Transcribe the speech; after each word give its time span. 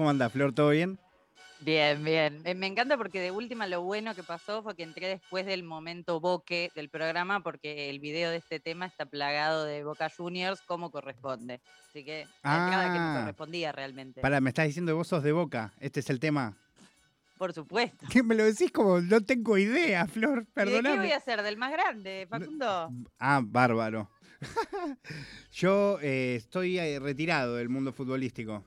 ¿Cómo 0.00 0.08
anda, 0.08 0.30
Flor? 0.30 0.54
¿Todo 0.54 0.70
bien? 0.70 0.98
Bien, 1.60 2.02
bien. 2.02 2.42
Me 2.56 2.66
encanta 2.66 2.96
porque 2.96 3.20
de 3.20 3.30
última 3.32 3.66
lo 3.66 3.82
bueno 3.82 4.14
que 4.14 4.22
pasó 4.22 4.62
fue 4.62 4.74
que 4.74 4.82
entré 4.82 5.08
después 5.08 5.44
del 5.44 5.62
momento 5.62 6.20
boque 6.20 6.70
del 6.74 6.88
programa 6.88 7.42
porque 7.42 7.90
el 7.90 8.00
video 8.00 8.30
de 8.30 8.38
este 8.38 8.60
tema 8.60 8.86
está 8.86 9.04
plagado 9.04 9.66
de 9.66 9.84
Boca 9.84 10.08
Juniors 10.08 10.62
como 10.62 10.90
corresponde. 10.90 11.60
Así 11.90 12.02
que 12.02 12.26
nada 12.42 12.90
que 12.90 12.98
no 12.98 13.04
Ah. 13.04 13.16
correspondía 13.20 13.72
realmente. 13.72 14.22
Para, 14.22 14.40
me 14.40 14.48
estás 14.48 14.68
diciendo 14.68 14.88
que 14.92 14.94
vos 14.94 15.06
sos 15.08 15.22
de 15.22 15.32
boca. 15.32 15.74
Este 15.80 16.00
es 16.00 16.08
el 16.08 16.18
tema. 16.18 16.56
Por 17.36 17.52
supuesto. 17.52 18.06
¿Qué 18.10 18.22
me 18.22 18.34
lo 18.34 18.44
decís 18.44 18.72
como 18.72 19.02
no 19.02 19.20
tengo 19.20 19.58
idea, 19.58 20.06
Flor? 20.06 20.38
¿Y 20.38 20.40
de 20.40 20.44
qué 20.46 20.50
Perdóname. 20.54 20.96
voy 20.96 21.12
a 21.12 21.18
hacer? 21.18 21.42
¿Del 21.42 21.58
más 21.58 21.72
grande, 21.72 22.26
Facundo? 22.30 22.90
Ah, 23.18 23.42
bárbaro. 23.44 24.08
Yo 25.52 25.98
eh, 26.00 26.36
estoy 26.36 26.78
eh, 26.78 26.98
retirado 26.98 27.56
del 27.56 27.68
mundo 27.68 27.92
futbolístico. 27.92 28.64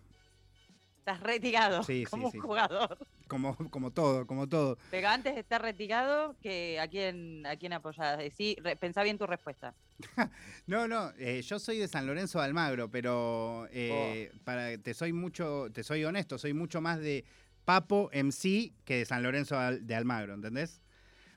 Estás 1.04 1.20
retirado 1.20 1.84
Sí, 1.84 2.06
como 2.10 2.32
sí. 2.32 2.38
un 2.38 2.44
jugador. 2.44 2.98
Como, 3.28 3.58
como 3.70 3.92
todo, 3.92 4.26
como 4.26 4.48
todo. 4.48 4.78
Pero 4.90 5.10
antes 5.10 5.34
de 5.34 5.42
estar 5.42 5.62
retirado, 5.62 6.38
que 6.42 6.80
¿a 6.80 6.88
quién, 6.88 7.46
a 7.46 7.58
quién 7.58 7.74
apoyás? 7.74 8.18
Re- 8.18 8.76
pensá 8.78 9.04
bien 9.04 9.18
tu 9.18 9.28
respuesta. 9.28 9.76
No, 10.66 10.88
no, 10.88 11.12
eh, 11.18 11.42
yo 11.42 11.60
soy 11.60 11.78
de 11.78 11.90
San 11.90 12.08
Lorenzo 12.08 12.40
de 12.40 12.46
Almagro, 12.46 12.90
pero 12.90 13.68
eh, 13.72 14.32
Oh. 14.34 14.38
para 14.46 14.78
te 14.78 14.94
soy 14.94 15.12
mucho, 15.12 15.68
te 15.74 15.84
soy 15.84 16.06
honesto, 16.06 16.38
soy 16.38 16.54
mucho 16.54 16.80
más 16.80 17.00
de 17.00 17.26
Papo 17.66 18.10
MC 18.14 18.72
que 18.86 19.00
de 19.00 19.06
San 19.06 19.24
Lorenzo 19.24 19.58
de 19.60 19.96
Almagro, 19.96 20.34
¿entendés? 20.36 20.82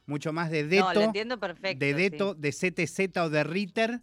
Mucho 0.07 0.33
más 0.33 0.49
de 0.53 0.63
Deto, 0.65 0.87
no, 0.87 0.95
lo 0.95 1.01
entiendo 1.03 1.41
perfecto. 1.41 1.85
de. 1.85 1.95
Deto, 1.95 2.35
de 2.35 2.53
CTZ 2.53 3.17
o 3.21 3.31
de 3.31 3.43
Ritter 3.43 4.01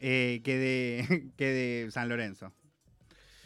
eh, 0.00 0.40
que, 0.42 0.56
de, 0.58 1.30
que 1.36 1.44
de 1.46 1.90
San 1.92 2.08
Lorenzo. 2.08 2.52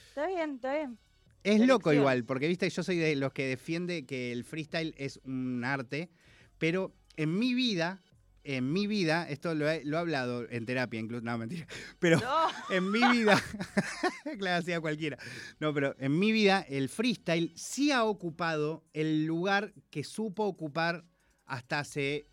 Está 0.09 0.27
bien, 0.27 0.55
está 0.55 0.75
bien. 0.75 0.99
Es 1.43 1.67
loco 1.67 1.93
igual, 1.93 2.25
porque 2.25 2.49
viste, 2.49 2.69
yo 2.69 2.83
soy 2.83 2.97
de 2.97 3.17
los 3.17 3.33
que 3.33 3.47
defiende 3.47 4.05
que 4.05 4.33
el 4.33 4.45
freestyle 4.45 4.95
es 4.99 5.21
un 5.25 5.65
arte, 5.65 6.11
pero 6.59 6.95
en 7.17 7.39
mi 7.39 7.55
vida, 7.55 8.03
en 8.45 8.73
mi 8.73 8.87
vida, 8.87 9.29
esto 9.29 9.55
lo 9.55 9.69
he, 9.69 9.85
lo 9.85 9.97
he 9.97 10.01
hablado 10.01 10.49
en 10.51 10.67
terapia 10.67 11.01
incluso, 11.01 11.25
no, 11.25 11.39
mentira, 11.39 11.67
pero 11.99 12.19
No, 12.21 12.49
en 12.71 12.91
mi 12.91 13.01
vida, 13.11 13.43
claro, 14.39 14.59
hacía 14.59 14.81
cualquiera, 14.81 15.19
no, 15.61 15.73
pero 15.73 15.95
en 15.99 16.19
mi 16.19 16.31
vida 16.31 16.61
el 16.69 16.89
freestyle 16.89 17.53
sí 17.57 17.91
ha 17.91 18.05
ocupado 18.05 18.85
el 18.93 19.25
lugar 19.25 19.73
que 19.91 20.05
supo 20.05 20.45
ocupar 20.45 21.07
hasta 21.47 21.81
hace 21.81 22.29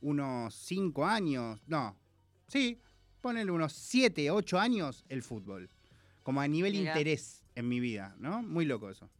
unos 0.00 0.54
cinco 0.54 1.04
años, 1.04 1.60
no, 1.66 1.98
sí, 2.46 2.80
ponele 3.20 3.50
unos 3.50 3.72
siete, 3.72 4.30
ocho 4.30 4.58
años 4.60 5.04
el 5.08 5.22
fútbol, 5.22 5.68
como 6.22 6.40
a 6.40 6.46
nivel 6.46 6.76
interés 6.76 7.41
en 7.54 7.68
mi 7.68 7.80
vida, 7.80 8.14
¿no? 8.18 8.42
Muy 8.42 8.64
loco 8.64 8.90
eso. 8.90 9.10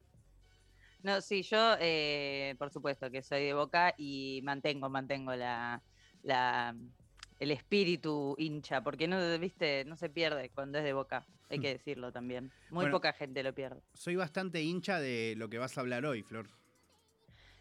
no, 1.03 1.21
sí, 1.21 1.43
yo 1.43 1.77
eh, 1.81 2.55
por 2.59 2.71
supuesto 2.71 3.11
que 3.11 3.23
soy 3.23 3.45
de 3.45 3.55
Boca 3.55 3.95
y 3.99 4.41
mantengo, 4.45 4.89
mantengo 4.89 5.35
la, 5.35 5.83
la 6.23 6.77
el 7.39 7.51
espíritu 7.51 8.37
hincha, 8.39 8.83
porque 8.85 9.09
no, 9.09 9.39
viste, 9.39 9.85
no 9.85 9.97
se 9.97 10.09
pierde 10.11 10.51
cuando 10.51 10.79
es 10.79 10.85
de 10.85 10.93
Boca, 10.93 11.27
hay 11.49 11.59
que 11.59 11.71
decirlo 11.71 12.13
también. 12.13 12.53
Muy 12.71 12.87
Bueno. 12.87 12.93
poca 12.93 13.13
gente 13.13 13.43
lo 13.43 13.53
pierde. 13.55 13.83
Soy 13.95 14.17
bastante 14.17 14.63
hincha 14.63 15.01
de 15.01 15.35
lo 15.37 15.49
que 15.49 15.59
vas 15.59 15.77
a 15.77 15.81
hablar 15.81 16.07
hoy, 16.07 16.23
Flor. 16.23 16.49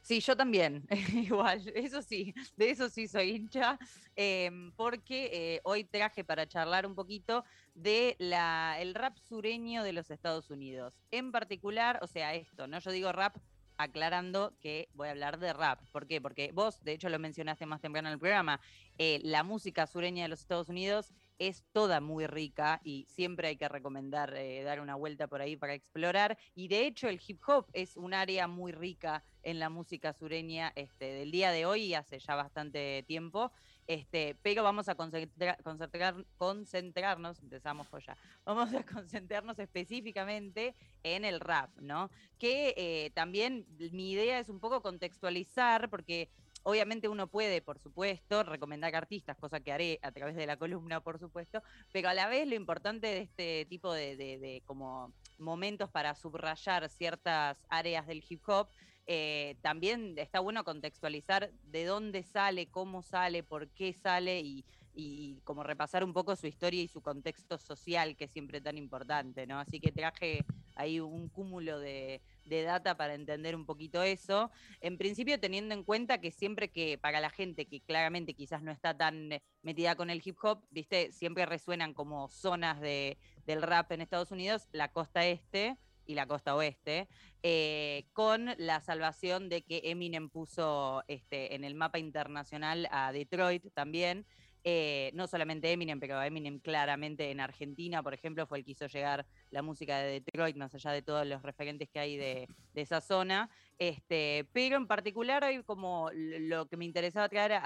Sí, 0.01 0.19
yo 0.19 0.35
también, 0.35 0.87
igual, 1.13 1.61
eso 1.75 2.01
sí, 2.01 2.33
de 2.55 2.71
eso 2.71 2.89
sí 2.89 3.07
soy 3.07 3.31
hincha, 3.35 3.77
em, 4.15 4.71
porque 4.73 5.29
eh, 5.31 5.61
hoy 5.63 5.83
traje 5.83 6.23
para 6.23 6.47
charlar 6.47 6.87
un 6.87 6.95
poquito 6.95 7.43
de 7.75 8.15
la, 8.17 8.77
el 8.79 8.95
rap 8.95 9.17
sureño 9.17 9.83
de 9.83 9.93
los 9.93 10.09
Estados 10.09 10.49
Unidos. 10.49 10.95
En 11.11 11.31
particular, 11.31 11.99
o 12.01 12.07
sea, 12.07 12.33
esto, 12.33 12.67
¿no? 12.67 12.79
Yo 12.79 12.91
digo 12.91 13.11
rap 13.11 13.37
aclarando 13.77 14.57
que 14.59 14.89
voy 14.93 15.07
a 15.07 15.11
hablar 15.11 15.39
de 15.39 15.53
rap. 15.53 15.81
¿Por 15.91 16.07
qué? 16.07 16.19
Porque 16.21 16.51
vos, 16.51 16.83
de 16.83 16.93
hecho, 16.93 17.09
lo 17.09 17.19
mencionaste 17.19 17.65
más 17.65 17.81
temprano 17.81 18.09
en 18.09 18.13
el 18.13 18.19
programa, 18.19 18.59
eh, 18.97 19.19
la 19.23 19.43
música 19.43 19.87
sureña 19.87 20.23
de 20.23 20.29
los 20.29 20.41
Estados 20.41 20.69
Unidos 20.69 21.13
es 21.41 21.65
toda 21.71 22.01
muy 22.01 22.27
rica 22.27 22.79
y 22.83 23.07
siempre 23.09 23.47
hay 23.47 23.57
que 23.57 23.67
recomendar 23.67 24.35
eh, 24.37 24.61
dar 24.61 24.79
una 24.79 24.93
vuelta 24.95 25.27
por 25.27 25.41
ahí 25.41 25.55
para 25.57 25.73
explorar. 25.73 26.37
Y 26.53 26.67
de 26.67 26.85
hecho 26.85 27.09
el 27.09 27.19
hip 27.25 27.41
hop 27.47 27.65
es 27.73 27.97
un 27.97 28.13
área 28.13 28.47
muy 28.47 28.71
rica 28.71 29.23
en 29.41 29.57
la 29.57 29.69
música 29.71 30.13
sureña 30.13 30.71
este, 30.75 31.05
del 31.05 31.31
día 31.31 31.49
de 31.51 31.65
hoy 31.65 31.85
y 31.85 31.93
hace 31.95 32.19
ya 32.19 32.35
bastante 32.35 33.03
tiempo. 33.07 33.51
Este, 33.87 34.35
pero 34.43 34.61
vamos 34.63 34.87
a 34.87 34.95
concentra- 34.95 35.57
concentrar- 35.63 36.27
concentrarnos, 36.37 37.39
empezamos 37.39 37.87
pues 37.89 38.05
ya, 38.07 38.17
vamos 38.45 38.71
a 38.75 38.83
concentrarnos 38.83 39.57
específicamente 39.57 40.75
en 41.01 41.25
el 41.25 41.39
rap, 41.39 41.75
¿no? 41.81 42.11
Que 42.37 42.75
eh, 42.77 43.09
también 43.15 43.65
mi 43.91 44.11
idea 44.11 44.37
es 44.37 44.47
un 44.47 44.59
poco 44.59 44.83
contextualizar, 44.83 45.89
porque 45.89 46.29
obviamente 46.63 47.07
uno 47.09 47.29
puede, 47.29 47.61
por 47.61 47.79
supuesto, 47.79 48.43
recomendar 48.43 48.95
artistas, 48.95 49.37
cosa 49.37 49.59
que 49.61 49.71
haré 49.71 49.99
a 50.01 50.11
través 50.11 50.35
de 50.35 50.45
la 50.47 50.57
columna, 50.57 51.01
por 51.01 51.19
supuesto, 51.19 51.61
pero 51.91 52.09
a 52.09 52.13
la 52.13 52.27
vez 52.27 52.47
lo 52.47 52.55
importante 52.55 53.07
de 53.07 53.19
este 53.21 53.65
tipo 53.69 53.93
de, 53.93 54.15
de- 54.17 54.63
como 54.65 55.13
momentos 55.37 55.89
para 55.91 56.13
subrayar 56.15 56.87
ciertas 56.89 57.65
áreas 57.69 58.05
del 58.07 58.23
hip 58.27 58.41
hop, 58.47 58.69
eh, 59.07 59.57
también 59.61 60.13
está 60.17 60.39
bueno 60.39 60.63
contextualizar 60.63 61.51
de 61.61 61.85
dónde 61.85 62.23
sale, 62.23 62.69
cómo 62.69 63.01
sale, 63.01 63.43
por 63.43 63.71
qué 63.73 63.93
sale 63.93 64.41
y, 64.41 64.65
y 64.93 65.41
como 65.43 65.63
repasar 65.63 66.03
un 66.03 66.13
poco 66.13 66.35
su 66.35 66.47
historia 66.47 66.83
y 66.83 66.87
su 66.87 67.01
contexto 67.01 67.57
social, 67.57 68.15
que 68.15 68.25
es 68.25 68.31
siempre 68.31 68.61
tan 68.61 68.77
importante, 68.77 69.47
¿no? 69.47 69.59
Así 69.59 69.79
que 69.79 69.91
traje 69.91 70.45
ahí 70.81 70.99
un 70.99 71.29
cúmulo 71.29 71.79
de, 71.79 72.21
de 72.45 72.63
data 72.63 72.95
para 72.97 73.13
entender 73.13 73.55
un 73.55 73.65
poquito 73.65 74.03
eso. 74.03 74.51
En 74.79 74.97
principio, 74.97 75.39
teniendo 75.39 75.73
en 75.73 75.83
cuenta 75.83 76.19
que 76.19 76.31
siempre 76.31 76.69
que 76.69 76.97
para 76.97 77.19
la 77.19 77.29
gente 77.29 77.65
que 77.65 77.81
claramente 77.81 78.33
quizás 78.33 78.61
no 78.61 78.71
está 78.71 78.97
tan 78.97 79.31
eh, 79.31 79.41
metida 79.61 79.95
con 79.95 80.09
el 80.09 80.21
hip 80.23 80.37
hop, 80.41 80.63
viste, 80.69 81.11
siempre 81.11 81.45
resuenan 81.45 81.93
como 81.93 82.27
zonas 82.29 82.79
de, 82.81 83.17
del 83.45 83.61
rap 83.61 83.91
en 83.91 84.01
Estados 84.01 84.31
Unidos, 84.31 84.67
la 84.71 84.91
costa 84.91 85.25
este 85.25 85.77
y 86.05 86.15
la 86.15 86.27
costa 86.27 86.55
oeste, 86.55 87.07
eh, 87.43 88.05
con 88.13 88.49
la 88.57 88.81
salvación 88.81 89.49
de 89.49 89.61
que 89.61 89.81
Eminem 89.85 90.29
puso 90.29 91.03
este, 91.07 91.55
en 91.55 91.63
el 91.63 91.75
mapa 91.75 91.99
internacional 91.99 92.87
a 92.91 93.11
Detroit 93.11 93.71
también. 93.73 94.25
Eh, 94.63 95.11
no 95.15 95.25
solamente 95.27 95.71
Eminem, 95.71 95.99
pero 95.99 96.21
Eminem 96.21 96.59
claramente 96.59 97.31
en 97.31 97.39
Argentina, 97.39 98.03
por 98.03 98.13
ejemplo, 98.13 98.45
fue 98.45 98.59
el 98.59 98.65
que 98.65 98.71
hizo 98.71 98.85
llegar 98.87 99.25
la 99.49 99.61
música 99.63 99.97
de 99.99 100.21
Detroit, 100.21 100.55
más 100.55 100.73
allá 100.75 100.91
de 100.91 101.01
todos 101.01 101.25
los 101.25 101.41
referentes 101.41 101.89
que 101.89 101.99
hay 101.99 102.17
de, 102.17 102.47
de 102.73 102.81
esa 102.81 103.01
zona. 103.01 103.49
Este, 103.79 104.47
pero 104.53 104.77
en 104.77 104.87
particular, 104.87 105.43
hoy 105.43 105.63
como 105.63 106.09
lo 106.13 106.67
que 106.67 106.77
me 106.77 106.85
interesaba 106.85 107.27
traer 107.29 107.53
a, 107.53 107.61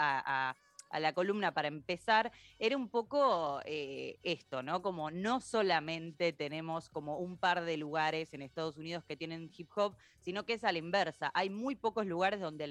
a- 0.50 0.56
a 0.92 1.00
la 1.00 1.14
columna 1.14 1.52
para 1.54 1.68
empezar, 1.68 2.32
era 2.60 2.78
un 2.78 2.88
poco 2.90 3.60
eh, 3.66 4.18
esto, 4.24 4.62
¿no? 4.64 4.82
Como 4.82 5.10
no 5.12 5.42
solamente 5.42 6.32
tenemos 6.32 6.90
como 6.90 7.18
un 7.18 7.38
par 7.38 7.66
de 7.66 7.76
lugares 7.76 8.34
en 8.34 8.44
Estados 8.44 8.78
Unidos 8.78 9.04
que 9.04 9.18
tienen 9.18 9.50
hip 9.58 9.68
hop, 9.76 9.98
sino 10.22 10.46
que 10.46 10.54
es 10.54 10.64
a 10.64 10.72
la 10.72 10.78
inversa. 10.78 11.32
Hay 11.34 11.50
muy 11.50 11.76
pocos 11.76 12.06
lugares 12.06 12.40
donde 12.40 12.68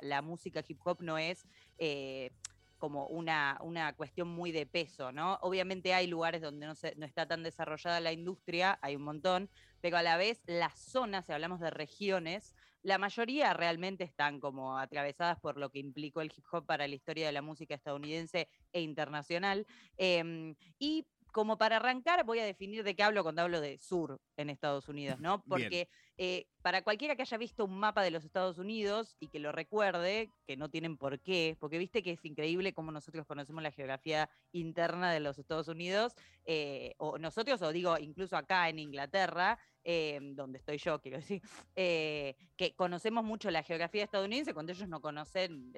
la 0.00 0.22
música 0.22 0.64
hip 0.66 0.78
hop 0.84 1.02
no 1.02 1.18
es 1.18 1.44
eh, 1.76 2.30
como 2.78 3.06
una, 3.06 3.58
una 3.62 3.94
cuestión 3.94 4.28
muy 4.28 4.52
de 4.52 4.66
peso, 4.66 5.12
¿no? 5.12 5.38
Obviamente 5.42 5.94
hay 5.94 6.06
lugares 6.06 6.42
donde 6.42 6.66
no, 6.66 6.74
no 6.96 7.06
está 7.06 7.26
tan 7.26 7.42
desarrollada 7.42 8.00
la 8.00 8.12
industria, 8.12 8.78
hay 8.82 8.96
un 8.96 9.02
montón, 9.02 9.50
pero 9.80 9.96
a 9.96 10.02
la 10.02 10.16
vez 10.16 10.42
las 10.46 10.78
zonas, 10.78 11.26
si 11.26 11.32
hablamos 11.32 11.60
de 11.60 11.70
regiones, 11.70 12.54
la 12.82 12.98
mayoría 12.98 13.52
realmente 13.52 14.04
están 14.04 14.38
como 14.38 14.78
atravesadas 14.78 15.40
por 15.40 15.56
lo 15.58 15.70
que 15.70 15.80
implicó 15.80 16.20
el 16.20 16.32
hip 16.36 16.44
hop 16.52 16.66
para 16.66 16.86
la 16.86 16.94
historia 16.94 17.26
de 17.26 17.32
la 17.32 17.42
música 17.42 17.74
estadounidense 17.74 18.48
e 18.72 18.80
internacional. 18.80 19.66
Em, 19.96 20.54
y 20.78 21.04
como 21.36 21.58
para 21.58 21.76
arrancar, 21.76 22.24
voy 22.24 22.38
a 22.38 22.46
definir 22.46 22.82
de 22.82 22.96
qué 22.96 23.02
hablo 23.02 23.22
cuando 23.22 23.42
hablo 23.42 23.60
de 23.60 23.76
sur 23.76 24.22
en 24.38 24.48
Estados 24.48 24.88
Unidos, 24.88 25.20
¿no? 25.20 25.42
Porque 25.42 25.90
eh, 26.16 26.46
para 26.62 26.80
cualquiera 26.80 27.14
que 27.14 27.20
haya 27.20 27.36
visto 27.36 27.66
un 27.66 27.78
mapa 27.78 28.02
de 28.02 28.10
los 28.10 28.24
Estados 28.24 28.56
Unidos 28.56 29.18
y 29.20 29.28
que 29.28 29.38
lo 29.38 29.52
recuerde, 29.52 30.30
que 30.46 30.56
no 30.56 30.70
tienen 30.70 30.96
por 30.96 31.20
qué, 31.20 31.54
porque 31.60 31.76
viste 31.76 32.02
que 32.02 32.12
es 32.12 32.24
increíble 32.24 32.72
cómo 32.72 32.90
nosotros 32.90 33.26
conocemos 33.26 33.62
la 33.62 33.70
geografía 33.70 34.30
interna 34.52 35.12
de 35.12 35.20
los 35.20 35.38
Estados 35.38 35.68
Unidos, 35.68 36.14
eh, 36.46 36.94
o 36.96 37.18
nosotros, 37.18 37.60
o 37.60 37.70
digo, 37.70 37.98
incluso 37.98 38.38
acá 38.38 38.70
en 38.70 38.78
Inglaterra, 38.78 39.58
eh, 39.84 40.18
donde 40.22 40.58
estoy 40.58 40.78
yo, 40.78 41.02
quiero 41.02 41.18
decir, 41.18 41.42
que 41.74 42.74
conocemos 42.76 43.24
mucho 43.24 43.50
la 43.50 43.62
geografía 43.62 44.02
estadounidense 44.04 44.54
cuando 44.54 44.72
ellos 44.72 44.88
no 44.88 45.02
conocen 45.02 45.70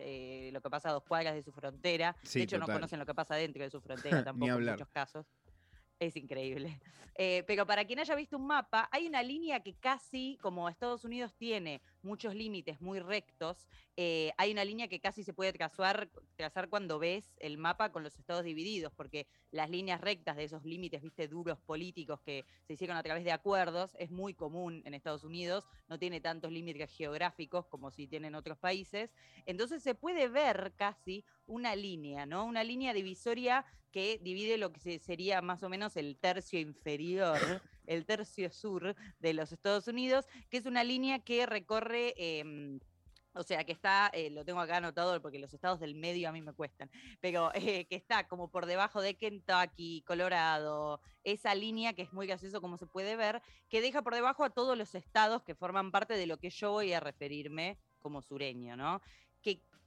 lo 0.52 0.62
que 0.62 0.70
pasa 0.70 0.90
a 0.90 0.92
dos 0.92 1.02
cuadras 1.02 1.34
de 1.34 1.42
su 1.42 1.50
frontera, 1.50 2.16
Sí, 2.22 2.38
de 2.38 2.44
hecho 2.44 2.56
total. 2.56 2.68
no 2.68 2.74
conocen 2.74 3.00
lo 3.00 3.06
que 3.06 3.14
pasa 3.14 3.34
dentro 3.34 3.64
de 3.64 3.70
su 3.70 3.80
frontera 4.20 4.22
tampoco 4.22 4.52
en 4.52 4.64
muchos 4.64 4.88
casos. 4.88 5.26
Es 5.98 6.16
increíble. 6.16 6.80
Eh, 7.20 7.42
pero 7.48 7.66
para 7.66 7.84
quien 7.84 7.98
haya 7.98 8.14
visto 8.14 8.36
un 8.36 8.46
mapa, 8.46 8.88
hay 8.92 9.08
una 9.08 9.24
línea 9.24 9.58
que 9.58 9.74
casi, 9.74 10.38
como 10.40 10.68
Estados 10.68 11.04
Unidos 11.04 11.34
tiene 11.34 11.82
muchos 12.02 12.34
límites 12.34 12.80
muy 12.80 13.00
rectos, 13.00 13.66
eh, 13.96 14.32
hay 14.36 14.52
una 14.52 14.64
línea 14.64 14.88
que 14.88 15.00
casi 15.00 15.24
se 15.24 15.32
puede 15.32 15.52
trazar, 15.52 16.08
trazar 16.36 16.68
cuando 16.68 16.98
ves 16.98 17.34
el 17.38 17.58
mapa 17.58 17.90
con 17.90 18.02
los 18.02 18.18
estados 18.18 18.44
divididos, 18.44 18.92
porque 18.94 19.26
las 19.50 19.70
líneas 19.70 20.00
rectas 20.00 20.36
de 20.36 20.44
esos 20.44 20.64
límites, 20.64 21.02
viste, 21.02 21.26
duros 21.28 21.58
políticos 21.60 22.20
que 22.20 22.44
se 22.66 22.74
hicieron 22.74 22.96
a 22.96 23.02
través 23.02 23.24
de 23.24 23.32
acuerdos, 23.32 23.96
es 23.98 24.10
muy 24.10 24.34
común 24.34 24.82
en 24.84 24.94
Estados 24.94 25.24
Unidos, 25.24 25.66
no 25.88 25.98
tiene 25.98 26.20
tantos 26.20 26.52
límites 26.52 26.90
geográficos 26.90 27.66
como 27.66 27.90
si 27.90 28.06
tienen 28.06 28.34
otros 28.34 28.58
países. 28.58 29.10
Entonces 29.46 29.82
se 29.82 29.94
puede 29.94 30.28
ver 30.28 30.74
casi 30.76 31.24
una 31.46 31.74
línea, 31.74 32.26
¿no? 32.26 32.44
Una 32.44 32.62
línea 32.62 32.92
divisoria 32.92 33.64
que 33.90 34.18
divide 34.22 34.58
lo 34.58 34.72
que 34.72 34.98
sería 34.98 35.40
más 35.40 35.62
o 35.62 35.68
menos 35.68 35.96
el 35.96 36.18
tercio 36.18 36.60
inferior, 36.60 37.38
el 37.88 38.06
tercio 38.06 38.50
sur 38.50 38.94
de 39.18 39.32
los 39.34 39.52
Estados 39.52 39.88
Unidos, 39.88 40.26
que 40.50 40.58
es 40.58 40.66
una 40.66 40.84
línea 40.84 41.18
que 41.18 41.46
recorre... 41.46 42.14
Em, 42.16 42.78
o 43.34 43.42
sea, 43.44 43.62
que 43.62 43.70
está, 43.70 44.10
eh, 44.14 44.30
lo 44.30 44.44
tengo 44.44 44.58
acá 44.58 44.78
anotado 44.78 45.22
porque 45.22 45.38
los 45.38 45.54
estados 45.54 45.78
del 45.78 45.94
medio 45.94 46.28
a 46.28 46.32
mí 46.32 46.42
me 46.42 46.52
cuestan, 46.52 46.90
pero 47.20 47.50
eh, 47.54 47.86
que 47.86 47.94
está 47.94 48.26
como 48.26 48.50
por 48.50 48.66
debajo 48.66 49.00
de 49.00 49.14
Kentucky, 49.14 50.02
Colorado, 50.06 51.00
esa 51.22 51.54
línea 51.54 51.92
que 51.92 52.02
es 52.02 52.12
muy 52.12 52.26
gracioso 52.26 52.60
como 52.60 52.78
se 52.78 52.86
puede 52.86 53.14
ver, 53.14 53.40
que 53.68 53.80
deja 53.80 54.02
por 54.02 54.14
debajo 54.14 54.44
a 54.44 54.50
todos 54.50 54.76
los 54.76 54.94
estados 54.94 55.44
que 55.44 55.54
forman 55.54 55.92
parte 55.92 56.14
de 56.14 56.26
lo 56.26 56.38
que 56.38 56.50
yo 56.50 56.72
voy 56.72 56.92
a 56.92 57.00
referirme 57.00 57.78
como 58.00 58.22
sureño, 58.22 58.76
¿no? 58.76 59.00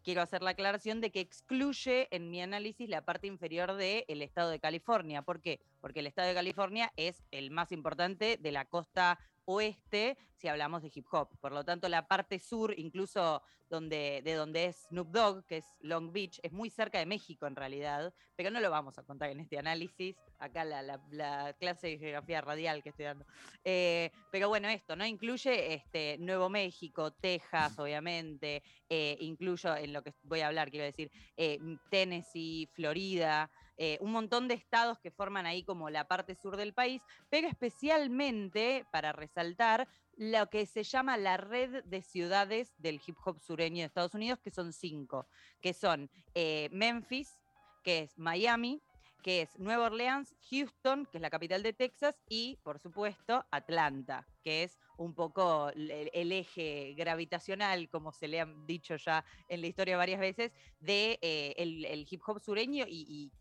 Quiero 0.04 0.24
hacer 0.24 0.42
la 0.42 0.52
aclaración 0.52 1.00
de 1.00 1.12
que 1.12 1.20
excluye 1.20 2.08
en 2.10 2.32
mi 2.32 2.42
análisis 2.42 2.90
la 2.90 3.06
parte 3.06 3.28
inferior 3.28 3.74
del 3.74 4.22
estado 4.24 4.50
de 4.50 4.60
California. 4.60 5.22
¿Por 5.22 5.42
qué? 5.42 5.62
Porque 5.80 6.00
el 6.00 6.08
estado 6.08 6.28
de 6.28 6.34
California 6.34 6.92
es 6.96 7.24
el 7.30 7.52
más 7.52 7.72
importante 7.72 8.38
de 8.38 8.52
la 8.52 8.66
costa 8.66 9.20
oeste 9.46 10.18
si 10.36 10.48
hablamos 10.48 10.82
de 10.82 10.92
hip 10.94 11.06
hop. 11.12 11.30
Por 11.40 11.52
lo 11.52 11.64
tanto, 11.64 11.88
la 11.88 12.08
parte 12.08 12.40
sur, 12.40 12.74
incluso 12.78 13.44
donde, 13.70 14.22
de 14.24 14.34
donde 14.34 14.66
es 14.66 14.88
Snoop 14.90 15.10
Dogg, 15.10 15.46
que 15.46 15.58
es 15.58 15.66
Long 15.80 16.12
Beach, 16.12 16.40
es 16.44 16.52
muy 16.52 16.70
cerca 16.70 17.00
de 17.00 17.06
México 17.06 17.48
en 17.48 17.56
realidad, 17.56 18.14
pero 18.36 18.52
no 18.52 18.60
lo 18.60 18.70
vamos 18.70 18.98
a 18.98 19.04
contar 19.04 19.30
en 19.30 19.40
este 19.40 19.58
análisis, 19.58 20.18
acá 20.40 20.66
la, 20.66 21.56
clase 21.60 21.88
de 21.88 21.98
geografía 21.98 22.42
radial 22.42 22.84
que 22.84 22.90
estoy 22.90 23.06
dando. 23.06 23.26
Eh, 23.64 24.12
pero 24.32 24.50
bueno, 24.50 24.68
esto, 24.68 24.96
¿no? 24.96 25.06
Incluye 25.06 25.74
este, 25.74 26.18
Nuevo 26.20 26.50
México, 26.50 27.12
Texas, 27.12 27.80
obviamente, 27.80 28.62
eh, 28.90 29.16
incluyo 29.22 29.76
en 29.76 29.94
lo 29.94 30.04
que 30.04 30.14
voy 30.24 30.42
a 30.42 30.48
hablar, 30.48 30.70
quiero 30.70 30.86
decir, 30.86 31.10
eh, 31.38 31.58
Tennessee, 31.90 32.68
Florida, 32.74 33.50
eh, 33.84 33.98
un 34.00 34.12
montón 34.12 34.48
de 34.48 34.54
estados 34.54 35.00
que 35.00 35.10
forman 35.10 35.48
ahí 35.48 35.64
como 35.64 35.90
la 35.90 36.08
parte 36.08 36.36
sur 36.36 36.56
del 36.56 36.72
país, 36.72 37.02
pero 37.32 37.48
especialmente 37.48 38.86
para 38.92 39.12
resaltar 39.12 39.88
lo 40.16 40.48
que 40.52 40.68
se 40.68 40.84
llama 40.84 41.18
la 41.18 41.38
red 41.38 41.84
de 41.86 42.04
ciudades 42.04 42.76
del 42.78 43.02
hip 43.04 43.18
hop 43.26 43.40
sureño 43.40 43.80
de 43.80 43.88
Estados 43.88 44.14
Unidos, 44.14 44.38
que 44.38 44.52
son 44.52 44.72
cinco, 44.72 45.26
que 45.62 45.74
son 45.74 46.12
eh, 46.36 46.70
Memphis, 46.72 47.40
que 47.84 48.02
es 48.02 48.20
Miami, 48.20 48.84
que 49.24 49.42
es 49.42 49.58
Nueva 49.58 49.88
Orleans, 49.88 50.36
Houston, 50.52 51.08
que 51.08 51.18
es 51.18 51.22
la 51.24 51.32
capital 51.32 51.64
de 51.64 51.74
Texas, 51.74 52.22
y 52.30 52.60
por 52.62 52.78
supuesto 52.78 53.48
Atlanta, 53.50 54.28
que 54.44 54.62
es 54.62 54.78
un 54.98 55.16
poco 55.16 55.70
el, 55.70 56.32
eje 56.32 56.94
gravitacional, 56.96 57.90
como 57.90 58.12
se 58.12 58.28
le 58.28 58.42
han 58.42 58.68
dicho 58.68 58.96
ya 58.98 59.26
en 59.50 59.62
la 59.62 59.68
historia 59.68 59.98
varias 59.98 60.20
veces, 60.20 60.52
de 60.80 61.18
eh, 61.24 61.56
el, 61.58 62.06
hip 62.08 62.22
hop 62.28 62.40
sureño 62.40 62.86
y 62.88 63.32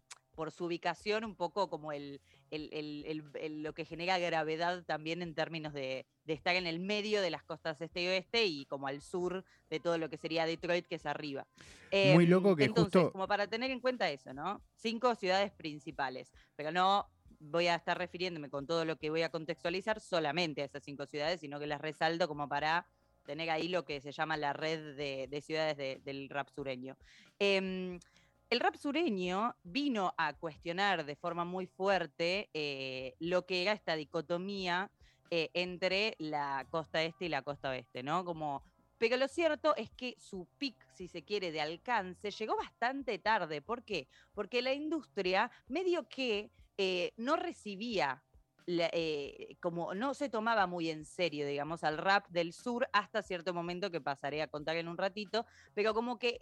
por 0.40 0.52
su 0.52 0.64
ubicación, 0.64 1.22
un 1.26 1.34
poco 1.34 1.68
como 1.68 1.92
el, 1.92 2.18
lo 2.50 3.74
que 3.74 3.84
genera 3.84 4.18
gravedad 4.18 4.82
también 4.86 5.20
en 5.20 5.34
términos 5.34 5.74
de, 5.74 6.06
estar 6.26 6.56
en 6.56 6.66
el 6.66 6.80
medio 6.80 7.20
de 7.20 7.28
las 7.28 7.42
costas 7.42 7.78
este 7.82 8.04
y 8.04 8.06
oeste 8.06 8.46
y 8.46 8.64
como 8.64 8.86
al 8.86 9.02
sur 9.02 9.44
de 9.68 9.80
todo 9.80 9.98
lo 9.98 10.08
que 10.08 10.16
sería 10.16 10.46
Detroit, 10.46 10.86
que 10.86 10.94
es 10.94 11.04
arriba. 11.04 11.46
Muy 12.14 12.26
loco 12.26 12.52
em, 12.52 12.56
que 12.56 12.64
Entonces, 12.64 13.10
como 13.12 13.28
para 13.28 13.48
tener 13.48 13.70
en 13.70 13.80
cuenta 13.80 14.08
eso, 14.08 14.32
¿no? 14.32 14.62
Cinco 14.76 15.14
ciudades 15.14 15.52
principales, 15.52 16.32
pero 16.56 16.72
no 16.72 17.06
voy 17.38 17.66
a 17.66 17.74
estar 17.74 17.98
refiriéndome 17.98 18.48
con 18.48 18.66
todo 18.66 18.86
lo 18.86 18.96
que 18.96 19.10
voy 19.10 19.20
a 19.20 19.28
contextualizar 19.28 20.00
solamente 20.00 20.62
a 20.62 20.64
esas 20.64 20.82
cinco 20.82 21.04
ciudades, 21.04 21.40
sino 21.40 21.60
que 21.60 21.66
las 21.66 21.82
resalto 21.82 22.26
como 22.28 22.48
para 22.48 22.86
tener 23.26 23.50
ahí 23.50 23.68
lo 23.68 23.84
que 23.84 24.00
se 24.00 24.10
llama 24.10 24.38
la 24.38 24.54
red 24.54 24.96
de, 24.96 25.42
ciudades 25.42 26.02
del 26.02 26.30
rap 26.30 26.48
sureño. 26.48 26.96
Em, 27.38 28.00
el 28.50 28.58
rap 28.58 28.74
sureño 28.74 29.54
vino 29.62 30.12
a 30.18 30.34
cuestionar 30.34 31.04
de 31.06 31.14
forma 31.14 31.44
muy 31.44 31.68
fuerte 31.68 32.50
eh, 32.52 33.14
lo 33.20 33.46
que 33.46 33.62
era 33.62 33.72
esta 33.72 33.94
dicotomía 33.94 34.90
eh, 35.30 35.50
entre 35.54 36.16
la 36.18 36.66
costa 36.68 37.00
este 37.04 37.26
y 37.26 37.28
la 37.28 37.42
costa 37.42 37.70
oeste, 37.70 38.02
¿no? 38.02 38.24
Como, 38.24 38.64
pero 38.98 39.16
lo 39.16 39.28
cierto 39.28 39.76
es 39.76 39.88
que 39.90 40.16
su 40.18 40.48
pic, 40.58 40.74
si 40.94 41.06
se 41.06 41.22
quiere, 41.22 41.52
de 41.52 41.60
alcance 41.60 42.32
llegó 42.32 42.56
bastante 42.56 43.20
tarde. 43.20 43.62
¿Por 43.62 43.84
qué? 43.84 44.08
Porque 44.34 44.62
la 44.62 44.74
industria 44.74 45.52
medio 45.68 46.08
que 46.08 46.50
eh, 46.76 47.12
no 47.16 47.36
recibía 47.36 48.24
eh, 48.66 49.56
como 49.60 49.94
no 49.94 50.14
se 50.14 50.28
tomaba 50.28 50.66
muy 50.66 50.90
en 50.90 51.04
serio, 51.04 51.46
digamos, 51.46 51.84
al 51.84 51.98
rap 51.98 52.28
del 52.28 52.52
sur 52.52 52.88
hasta 52.92 53.22
cierto 53.22 53.54
momento 53.54 53.90
que 53.90 54.00
pasaré 54.00 54.42
a 54.42 54.48
contar 54.48 54.76
en 54.76 54.88
un 54.88 54.98
ratito, 54.98 55.46
pero 55.74 55.94
como 55.94 56.18
que 56.18 56.38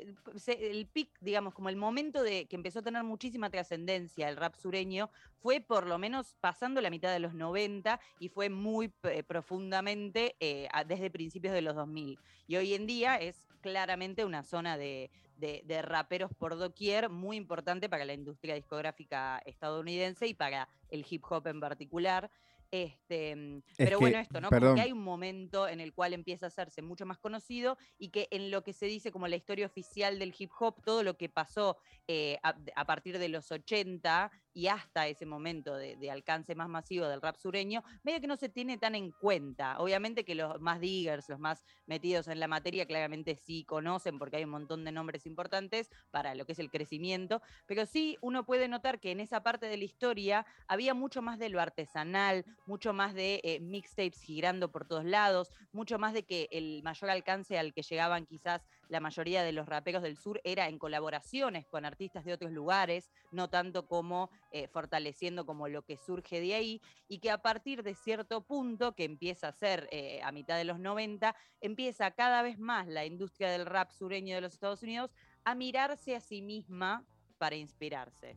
el 0.46 0.86
pic, 0.86 1.10
digamos, 1.20 1.54
como 1.54 1.68
el 1.68 1.76
momento 1.76 2.22
de 2.22 2.46
que 2.46 2.56
empezó 2.56 2.80
a 2.80 2.82
tener 2.82 3.04
muchísima 3.04 3.50
trascendencia 3.50 4.28
el 4.28 4.36
rap 4.36 4.54
sureño 4.56 5.10
fue 5.40 5.60
por 5.60 5.86
lo 5.86 5.98
menos 5.98 6.36
pasando 6.40 6.80
la 6.80 6.90
mitad 6.90 7.12
de 7.12 7.20
los 7.20 7.34
90 7.34 8.00
y 8.18 8.28
fue 8.28 8.50
muy 8.50 8.92
eh, 9.04 9.22
profundamente 9.22 10.36
eh, 10.40 10.68
desde 10.86 11.10
principios 11.10 11.54
de 11.54 11.62
los 11.62 11.74
2000. 11.74 12.18
Y 12.46 12.56
hoy 12.56 12.74
en 12.74 12.86
día 12.86 13.16
es 13.16 13.44
claramente 13.60 14.24
una 14.24 14.42
zona 14.42 14.76
de, 14.76 15.10
de, 15.38 15.82
raperos 15.82 16.30
por 16.36 16.56
doquier, 16.56 17.08
muy 17.08 17.36
importante 17.36 17.88
para 17.88 18.04
la 18.04 18.12
industria 18.12 18.54
discográfica 18.54 19.40
estadounidense 19.46 20.26
y 20.26 20.34
para 20.34 20.68
el 20.90 21.06
hip 21.08 21.24
hop 21.28 21.46
en 21.46 21.60
particular. 21.60 22.30
Este, 22.70 23.34
mm, 23.34 23.62
pero 23.78 23.98
bueno, 23.98 24.18
esto, 24.18 24.40
¿no? 24.42 24.50
Porque 24.50 24.80
hay 24.80 24.92
un 24.92 25.02
momento 25.02 25.66
en 25.68 25.80
el 25.80 25.94
cual 25.94 26.12
empieza 26.12 26.46
a 26.46 26.48
hacerse 26.48 26.82
mucho 26.82 27.06
más 27.06 27.18
conocido 27.18 27.78
y 27.98 28.10
que 28.10 28.28
en 28.30 28.50
lo 28.50 28.62
que 28.62 28.74
se 28.74 28.86
dice 28.86 29.10
como 29.10 29.26
la 29.26 29.36
historia 29.36 29.64
oficial 29.64 30.18
del 30.18 30.34
hip 30.38 30.50
hop, 30.58 30.82
todo 30.84 31.02
lo 31.02 31.16
que 31.16 31.30
pasó 31.30 31.78
eh, 32.08 32.38
a, 32.42 32.84
partir 32.84 33.18
de 33.18 33.28
los 33.28 33.50
80 33.50 34.30
y 34.54 34.68
hasta 34.68 35.06
ese 35.06 35.26
momento 35.26 35.74
de, 35.76 36.10
alcance 36.10 36.54
más 36.54 36.68
masivo 36.68 37.06
del 37.06 37.20
rap 37.20 37.36
sureño, 37.36 37.84
medio 38.02 38.20
que 38.20 38.26
no 38.26 38.36
se 38.36 38.48
tiene 38.48 38.78
tan 38.78 38.94
en 38.94 39.10
cuenta. 39.10 39.78
Obviamente 39.78 40.24
que 40.24 40.34
los 40.34 40.60
más 40.60 40.80
diggers, 40.80 41.28
los 41.28 41.38
más 41.38 41.62
metidos 41.86 42.28
en 42.28 42.40
la 42.40 42.48
materia, 42.48 42.86
claramente 42.86 43.36
sí 43.36 43.64
conocen 43.64 44.18
porque 44.18 44.36
hay 44.36 44.44
un 44.44 44.50
montón 44.50 44.84
de 44.84 44.92
nombres 44.92 45.26
importantes 45.26 45.90
para 46.10 46.34
lo 46.34 46.46
que 46.46 46.52
es 46.52 46.58
el 46.58 46.70
crecimiento, 46.70 47.42
pero 47.66 47.86
sí 47.86 48.16
uno 48.20 48.44
puede 48.46 48.68
notar 48.68 49.00
que 49.00 49.10
en 49.10 49.20
esa 49.20 49.42
parte 49.42 49.66
de 49.66 49.76
la 49.76 49.84
historia 49.84 50.46
había 50.66 50.94
mucho 50.94 51.22
más 51.22 51.38
de 51.38 51.50
lo 51.50 51.60
artesanal, 51.60 52.44
mucho 52.66 52.92
más 52.92 53.14
de 53.14 53.40
eh, 53.44 53.60
mixtapes 53.60 54.22
girando 54.22 54.70
por 54.70 54.86
todos 54.86 55.04
lados, 55.04 55.50
mucho 55.72 55.98
más 55.98 56.14
de 56.14 56.24
que 56.24 56.48
el 56.50 56.82
mayor 56.82 57.10
alcance 57.10 57.58
al 57.58 57.72
que 57.74 57.82
llegaban 57.82 58.26
quizás 58.26 58.66
la 58.88 59.00
mayoría 59.00 59.42
de 59.42 59.52
los 59.52 59.66
raperos 59.66 60.02
del 60.02 60.16
sur 60.16 60.40
era 60.44 60.68
en 60.68 60.78
colaboraciones 60.78 61.66
con 61.66 61.84
artistas 61.84 62.24
de 62.24 62.32
otros 62.32 62.52
lugares, 62.52 63.10
no 63.30 63.48
tanto 63.48 63.86
como 63.86 64.30
eh, 64.50 64.68
fortaleciendo 64.68 65.46
como 65.46 65.68
lo 65.68 65.82
que 65.82 65.96
surge 65.96 66.40
de 66.40 66.54
ahí, 66.54 66.82
y 67.06 67.18
que 67.18 67.30
a 67.30 67.38
partir 67.38 67.82
de 67.82 67.94
cierto 67.94 68.42
punto, 68.44 68.94
que 68.94 69.04
empieza 69.04 69.48
a 69.48 69.52
ser 69.52 69.88
eh, 69.92 70.20
a 70.22 70.32
mitad 70.32 70.56
de 70.56 70.64
los 70.64 70.78
90, 70.78 71.34
empieza 71.60 72.10
cada 72.12 72.42
vez 72.42 72.58
más 72.58 72.88
la 72.88 73.04
industria 73.04 73.50
del 73.50 73.66
rap 73.66 73.90
sureño 73.90 74.34
de 74.34 74.40
los 74.40 74.54
Estados 74.54 74.82
Unidos 74.82 75.14
a 75.44 75.54
mirarse 75.54 76.16
a 76.16 76.20
sí 76.20 76.42
misma 76.42 77.04
para 77.38 77.56
inspirarse. 77.56 78.34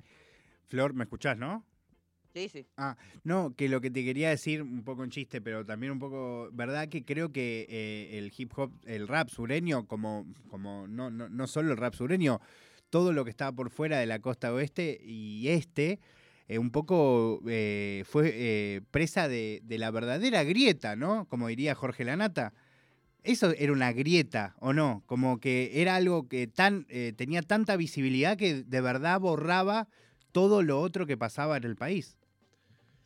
Flor, 0.68 0.94
¿me 0.94 1.04
escuchás, 1.04 1.38
no? 1.38 1.66
Sí, 2.34 2.48
sí. 2.50 2.66
Ah, 2.78 2.96
no, 3.24 3.54
que 3.56 3.68
lo 3.68 3.82
que 3.82 3.92
te 3.92 4.06
quería 4.06 4.30
decir, 4.30 4.62
un 4.62 4.84
poco 4.84 5.04
en 5.04 5.10
chiste, 5.10 5.42
pero 5.42 5.66
también 5.66 5.92
un 5.92 6.00
poco, 6.00 6.50
¿verdad? 6.54 6.88
Que 6.88 7.04
creo 7.04 7.32
que 7.32 7.66
eh, 7.70 8.18
el 8.18 8.32
hip 8.36 8.54
hop, 8.58 8.72
el 8.86 9.08
rap 9.08 9.30
sureño, 9.30 9.86
como, 9.86 10.26
como 10.50 10.88
no, 10.88 11.10
no, 11.10 11.28
no 11.28 11.48
solo 11.48 11.72
el 11.72 11.78
rap 11.78 11.94
sureño, 11.94 12.40
todo 12.90 13.12
lo 13.12 13.26
que 13.26 13.32
estaba 13.32 13.52
por 13.52 13.70
fuera 13.70 14.00
de 14.00 14.06
la 14.06 14.20
costa 14.20 14.54
oeste 14.54 15.02
y 15.04 15.50
este, 15.50 16.00
eh, 16.48 16.58
un 16.58 16.72
poco 16.72 17.42
eh, 17.48 18.04
fue 18.06 18.82
presa 18.92 19.28
de, 19.28 19.62
de, 19.64 19.78
la 19.78 19.92
verdadera 19.92 20.44
grieta, 20.44 20.96
¿no? 20.96 21.26
Como 21.26 21.48
diría 21.50 21.76
Jorge 21.76 22.06
Lanata. 22.06 22.54
Eso 23.24 23.54
era 23.58 23.72
una 23.72 23.92
grieta, 23.92 24.56
¿o 24.60 24.74
no? 24.74 25.04
Como 25.06 25.40
que 25.40 25.82
era 25.82 25.96
algo 25.96 26.28
que 26.28 26.48
tan, 26.48 26.88
tenía 27.16 27.44
tanta 27.44 27.76
visibilidad 27.76 28.36
que 28.36 28.64
de 28.64 28.82
verdad 28.82 29.20
borraba 29.20 29.88
todo 30.32 30.64
lo 30.64 30.80
otro 30.82 31.06
que 31.06 31.18
pasaba 31.18 31.58
en 31.58 31.66
el 31.66 31.76
país. 31.76 32.18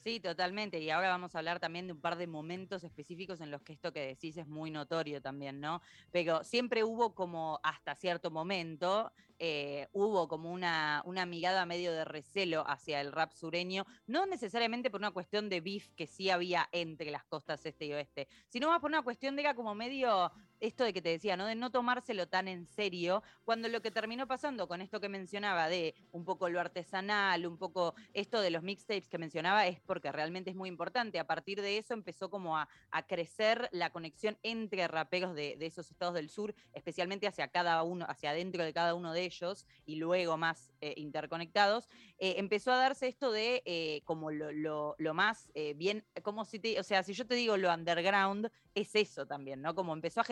Sí, 0.06 0.20
totalmente. 0.20 0.80
Y 0.80 0.92
ahora 0.92 1.10
vamos 1.10 1.34
a 1.34 1.40
hablar 1.40 1.60
también 1.60 1.88
de 1.88 1.94
un 1.94 2.00
par 2.00 2.16
de 2.16 2.28
momentos 2.28 2.84
específicos 2.84 3.42
en 3.42 3.50
los 3.50 3.64
que 3.64 3.74
esto 3.74 3.92
que 3.92 4.02
decís 4.06 4.38
es 4.38 4.46
muy 4.46 4.70
notorio 4.70 5.20
también, 5.20 5.60
¿no? 5.60 5.82
Pero 6.12 6.44
siempre 6.44 6.84
hubo 6.84 7.16
como 7.16 7.60
hasta 7.64 7.96
cierto 7.96 8.30
momento 8.30 9.12
eh, 9.40 9.88
hubo 9.94 10.28
como 10.28 10.52
una, 10.52 11.02
una 11.06 11.26
mirada 11.26 11.66
medio 11.66 11.92
de 11.92 12.06
recelo 12.06 12.64
hacia 12.70 13.02
el 13.02 13.12
rap 13.12 13.32
sureño, 13.32 13.84
no 14.06 14.28
necesariamente 14.28 14.92
por 14.92 15.02
una 15.02 15.10
cuestión 15.10 15.50
de 15.50 15.60
beef 15.60 15.88
que 15.96 16.06
sí 16.06 16.30
había 16.30 16.70
entre 16.72 17.10
las 17.10 17.26
costas 17.26 17.66
este 17.66 17.88
y 17.88 17.94
oeste, 17.94 18.28
sino 18.48 18.70
más 18.70 18.82
por 18.82 18.92
una 18.92 19.02
cuestión 19.02 19.36
de 19.36 19.42
que 19.42 19.56
como 19.56 19.74
medio 19.74 20.32
esto 20.60 20.84
de 20.84 20.94
que 20.94 21.02
te 21.02 21.10
decía, 21.10 21.38
¿no? 21.38 21.46
De 21.46 21.56
no 21.56 21.72
tomárselo 21.72 22.28
tan 22.28 22.48
en 22.48 22.66
serio, 22.66 23.24
cuando 23.44 23.68
lo 23.68 23.82
que 23.82 23.92
terminó 23.92 24.28
pasando 24.28 24.68
con 24.68 24.82
esto 24.82 25.00
que 25.00 25.10
mencionaba 25.10 25.68
de 25.70 25.96
un 26.12 26.26
poco 26.26 26.50
lo 26.50 26.60
artesanal, 26.60 27.46
un 27.46 27.58
poco 27.58 27.96
esto 28.14 28.42
de 28.42 28.50
los 28.50 28.64
mixtapes 28.64 29.10
que 29.10 29.18
mencionaba, 29.18 29.68
es 29.68 29.80
porque 29.82 30.12
realmente 30.12 30.50
es 30.50 30.56
muy 30.56 30.70
importante. 30.70 31.20
A 31.20 31.28
partir 31.28 31.62
de 31.62 31.78
eso 31.78 31.94
empezó 31.94 32.30
como 32.30 32.58
a, 32.58 32.68
crecer 33.08 33.70
la 33.72 33.92
conexión 33.92 34.38
entre 34.42 34.88
raperos 34.88 35.36
de, 35.36 35.58
esos 35.60 35.92
estados 35.92 36.16
del 36.16 36.30
sur, 36.30 36.56
especialmente 36.74 37.28
hacia 37.28 37.50
cada 37.50 37.84
uno, 37.84 38.06
hacia 38.10 38.32
adentro 38.32 38.64
de 38.64 38.74
cada 38.74 38.96
uno 38.96 39.14
de 39.14 39.26
ellos, 39.26 39.68
y 39.86 39.98
luego 39.98 40.38
más 40.38 40.72
eh, 40.82 40.94
interconectados. 40.98 41.88
Eh, 42.18 42.36
empezó 42.38 42.72
a 42.72 42.78
darse 42.78 43.08
esto 43.08 43.32
de 43.32 43.62
eh, 43.66 44.02
como 44.06 44.32
lo, 44.32 44.96
lo 44.98 45.14
más 45.14 45.52
bien, 45.76 46.06
como 46.24 46.46
si 46.46 46.60
te, 46.60 46.80
o 46.80 46.84
sea, 46.84 47.04
si 47.04 47.14
yo 47.14 47.28
te 47.28 47.36
digo 47.36 47.58
lo 47.58 47.74
underground, 47.74 48.50
es 48.74 48.96
eso 48.96 49.26
también, 49.26 49.62
¿no? 49.62 49.74
Como 49.76 49.94
empezó 49.94 50.22
a 50.22 50.24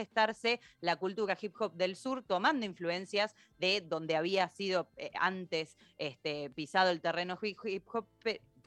la 0.79 0.96
cultura 0.96 1.38
hip 1.39 1.55
hop 1.60 1.74
del 1.74 1.96
sur, 1.96 2.24
tomando 2.24 2.65
influencias 2.65 3.36
de 3.58 3.82
donde 3.82 4.15
había 4.15 4.48
sido 4.50 4.89
eh, 4.98 5.12
antes 5.20 5.77
este, 5.98 6.50
pisado 6.50 6.91
el 6.91 7.01
terreno 7.01 7.38
hip 7.41 7.88
hop, 7.93 8.08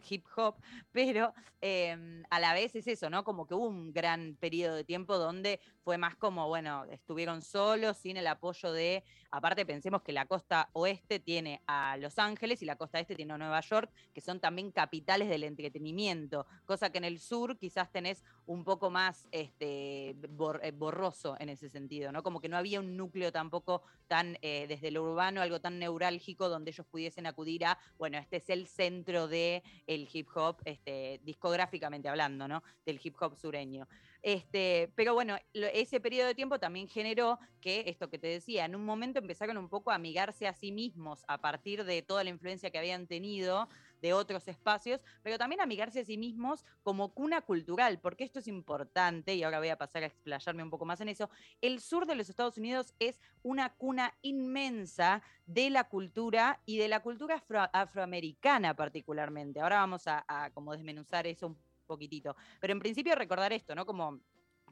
hip 0.09 0.25
hop, 0.37 0.57
pero 0.93 1.33
em, 1.61 2.23
a 2.31 2.41
la 2.41 2.55
vez 2.55 2.75
es 2.75 2.87
eso, 2.87 3.11
¿no? 3.11 3.25
Como 3.25 3.47
que 3.47 3.55
hubo 3.55 3.67
un 3.67 3.93
gran 3.93 4.37
periodo 4.41 4.77
de 4.77 4.85
tiempo 4.85 5.19
donde 5.19 5.61
fue 5.83 5.99
más 5.99 6.17
como, 6.17 6.49
bueno, 6.49 6.85
estuvieron 6.91 7.43
solos, 7.43 7.97
sin 7.97 8.17
el 8.17 8.27
apoyo 8.27 8.73
de, 8.73 9.05
aparte 9.31 9.65
pensemos 9.67 10.03
que 10.03 10.13
la 10.13 10.27
costa 10.27 10.69
oeste 10.73 11.21
tiene 11.21 11.63
a 11.67 11.97
Los 11.97 12.19
Ángeles 12.19 12.63
y 12.63 12.67
la 12.67 12.77
costa 12.77 13.01
este 13.01 13.15
tiene 13.15 13.35
a 13.35 13.39
Nueva 13.39 13.61
York, 13.61 13.91
que 14.13 14.21
son 14.21 14.41
también 14.41 14.71
capitales 14.71 15.29
del 15.29 15.45
entretenimiento, 15.45 16.47
cosa 16.65 16.91
que 16.91 16.99
en 16.99 17.05
el 17.05 17.19
sur 17.19 17.59
quizás 17.59 17.91
tenés 17.91 18.25
un 18.47 18.65
poco 18.65 18.91
más 18.91 19.29
este, 19.31 20.11
eh, 20.11 20.73
borroso 20.73 21.37
en 21.39 21.49
ese 21.49 21.69
sentido, 21.69 22.13
¿no? 22.13 22.23
Como 22.23 22.41
que 22.41 22.49
no 22.49 22.57
había 22.57 22.81
un 22.81 22.97
núcleo 22.97 23.33
tampoco 23.33 23.83
tan 24.07 24.39
eh, 24.43 24.67
desde 24.69 24.91
lo 24.91 25.03
urbano, 25.03 25.43
algo 25.43 25.61
tan 25.61 25.79
neurálgico 25.79 26.49
donde 26.49 26.71
ellos 26.71 26.87
pudiesen 26.87 27.27
acudir 27.27 27.65
a, 27.65 27.79
bueno, 27.99 28.19
este 28.19 28.37
es 28.37 28.51
el 28.51 28.67
centro 28.67 29.29
de 29.29 29.63
el 29.87 30.09
hip 30.13 30.29
hop, 30.35 30.57
este, 30.65 31.21
discográficamente 31.23 32.09
hablando, 32.09 32.49
¿no? 32.49 32.63
Del 32.85 33.01
hip 33.03 33.17
hop 33.21 33.37
sureño. 33.37 33.89
Este, 34.23 34.93
pero 34.97 35.15
bueno, 35.15 35.37
ese 35.53 36.01
periodo 36.01 36.29
de 36.29 36.35
tiempo 36.35 36.59
también 36.59 36.89
generó 36.89 37.39
que 37.61 37.85
esto 37.87 38.11
que 38.11 38.19
te 38.19 38.27
decía, 38.27 38.65
en 38.65 38.75
un 38.75 38.85
momento 38.85 39.21
empezaron 39.21 39.57
un 39.57 39.69
poco 39.69 39.91
a 39.91 39.95
amigarse 39.95 40.49
a 40.49 40.55
sí 40.55 40.73
mismos 40.73 41.25
a 41.29 41.41
partir 41.41 41.85
de 41.85 42.03
toda 42.03 42.25
la 42.25 42.31
influencia 42.31 42.71
que 42.71 42.79
habían 42.79 43.07
tenido 43.07 43.69
de 44.01 44.13
otros 44.13 44.47
espacios, 44.49 45.01
pero 45.23 45.39
también 45.39 45.61
amigarse 45.61 46.01
a 46.01 46.05
sí 46.05 46.19
mismos 46.19 46.65
como 46.83 47.13
cuna 47.13 47.41
cultural, 47.43 47.99
porque 48.01 48.25
esto 48.25 48.41
es 48.41 48.49
importante, 48.49 49.35
y 49.35 49.43
ahora 49.43 49.59
voy 49.59 49.69
a 49.69 49.79
pasar 49.79 50.03
a 50.03 50.07
explayarme 50.07 50.63
un 50.63 50.71
poco 50.71 50.85
más 50.85 51.01
en 51.01 51.09
eso, 51.09 51.31
el 51.61 51.81
sur 51.81 52.07
de 52.07 52.15
los 52.15 52.29
Estados 52.29 52.59
Unidos 52.59 52.95
es 52.99 53.21
una 53.43 53.75
cuna 53.75 54.15
inmensa 54.23 55.23
de 55.47 55.71
la 55.71 55.85
cultura 55.85 56.61
y 56.67 56.79
de 56.79 56.89
la 56.89 57.01
cultura 57.01 57.43
afroamericana 57.73 58.75
particularmente. 58.75 59.61
Ahora 59.61 59.77
vamos 59.77 60.05
a, 60.07 60.51
como 60.55 60.73
desmenuzar 60.73 61.27
eso 61.27 61.49
un 61.49 61.59
poquitito, 61.87 62.37
pero 62.61 62.73
en 62.73 62.81
principio 62.81 63.15
recordar 63.15 63.53
esto, 63.53 63.75
¿no? 63.75 63.87
Como 63.87 64.21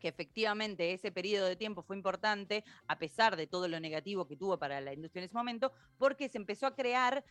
que 0.00 0.08
efectivamente 0.08 0.92
ese 0.92 1.12
periodo 1.12 1.46
de 1.46 1.56
tiempo 1.56 1.82
fue 1.82 1.96
importante, 1.96 2.64
a 2.88 2.98
pesar 2.98 3.36
de 3.36 3.46
todo 3.46 3.68
lo 3.68 3.80
negativo 3.80 4.26
que 4.26 4.36
tuvo 4.36 4.58
para 4.58 4.80
la 4.80 4.92
industria 4.92 5.20
en 5.20 5.26
ese 5.26 5.34
momento, 5.34 5.72
porque 5.96 6.28
se 6.28 6.38
empezó 6.38 6.66
a 6.66 6.74
crear 6.74 7.24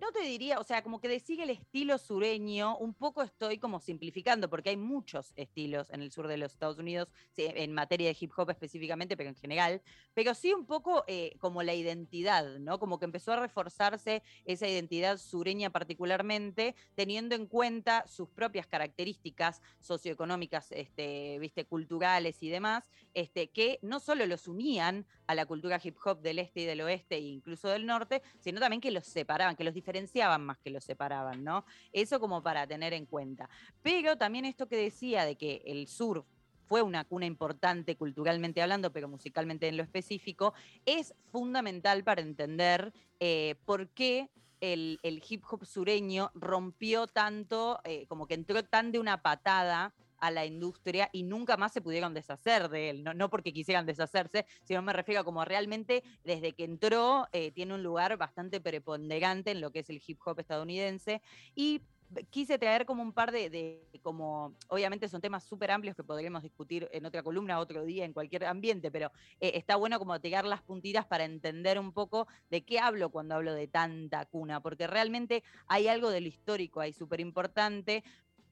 no 0.00 0.12
te 0.12 0.20
diría, 0.20 0.58
o 0.58 0.64
sea, 0.64 0.82
como 0.82 1.00
que 1.00 1.20
sigue 1.20 1.44
el 1.44 1.50
estilo 1.50 1.98
sureño, 1.98 2.76
un 2.76 2.94
poco 2.94 3.22
estoy 3.22 3.58
como 3.58 3.80
simplificando, 3.80 4.50
porque 4.50 4.70
hay 4.70 4.76
muchos 4.76 5.32
estilos 5.36 5.90
en 5.90 6.02
el 6.02 6.12
sur 6.12 6.28
de 6.28 6.36
los 6.36 6.52
Estados 6.52 6.78
Unidos, 6.78 7.08
en 7.36 7.72
materia 7.72 8.08
de 8.08 8.16
hip 8.18 8.32
hop 8.36 8.50
específicamente, 8.50 9.16
pero 9.16 9.30
en 9.30 9.36
general, 9.36 9.82
pero 10.14 10.34
sí 10.34 10.52
un 10.52 10.66
poco 10.66 11.04
eh, 11.06 11.36
como 11.38 11.62
la 11.62 11.74
identidad, 11.74 12.58
¿no? 12.58 12.78
Como 12.78 12.98
que 12.98 13.04
empezó 13.04 13.32
a 13.32 13.40
reforzarse 13.40 14.22
esa 14.44 14.68
identidad 14.68 15.18
sureña 15.18 15.70
particularmente, 15.70 16.74
teniendo 16.94 17.34
en 17.34 17.46
cuenta 17.46 18.06
sus 18.06 18.28
propias 18.28 18.66
características 18.66 19.62
socioeconómicas, 19.80 20.72
este, 20.72 21.38
viste, 21.38 21.64
culturales 21.64 22.42
y 22.42 22.50
demás, 22.50 22.90
este, 23.14 23.48
que 23.48 23.78
no 23.82 24.00
solo 24.00 24.26
los 24.26 24.48
unían 24.48 25.06
a 25.26 25.34
la 25.34 25.46
cultura 25.46 25.80
hip 25.82 25.96
hop 26.04 26.20
del 26.20 26.38
este 26.38 26.60
y 26.60 26.64
del 26.64 26.80
oeste 26.82 27.16
e 27.16 27.20
incluso 27.20 27.68
del 27.68 27.86
norte, 27.86 28.22
sino 28.40 28.60
también 28.60 28.80
que 28.80 28.90
los 28.90 29.06
separaban, 29.06 29.56
que 29.56 29.64
los 29.64 29.74
diferenciaban 29.86 30.44
más 30.44 30.58
que 30.58 30.70
los 30.70 30.82
separaban, 30.82 31.44
¿no? 31.44 31.64
Eso 31.92 32.18
como 32.18 32.42
para 32.42 32.66
tener 32.66 32.92
en 32.92 33.06
cuenta. 33.06 33.48
Pero 33.82 34.16
también 34.16 34.44
esto 34.44 34.66
que 34.66 34.76
decía 34.76 35.24
de 35.24 35.36
que 35.36 35.62
el 35.64 35.86
sur 35.86 36.24
fue 36.66 36.82
una 36.82 37.04
cuna 37.04 37.26
importante 37.26 37.94
culturalmente 37.96 38.60
hablando, 38.60 38.92
pero 38.92 39.06
musicalmente 39.06 39.68
en 39.68 39.76
lo 39.76 39.84
específico, 39.84 40.54
es 40.84 41.14
fundamental 41.30 42.02
para 42.02 42.20
entender 42.20 42.92
eh, 43.20 43.54
por 43.64 43.88
qué 43.90 44.28
el, 44.60 44.98
hip 45.04 45.44
hop 45.48 45.64
sureño 45.64 46.32
rompió 46.34 47.06
tanto, 47.06 47.78
eh, 47.84 48.06
como 48.08 48.26
que 48.26 48.34
entró 48.34 48.64
tan 48.64 48.90
de 48.90 48.98
una 48.98 49.22
patada 49.22 49.94
a 50.18 50.30
la 50.30 50.46
industria 50.46 51.08
y 51.12 51.22
nunca 51.22 51.56
más 51.56 51.72
se 51.72 51.80
pudieron 51.80 52.14
deshacer 52.14 52.68
de 52.68 52.90
él. 52.90 53.04
No, 53.04 53.30
porque 53.30 53.52
quisieran 53.52 53.86
deshacerse, 53.86 54.46
sino 54.64 54.82
me 54.82 54.92
refiero 54.92 55.20
a 55.20 55.24
como 55.24 55.44
realmente 55.44 56.02
desde 56.24 56.52
que 56.52 56.64
entró 56.64 57.26
eh, 57.32 57.50
tiene 57.52 57.74
un 57.74 57.82
lugar 57.82 58.16
bastante 58.16 58.60
preponderante 58.60 59.50
en 59.50 59.60
lo 59.60 59.70
que 59.70 59.80
es 59.80 59.90
el 59.90 60.02
hip 60.06 60.18
hop 60.24 60.40
estadounidense. 60.40 61.22
Y 61.54 61.82
quise 62.30 62.58
traer 62.58 62.86
como 62.86 63.02
un 63.02 63.12
par 63.12 63.32
de, 63.32 63.88
como, 64.02 64.54
obviamente 64.68 65.08
son 65.08 65.20
temas 65.20 65.44
súper 65.44 65.70
amplios 65.70 65.96
que 65.96 66.04
podríamos 66.04 66.42
discutir 66.42 66.88
en 66.92 67.04
otra 67.06 67.22
columna, 67.22 67.58
otro 67.58 67.84
día, 67.84 68.04
en 68.04 68.12
cualquier 68.12 68.44
ambiente, 68.44 68.90
pero 68.90 69.10
eh, 69.40 69.52
está 69.54 69.76
bueno 69.76 69.98
como 69.98 70.20
tirar 70.20 70.44
las 70.44 70.62
puntitas 70.62 71.06
para 71.06 71.24
entender 71.24 71.78
un 71.78 71.92
poco 71.92 72.28
de 72.50 72.64
qué 72.64 72.78
hablo 72.78 73.10
cuando 73.10 73.34
hablo 73.34 73.54
de 73.54 73.66
tanta 73.66 74.24
cuna, 74.26 74.60
porque 74.60 74.86
realmente 74.86 75.42
hay 75.66 75.88
algo 75.88 76.10
de 76.10 76.20
lo 76.20 76.28
histórico 76.28 76.80
ahí 76.80 76.92
súper 76.92 77.20
importante, 77.20 78.04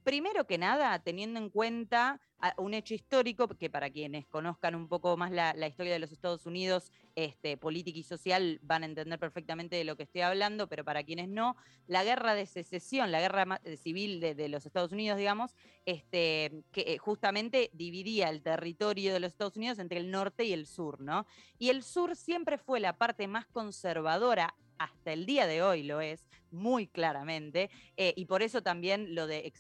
Primero 0.05 0.47
que 0.47 0.59
nada, 0.59 0.99
teniendo 1.03 1.41
en 1.41 1.51
cuenta 1.51 2.21
un 2.59 2.75
hecho 2.75 2.95
histórico, 2.95 3.49
que 3.49 3.71
para 3.71 3.91
quienes 3.91 4.27
conozcan 4.27 4.75
un 4.75 4.89
poco 4.89 5.17
más 5.17 5.31
la, 5.31 5.67
historia 5.67 5.93
de 5.93 5.99
los 5.99 6.13
Estados 6.13 6.47
Unidos, 6.47 6.91
este, 7.15 7.57
política 7.57 7.99
y 7.99 8.03
social, 8.03 8.61
van 8.63 8.83
a 8.83 8.87
entender 8.87 9.19
perfectamente 9.19 9.77
de 9.77 9.85
lo 9.85 9.97
que 9.97 10.03
estoy 10.03 10.23
hablando, 10.23 10.69
pero 10.69 10.85
para 10.85 11.05
quienes 11.05 11.29
no, 11.29 11.57
la 11.87 12.05
guerra 12.05 12.35
de 12.35 12.47
secesión, 12.47 13.13
la 13.13 13.21
guerra 13.21 13.61
eh, 13.65 13.77
civil 13.77 14.21
de, 14.21 14.49
los 14.49 14.67
Estados 14.67 14.93
Unidos, 14.93 15.19
digamos, 15.19 15.55
este, 15.87 16.65
que 16.73 16.83
eh, 16.83 16.99
justamente 16.99 17.71
dividía 17.73 18.29
el 18.29 18.43
territorio 18.43 19.13
de 19.13 19.21
los 19.21 19.33
Estados 19.33 19.57
Unidos 19.57 19.79
entre 19.79 19.99
el 19.99 20.11
norte 20.11 20.45
y 20.45 20.53
el 20.53 20.67
sur, 20.67 21.01
¿no? 21.01 21.27
Y 21.59 21.71
el 21.71 21.83
sur 21.83 22.17
siempre 22.17 22.59
fue 22.59 22.81
la 22.81 22.97
parte 22.97 23.27
más 23.27 23.47
conservadora 23.47 24.55
hasta 24.79 25.13
el 25.13 25.27
día 25.27 25.47
de 25.47 25.63
hoy 25.63 25.83
lo 25.83 26.01
es, 26.01 26.27
muy 26.51 26.87
claramente, 26.87 27.71
eh, 27.97 28.15
y 28.17 28.27
por 28.27 28.43
eso 28.43 28.63
también 28.63 29.15
lo 29.15 29.27
de 29.27 29.53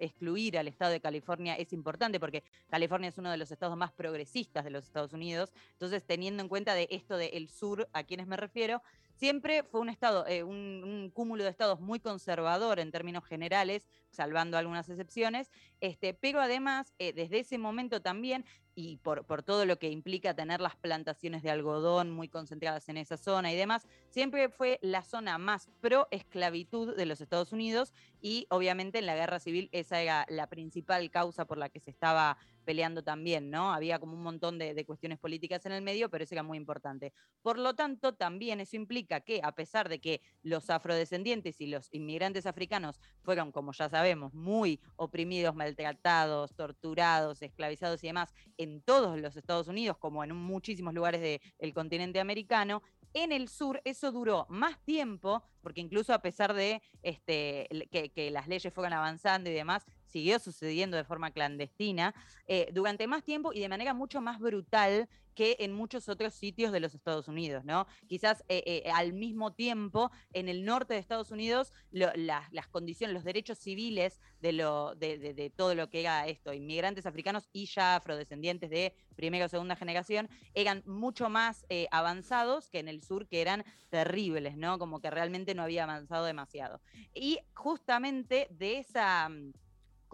excluir 0.00 0.58
al 0.58 0.68
estado 0.68 0.92
de 0.92 1.00
California 1.00 1.54
es 1.54 1.72
importante, 1.72 2.20
porque 2.24 2.42
California 2.70 3.10
es 3.10 3.18
uno 3.18 3.30
de 3.30 3.36
los 3.36 3.50
estados 3.50 3.76
más 3.76 3.92
progresistas 3.92 4.64
de 4.64 4.70
los 4.70 4.86
Estados 4.86 5.12
Unidos, 5.12 5.52
entonces 5.72 6.02
teniendo 6.06 6.42
en 6.42 6.48
cuenta 6.48 6.72
de 6.72 6.88
esto 6.90 7.18
del 7.18 7.50
sur, 7.50 7.86
a 7.92 8.04
quienes 8.04 8.26
me 8.26 8.38
refiero, 8.38 8.80
siempre 9.14 9.62
fue 9.62 9.82
un 9.82 9.90
estado, 9.90 10.26
eh, 10.26 10.42
un, 10.42 11.10
cúmulo 11.12 11.44
de 11.44 11.50
estados 11.50 11.80
muy 11.80 12.00
conservador 12.00 12.80
en 12.80 12.90
términos 12.90 13.26
generales, 13.26 13.86
salvando 14.08 14.56
algunas 14.56 14.88
excepciones, 14.88 15.50
este, 15.82 16.14
pero 16.14 16.40
además, 16.40 16.94
eh, 16.98 17.12
desde 17.12 17.40
ese 17.40 17.58
momento 17.58 18.00
también, 18.00 18.46
y 18.74 18.96
por, 18.98 19.24
por, 19.24 19.42
todo 19.42 19.66
lo 19.66 19.78
que 19.78 19.90
implica 19.90 20.34
tener 20.34 20.60
las 20.60 20.76
plantaciones 20.76 21.42
de 21.42 21.50
algodón 21.50 22.10
muy 22.10 22.28
concentradas 22.28 22.88
en 22.88 22.96
esa 22.96 23.16
zona 23.16 23.52
y 23.52 23.56
demás, 23.56 23.86
siempre 24.10 24.48
fue 24.48 24.78
la 24.82 25.02
zona 25.02 25.38
más 25.38 25.68
pro 25.80 26.08
esclavitud 26.10 26.96
de 26.96 27.06
los 27.06 27.20
Estados 27.20 27.52
Unidos 27.52 27.92
y 28.20 28.46
obviamente 28.50 28.98
en 28.98 29.06
la 29.06 29.14
guerra 29.14 29.38
civil 29.38 29.68
esa 29.72 30.00
era 30.00 30.26
la 30.28 30.48
principal 30.48 31.10
causa 31.10 31.44
por 31.44 31.58
la 31.58 31.68
que 31.68 31.80
se 31.80 31.90
estaba 31.90 32.38
peleando 32.64 33.02
también, 33.02 33.50
¿no? 33.50 33.72
Había 33.72 33.98
como 33.98 34.14
un 34.14 34.22
montón 34.22 34.58
de, 34.58 34.84
cuestiones 34.84 35.18
políticas 35.18 35.64
en 35.66 35.72
el 35.72 35.82
medio, 35.82 36.10
pero 36.10 36.24
eso 36.24 36.34
era 36.34 36.42
muy 36.42 36.58
importante. 36.58 37.12
Por 37.42 37.58
lo 37.58 37.74
tanto, 37.74 38.14
también 38.14 38.60
eso 38.60 38.76
implica 38.76 39.20
que, 39.20 39.40
a 39.42 39.52
pesar 39.52 39.88
de 39.88 40.00
que 40.00 40.20
los 40.42 40.70
afrodescendientes 40.70 41.60
y 41.60 41.66
los 41.66 41.88
inmigrantes 41.92 42.46
africanos 42.46 43.00
fueron, 43.22 43.52
como 43.52 43.72
ya 43.72 43.88
sabemos, 43.88 44.34
muy 44.34 44.80
oprimidos, 44.96 45.54
maltratados, 45.54 46.54
torturados, 46.54 47.42
esclavizados 47.42 48.02
y 48.04 48.08
demás 48.08 48.34
en 48.58 48.82
todos 48.82 49.20
los 49.20 49.36
Estados 49.36 49.68
Unidos, 49.68 49.96
como 49.98 50.24
en 50.24 50.34
muchísimos 50.34 50.94
lugares 50.94 51.40
del 51.58 51.74
continente 51.74 52.20
americano, 52.20 52.82
en 53.14 53.30
el 53.30 53.48
sur 53.48 53.80
eso 53.84 54.10
duró 54.10 54.46
más 54.50 54.78
tiempo, 54.84 55.44
porque 55.62 55.80
incluso 55.80 56.12
a 56.12 56.20
pesar 56.20 56.52
de 56.52 56.82
este, 57.02 57.68
que, 57.90 58.30
las 58.30 58.48
leyes 58.48 58.74
fueron 58.74 58.92
avanzando 58.92 59.48
y 59.48 59.52
demás, 59.52 59.86
siguió 60.14 60.38
sucediendo 60.38 60.96
de 60.96 61.02
forma 61.02 61.32
clandestina 61.32 62.14
eh, 62.46 62.68
durante 62.72 63.08
más 63.08 63.24
tiempo 63.24 63.52
y 63.52 63.58
de 63.58 63.68
manera 63.68 63.94
mucho 63.94 64.20
más 64.20 64.38
brutal 64.38 65.08
que 65.34 65.56
en 65.58 65.72
muchos 65.72 66.08
otros 66.08 66.34
sitios 66.34 66.70
de 66.70 66.78
los 66.78 66.94
Estados 66.94 67.26
Unidos, 67.26 67.64
¿no? 67.64 67.88
Quizás 68.06 68.44
eh, 68.48 68.62
eh, 68.64 68.90
al 68.92 69.12
mismo 69.12 69.52
tiempo, 69.52 70.12
en 70.32 70.48
el 70.48 70.64
norte 70.64 70.94
de 70.94 71.00
Estados 71.00 71.32
Unidos, 71.32 71.72
las, 71.90 72.68
condiciones, 72.70 73.14
los 73.14 73.24
derechos 73.24 73.58
civiles 73.58 74.20
de, 74.40 74.52
lo, 74.52 74.94
de, 74.94 75.52
todo 75.56 75.74
lo 75.74 75.90
que 75.90 76.02
era 76.02 76.28
esto, 76.28 76.52
inmigrantes 76.52 77.06
africanos 77.06 77.48
y 77.52 77.66
ya 77.66 77.96
afrodescendientes 77.96 78.70
de 78.70 78.94
primera 79.16 79.46
o 79.46 79.48
segunda 79.48 79.74
generación, 79.74 80.28
eran 80.54 80.84
mucho 80.86 81.28
más 81.28 81.66
avanzados 81.90 82.70
que 82.70 82.78
en 82.78 82.86
el 82.86 83.02
sur, 83.02 83.26
que 83.26 83.40
eran 83.40 83.64
terribles, 83.90 84.56
¿no? 84.56 84.78
Como 84.78 85.00
que 85.00 85.10
realmente 85.10 85.56
no 85.56 85.64
había 85.64 85.82
avanzado 85.82 86.26
demasiado. 86.26 86.80
Y 87.12 87.40
justamente 87.54 88.46
de 88.50 88.78
esa 88.78 89.28
mm, 89.28 89.52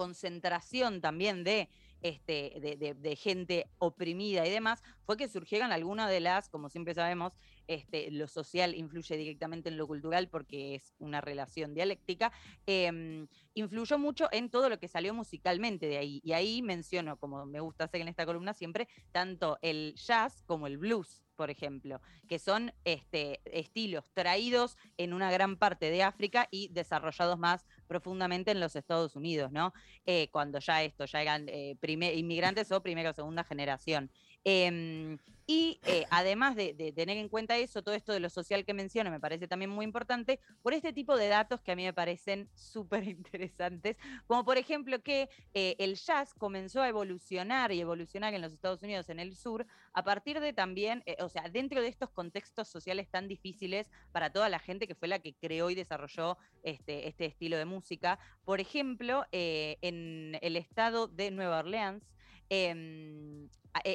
concentración 0.00 1.02
también 1.02 1.44
de 1.44 1.68
este, 2.00 2.94
de, 2.98 3.16
gente 3.16 3.66
oprimida 3.78 4.46
y 4.46 4.50
demás, 4.50 4.82
fue 5.10 5.16
que 5.16 5.26
surgieron 5.26 5.72
algunas 5.72 6.08
de 6.08 6.20
las, 6.20 6.48
como 6.48 6.68
siempre 6.68 6.94
sabemos, 6.94 7.32
este, 7.66 8.12
lo 8.12 8.28
social 8.28 8.76
influye 8.76 9.16
directamente 9.16 9.68
en 9.68 9.76
lo 9.76 9.88
cultural 9.88 10.28
porque 10.28 10.76
es 10.76 10.94
una 11.00 11.20
relación 11.20 11.74
dialéctica, 11.74 12.30
em, 12.64 13.26
influyó 13.54 13.98
mucho 13.98 14.28
en 14.30 14.50
todo 14.50 14.68
lo 14.68 14.78
que 14.78 14.86
salió 14.86 15.12
musicalmente 15.12 15.86
de 15.86 15.98
ahí. 15.98 16.20
Y 16.22 16.30
ahí 16.30 16.62
menciono, 16.62 17.16
como 17.16 17.44
me 17.44 17.58
gusta 17.58 17.86
hacer 17.86 18.02
en 18.02 18.06
esta 18.06 18.24
columna 18.24 18.54
siempre, 18.54 18.86
tanto 19.10 19.58
el 19.62 19.96
jazz 19.96 20.44
como 20.46 20.68
el 20.68 20.78
blues 20.78 21.24
por 21.40 21.48
ejemplo, 21.48 22.02
que 22.28 22.38
son 22.38 22.70
este, 22.84 23.40
estilos 23.46 24.10
traídos 24.12 24.76
en 24.98 25.14
una 25.14 25.32
gran 25.32 25.56
parte 25.56 25.90
de 25.90 26.02
África 26.02 26.46
y 26.50 26.68
desarrollados 26.68 27.38
más 27.38 27.64
profundamente 27.86 28.50
en 28.50 28.60
los 28.60 28.76
Estados 28.76 29.16
Unidos, 29.16 29.50
¿no? 29.50 29.72
Eh, 30.04 30.28
cuando 30.32 30.58
ya 30.58 30.82
esto, 30.82 31.06
ya 31.06 31.22
eran 31.22 31.48
eh, 31.48 31.78
inmigrantes 32.14 32.70
o 32.72 32.82
primera 32.82 33.08
o 33.08 33.14
segunda 33.14 33.42
generación. 33.42 34.10
Em, 34.44 35.18
y 35.46 35.80
eh, 35.84 36.06
además 36.10 36.54
de, 36.54 36.92
tener 36.94 37.16
en 37.16 37.28
cuenta 37.28 37.56
eso, 37.56 37.82
todo 37.82 37.96
esto 37.96 38.12
de 38.12 38.20
lo 38.20 38.30
social 38.30 38.64
que 38.64 38.72
menciono 38.72 39.10
me 39.10 39.18
parece 39.18 39.48
también 39.48 39.68
muy 39.68 39.84
importante 39.84 40.38
por 40.62 40.74
este 40.74 40.92
tipo 40.92 41.16
de 41.16 41.26
datos 41.26 41.60
que 41.60 41.72
a 41.72 41.76
mí 41.76 41.82
me 41.82 41.92
parecen 41.92 42.48
súper 42.54 43.02
interesantes, 43.02 43.96
como 44.28 44.44
por 44.44 44.58
ejemplo 44.58 45.02
que 45.02 45.28
eh, 45.52 45.74
el 45.80 45.96
jazz 45.96 46.34
comenzó 46.34 46.82
a 46.82 46.88
evolucionar 46.88 47.72
y 47.72 47.80
evolucionar 47.80 48.32
en 48.32 48.42
los 48.42 48.52
Estados 48.52 48.84
Unidos, 48.84 49.08
en 49.08 49.18
el 49.18 49.34
sur, 49.34 49.66
a 49.92 50.04
partir 50.04 50.38
de 50.38 50.52
también, 50.52 51.02
eh, 51.04 51.16
o 51.18 51.28
sea, 51.28 51.48
dentro 51.50 51.82
de 51.82 51.88
estos 51.88 52.10
contextos 52.10 52.68
sociales 52.68 53.08
tan 53.10 53.26
difíciles 53.26 53.88
para 54.12 54.30
toda 54.30 54.48
la 54.50 54.60
gente 54.60 54.86
que 54.86 54.94
fue 54.94 55.08
la 55.08 55.18
que 55.18 55.34
creó 55.34 55.68
y 55.70 55.74
desarrolló 55.74 56.38
este, 56.62 57.08
este 57.08 57.24
estilo 57.24 57.56
de 57.56 57.64
música. 57.64 58.20
Por 58.44 58.60
ejemplo, 58.60 59.24
en 59.32 60.38
el 60.40 60.56
estado 60.56 61.08
de 61.08 61.32
Nueva 61.32 61.58
Orleans, 61.58 62.04
eh, 62.50 63.48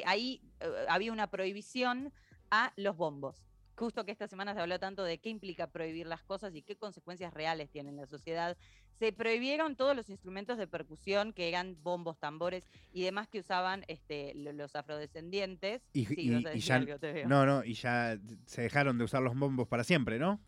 ahí 0.06 0.40
eh, 0.60 0.66
había 0.88 1.12
una 1.12 1.28
prohibición 1.28 2.12
a 2.50 2.72
los 2.76 2.96
bombos. 2.96 3.44
Justo 3.76 4.06
que 4.06 4.12
esta 4.12 4.26
semana 4.26 4.54
se 4.54 4.60
habló 4.60 4.80
tanto 4.80 5.04
de 5.04 5.18
qué 5.18 5.28
implica 5.28 5.66
prohibir 5.66 6.06
las 6.06 6.22
cosas 6.22 6.54
y 6.54 6.62
qué 6.62 6.76
consecuencias 6.76 7.34
reales 7.34 7.70
tiene 7.70 7.90
en 7.90 7.96
la 7.96 8.06
sociedad. 8.06 8.56
Se 8.98 9.12
prohibieron 9.12 9.76
todos 9.76 9.94
los 9.94 10.08
instrumentos 10.08 10.56
de 10.56 10.66
percusión 10.66 11.34
que 11.34 11.50
eran 11.50 11.76
bombos, 11.82 12.18
tambores 12.18 12.64
y 12.94 13.02
demás 13.02 13.28
que 13.28 13.40
usaban 13.40 13.84
este, 13.88 14.32
los 14.34 14.74
afrodescendientes. 14.74 15.82
Y, 15.92 16.06
ya, 16.58 16.80
no, 17.26 17.44
no, 17.44 17.62
y 17.62 17.74
ya 17.74 18.18
se 18.46 18.62
dejaron 18.62 18.96
de 18.96 19.04
usar 19.04 19.20
los 19.20 19.36
bombos 19.36 19.68
para 19.68 19.84
siempre, 19.84 20.18
¿no? 20.18 20.40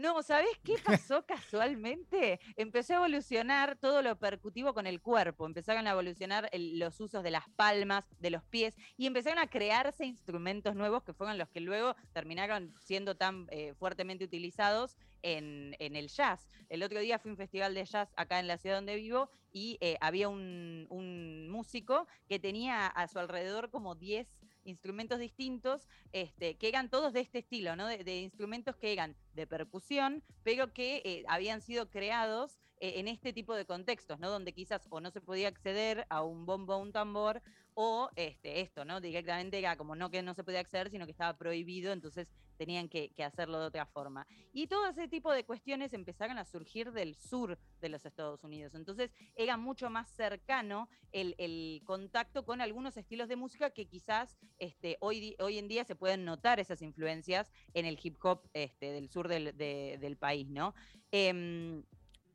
No, 0.00 0.22
¿sabes 0.22 0.48
qué 0.64 0.76
pasó 0.82 1.26
casualmente? 1.26 2.40
Empezó 2.56 2.94
a 2.94 2.96
evolucionar 2.96 3.76
todo 3.76 4.00
lo 4.00 4.18
percutivo 4.18 4.72
con 4.72 4.86
el 4.86 5.02
cuerpo, 5.02 5.44
empezaron 5.44 5.86
a 5.86 5.90
evolucionar 5.90 6.48
los 6.54 6.98
usos 7.00 7.22
de 7.22 7.30
las 7.30 7.46
palmas, 7.50 8.06
de 8.18 8.30
los 8.30 8.42
pies, 8.44 8.74
y 8.96 9.06
empezaron 9.06 9.38
a 9.38 9.48
crearse 9.48 10.06
instrumentos 10.06 10.74
nuevos 10.74 11.02
que 11.02 11.12
fueron 11.12 11.36
los 11.36 11.50
que 11.50 11.60
luego 11.60 11.96
terminaron 12.14 12.72
siendo 12.80 13.14
tan 13.14 13.46
eh, 13.50 13.74
fuertemente 13.74 14.24
utilizados 14.24 14.96
en, 15.20 15.76
el 15.78 16.08
jazz. 16.08 16.48
El 16.70 16.82
otro 16.82 17.00
día 17.00 17.18
fui 17.18 17.28
a 17.28 17.32
un 17.32 17.36
festival 17.36 17.74
de 17.74 17.84
jazz 17.84 18.10
acá 18.16 18.40
en 18.40 18.46
la 18.46 18.56
ciudad 18.56 18.76
donde 18.76 18.96
vivo 18.96 19.30
y 19.52 19.76
eh, 19.82 19.98
había 20.00 20.30
un, 20.30 20.86
un 20.88 21.50
músico 21.50 22.06
que 22.26 22.38
tenía 22.38 22.86
a 22.86 23.06
su 23.06 23.18
alrededor 23.18 23.68
como 23.68 23.96
10 23.96 24.39
instrumentos 24.64 25.18
distintos, 25.18 25.88
este, 26.12 26.56
que 26.56 26.68
eran 26.68 26.90
todos 26.90 27.12
de 27.12 27.20
este 27.20 27.38
estilo, 27.38 27.76
¿no? 27.76 27.86
De, 27.86 28.20
instrumentos 28.20 28.76
que 28.76 28.92
eran 28.92 29.16
de 29.34 29.46
percusión, 29.46 30.22
pero 30.42 30.72
que 30.72 31.02
eh, 31.04 31.24
habían 31.28 31.60
sido 31.60 31.90
creados 31.90 32.58
eh, 32.80 32.94
en 32.96 33.08
este 33.08 33.32
tipo 33.32 33.54
de 33.54 33.66
contextos, 33.66 34.18
¿no? 34.18 34.30
Donde 34.30 34.52
quizás 34.52 34.86
o 34.90 35.00
no 35.00 35.10
se 35.10 35.20
podía 35.20 35.48
acceder 35.48 36.06
a 36.08 36.22
un 36.22 36.46
bombo 36.46 36.76
o 36.76 36.78
un 36.78 36.92
tambor, 36.92 37.42
o 37.82 38.10
este, 38.14 38.60
esto, 38.60 38.84
¿no? 38.84 39.00
Directamente 39.00 39.58
era 39.58 39.74
como 39.74 39.96
no 39.96 40.10
que 40.10 40.20
no 40.20 40.34
se 40.34 40.44
podía 40.44 40.60
acceder, 40.60 40.90
sino 40.90 41.06
que 41.06 41.12
estaba 41.12 41.38
prohibido, 41.38 41.94
entonces 41.94 42.28
tenían 42.58 42.90
que, 42.90 43.10
hacerlo 43.24 43.58
de 43.58 43.66
otra 43.68 43.86
forma. 43.86 44.26
Y 44.52 44.66
todo 44.66 44.86
ese 44.86 45.08
tipo 45.08 45.32
de 45.32 45.44
cuestiones 45.44 45.94
empezaron 45.94 46.36
a 46.36 46.44
surgir 46.44 46.92
del 46.92 47.14
sur 47.14 47.58
de 47.80 47.88
los 47.88 48.04
Estados 48.04 48.44
Unidos. 48.44 48.74
Entonces 48.74 49.14
era 49.34 49.56
mucho 49.56 49.88
más 49.88 50.10
cercano 50.10 50.90
el, 51.12 51.80
contacto 51.86 52.44
con 52.44 52.60
algunos 52.60 52.98
estilos 52.98 53.28
de 53.28 53.36
música 53.36 53.70
que 53.70 53.86
quizás 53.86 54.36
este, 54.58 54.98
hoy, 55.00 55.36
hoy 55.38 55.56
en 55.56 55.68
día 55.68 55.84
se 55.84 55.96
pueden 55.96 56.26
notar 56.26 56.60
esas 56.60 56.82
influencias 56.82 57.50
en 57.72 57.86
el 57.86 57.98
hip 58.02 58.18
hop 58.22 58.42
este, 58.52 58.92
del 58.92 59.08
sur 59.08 59.26
del, 59.28 60.16
país, 60.18 60.50
¿no? 60.50 60.74
Em, 61.12 61.82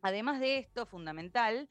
además 0.02 0.40
de 0.40 0.58
esto, 0.58 0.88
fundamental, 0.88 1.70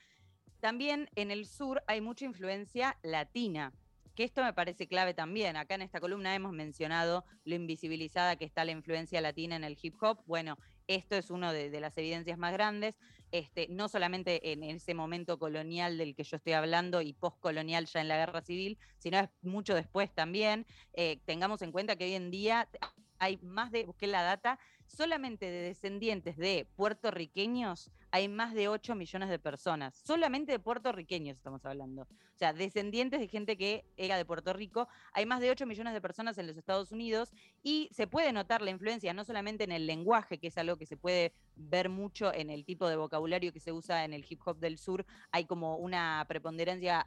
también 0.65 1.11
en 1.15 1.31
el 1.31 1.45
sur 1.45 1.83
hay 1.87 2.01
mucha 2.01 2.25
influencia 2.25 2.97
latina, 3.03 3.75
que 4.15 4.25
esto 4.25 4.43
me 4.43 4.55
parece 4.55 4.87
clave 4.87 5.13
también. 5.13 5.59
Acá 5.59 5.75
en 5.75 5.83
esta 5.83 6.01
columna 6.01 6.35
hemos 6.35 6.53
mencionado 6.53 7.27
lo 7.45 7.55
invisibilizada 7.55 8.37
que 8.37 8.47
está 8.47 8.65
la 8.65 8.71
influencia 8.71 9.21
latina 9.21 9.57
en 9.57 9.65
el 9.65 9.77
hip 9.83 10.03
hop. 10.03 10.21
Bueno, 10.25 10.57
esto 10.87 11.17
es 11.17 11.29
una 11.29 11.53
de, 11.53 11.69
las 11.81 11.99
evidencias 11.99 12.39
más 12.39 12.55
grandes, 12.55 12.99
este, 13.31 13.67
no 13.69 13.91
solamente 13.91 14.53
en 14.53 14.63
ese 14.63 14.95
momento 14.95 15.39
colonial 15.39 15.99
del 15.99 16.15
que 16.15 16.25
yo 16.25 16.39
estoy 16.39 16.55
hablando 16.55 17.03
y 17.03 17.13
postcolonial 17.13 17.85
ya 17.85 18.01
en 18.01 18.09
la 18.09 18.17
guerra 18.17 18.41
civil, 18.41 18.79
sino 18.97 19.19
mucho 19.43 19.75
después 19.75 20.15
también. 20.15 20.65
Eh, 20.95 21.21
tengamos 21.27 21.61
en 21.61 21.73
cuenta 21.73 21.97
que 21.97 22.05
hoy 22.05 22.15
en 22.15 22.31
día 22.31 22.71
hay 23.19 23.37
más 23.43 23.71
de, 23.71 23.85
busqué 23.85 24.07
la 24.07 24.23
data, 24.23 24.59
solamente 24.87 25.45
de 25.45 25.61
descendientes 25.61 26.39
de 26.39 26.67
puertorriqueños 26.75 27.91
hay 28.15 28.29
más 28.29 28.55
de 28.55 28.69
8 28.69 28.95
millones 28.95 29.29
de 29.29 29.41
personas. 29.41 30.01
Solamente 30.07 30.53
de 30.53 30.61
puertorriqueños 30.61 31.37
estamos 31.37 31.67
hablando. 31.67 32.03
O 32.03 32.37
sea, 32.37 32.53
descendientes 32.53 33.19
de 33.19 33.27
gente 33.27 33.57
que 33.57 33.85
era 33.97 34.17
de 34.17 34.25
Puerto 34.25 34.53
Rico. 34.53 34.87
Hay 35.15 35.27
más 35.27 35.41
de 35.41 35.51
8 35.51 35.67
millones 35.67 35.95
de 35.95 36.01
personas 36.01 36.39
en 36.39 36.47
los 36.47 36.57
Estados 36.57 36.93
Unidos 36.93 37.33
y 37.65 37.89
se 37.91 38.07
puede 38.07 38.33
notar 38.33 38.63
la 38.63 38.71
influencia 38.71 39.13
no 39.15 39.25
solamente 39.25 39.65
en 39.65 39.73
el 39.73 39.89
lenguaje, 39.89 40.39
que 40.39 40.47
es 40.47 40.57
algo 40.59 40.77
que 40.77 40.87
se 40.87 40.97
puede 40.97 41.33
ver 41.57 41.89
mucho 41.89 42.33
en 42.33 42.51
el 42.51 42.65
tipo 42.65 42.89
de 42.89 42.97
vocabulario 42.97 43.53
que 43.53 43.61
se 43.61 43.73
usa 43.73 44.05
en 44.05 44.13
el 44.13 44.25
hip 44.29 44.41
hop 44.45 44.59
del 44.59 44.79
sur. 44.79 45.05
Hay 45.31 45.45
como 45.45 45.77
una 45.77 46.25
preponderancia 46.29 47.07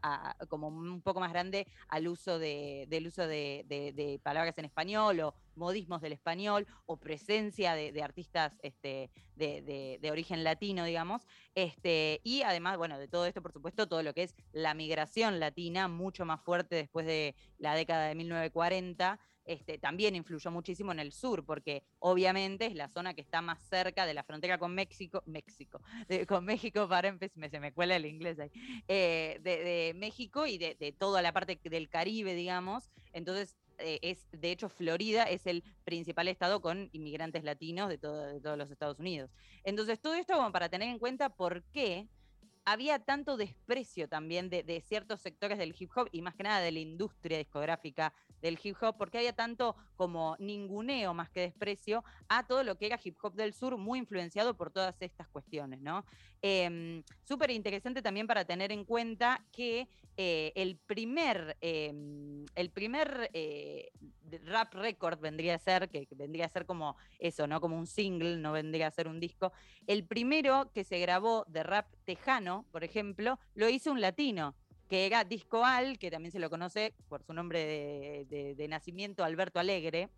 como 0.49 0.67
un 0.67 1.01
poco 1.01 1.19
más 1.19 1.31
grande 1.31 1.67
al 1.89 2.07
uso 2.07 2.39
de, 2.39 2.85
del 2.89 3.07
uso 3.07 3.27
de, 3.27 4.19
palabras 4.23 4.57
en 4.57 4.65
español 4.65 5.19
o 5.19 5.33
modismos 5.55 6.01
del 6.01 6.13
español 6.13 6.67
o 6.85 6.97
presencia 6.97 7.73
de, 7.73 8.01
artistas 8.01 8.57
este, 8.61 9.09
de, 9.35 10.09
origen 10.11 10.43
latino, 10.43 10.85
digamos. 10.85 11.23
Este, 11.55 12.21
y 12.23 12.41
además, 12.43 12.77
bueno, 12.77 12.97
de 12.97 13.07
todo 13.07 13.25
esto, 13.25 13.41
por 13.41 13.51
supuesto, 13.51 13.87
todo 13.87 14.03
lo 14.03 14.13
que 14.13 14.23
es 14.23 14.35
la 14.51 14.73
migración 14.73 15.39
latina, 15.39 15.87
mucho 15.87 16.25
más 16.25 16.41
fuerte 16.41 16.75
después 16.75 17.05
de 17.05 17.35
la 17.57 17.75
década 17.75 18.07
de 18.07 18.15
1940. 18.15 19.19
Este, 19.47 19.77
también 19.77 20.13
influyó 20.13 20.51
muchísimo 20.51 20.91
en 20.91 20.99
el 20.99 21.13
sur, 21.13 21.45
porque 21.45 21.81
obviamente 21.99 22.65
es 22.65 22.75
la 22.75 22.89
zona 22.89 23.13
que 23.13 23.21
está 23.21 23.41
más 23.41 23.59
cerca 23.69 24.05
de 24.05 24.13
la 24.13 24.25
frontera 24.25 24.57
con 24.57 24.75
México, 24.75 25.23
México, 25.25 25.81
con 26.27 26.43
México, 26.43 26.87
para 26.89 27.07
empezar, 27.07 27.49
se 27.49 27.59
me 27.61 27.71
cuela 27.71 27.95
el 27.95 28.05
inglés 28.05 28.37
ahí, 28.39 28.51
eh, 28.89 29.39
de, 29.41 29.93
México 29.95 30.45
y 30.45 30.57
de, 30.57 30.93
toda 30.97 31.21
la 31.21 31.31
parte 31.31 31.57
del 31.63 31.87
Caribe, 31.87 32.35
digamos. 32.35 32.91
Entonces, 33.13 33.55
eh, 33.77 33.99
es, 34.01 34.27
de 34.31 34.51
hecho, 34.51 34.67
Florida 34.67 35.23
es 35.23 35.47
el 35.47 35.63
principal 35.85 36.27
estado 36.27 36.61
con 36.61 36.89
inmigrantes 36.91 37.45
latinos 37.45 37.87
de, 37.87 37.95
de 37.95 38.41
todos 38.41 38.57
los 38.57 38.69
Estados 38.69 38.99
Unidos. 38.99 39.31
Entonces, 39.63 40.01
todo 40.01 40.15
esto 40.15 40.33
como 40.33 40.51
para 40.51 40.67
tener 40.67 40.89
en 40.89 40.99
cuenta 40.99 41.29
por 41.29 41.63
qué 41.71 42.09
había 42.67 42.99
tanto 42.99 43.37
desprecio 43.37 44.09
también 44.09 44.49
de, 44.49 44.83
ciertos 44.85 45.21
sectores 45.21 45.57
del 45.57 45.73
hip 45.79 45.89
hop 45.95 46.09
y 46.11 46.21
más 46.21 46.35
que 46.35 46.43
nada 46.43 46.59
de 46.59 46.73
la 46.73 46.79
industria 46.79 47.37
discográfica 47.37 48.13
del 48.41 48.59
hip 48.61 48.75
hop, 48.81 48.97
porque 48.97 49.19
había 49.19 49.31
tanto 49.31 49.77
como 49.97 50.37
ninguneo 50.39 51.13
más 51.13 51.29
que 51.29 51.41
desprecio 51.41 52.03
a 52.29 52.47
todo 52.47 52.63
lo 52.63 52.77
que 52.77 52.85
era 52.85 52.99
hip 53.03 53.17
hop 53.21 53.33
del 53.33 53.53
sur, 53.53 53.77
muy 53.77 53.99
influenciado 53.99 54.55
por 54.55 54.71
todas 54.71 54.95
estas 55.01 55.27
cuestiones, 55.27 55.81
¿no? 55.81 56.05
Em, 56.41 57.03
súper 57.23 57.51
interesante 57.51 58.01
también 58.01 58.27
para 58.27 58.45
tener 58.45 58.71
en 58.71 58.85
cuenta 58.85 59.43
que 59.51 59.89
eh, 60.15 60.53
el 60.55 60.77
primer, 60.77 61.57
em, 61.61 62.45
el 62.55 62.69
primer 62.69 63.29
eh, 63.33 63.91
rap 64.45 64.73
record 64.73 65.19
vendría 65.19 65.55
a 65.55 65.59
ser, 65.59 65.89
que 65.89 66.07
vendría 66.15 66.45
a 66.45 66.49
ser 66.49 66.65
como 66.65 66.95
eso, 67.19 67.47
¿no? 67.47 67.59
Como 67.59 67.77
un 67.77 67.87
single, 67.87 68.37
no 68.37 68.51
vendría 68.51 68.87
a 68.87 68.91
ser 68.91 69.07
un 69.07 69.19
disco. 69.19 69.51
El 69.87 70.05
primero 70.05 70.71
que 70.73 70.83
se 70.83 70.99
grabó 70.99 71.45
de 71.47 71.63
rap 71.63 71.87
tejano, 72.05 72.65
por 72.71 72.83
ejemplo, 72.83 73.39
lo 73.55 73.69
hizo 73.69 73.91
un 73.91 74.01
latino, 74.01 74.55
que 74.87 75.05
era 75.05 75.23
Disco 75.23 75.65
Al, 75.65 75.99
que 75.99 76.11
también 76.11 76.31
se 76.31 76.39
lo 76.39 76.49
conoce 76.49 76.93
por 77.09 77.23
su 77.23 77.33
nombre 77.33 78.25
de, 78.29 78.67
nacimiento, 78.69 79.23
Alberto 79.23 79.59
Alegre, 79.59 80.09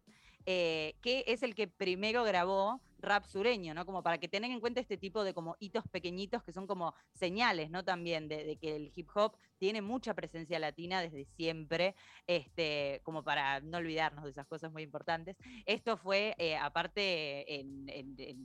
eh, 0.45 0.95
que 1.01 1.23
es 1.27 1.43
el 1.43 1.55
que 1.55 1.67
primero 1.67 2.23
grabó 2.23 2.81
rap 3.01 3.25
sureño, 3.25 3.73
¿no? 3.73 3.85
Como 3.85 4.03
para 4.03 4.17
que 4.17 4.27
tengan 4.27 4.51
en 4.51 4.59
cuenta 4.59 4.79
este 4.79 4.97
tipo 4.97 5.23
de 5.23 5.33
como 5.33 5.55
hitos 5.59 5.83
pequeñitos 5.87 6.43
que 6.43 6.51
son 6.51 6.67
como 6.67 6.93
señales, 7.13 7.69
¿no? 7.69 7.83
También 7.83 8.27
de, 8.27 8.57
que 8.57 8.75
el 8.75 8.91
hip 8.95 9.09
hop 9.15 9.35
tiene 9.57 9.81
mucha 9.81 10.13
presencia 10.13 10.59
latina 10.59 11.01
desde 11.01 11.25
siempre, 11.25 11.95
este, 12.27 13.01
como 13.03 13.23
para 13.23 13.59
no 13.61 13.77
olvidarnos 13.77 14.23
de 14.23 14.31
esas 14.31 14.47
cosas 14.47 14.71
muy 14.71 14.83
importantes. 14.83 15.37
Esto 15.65 15.97
fue, 15.97 16.35
eh, 16.37 16.55
aparte, 16.55 17.65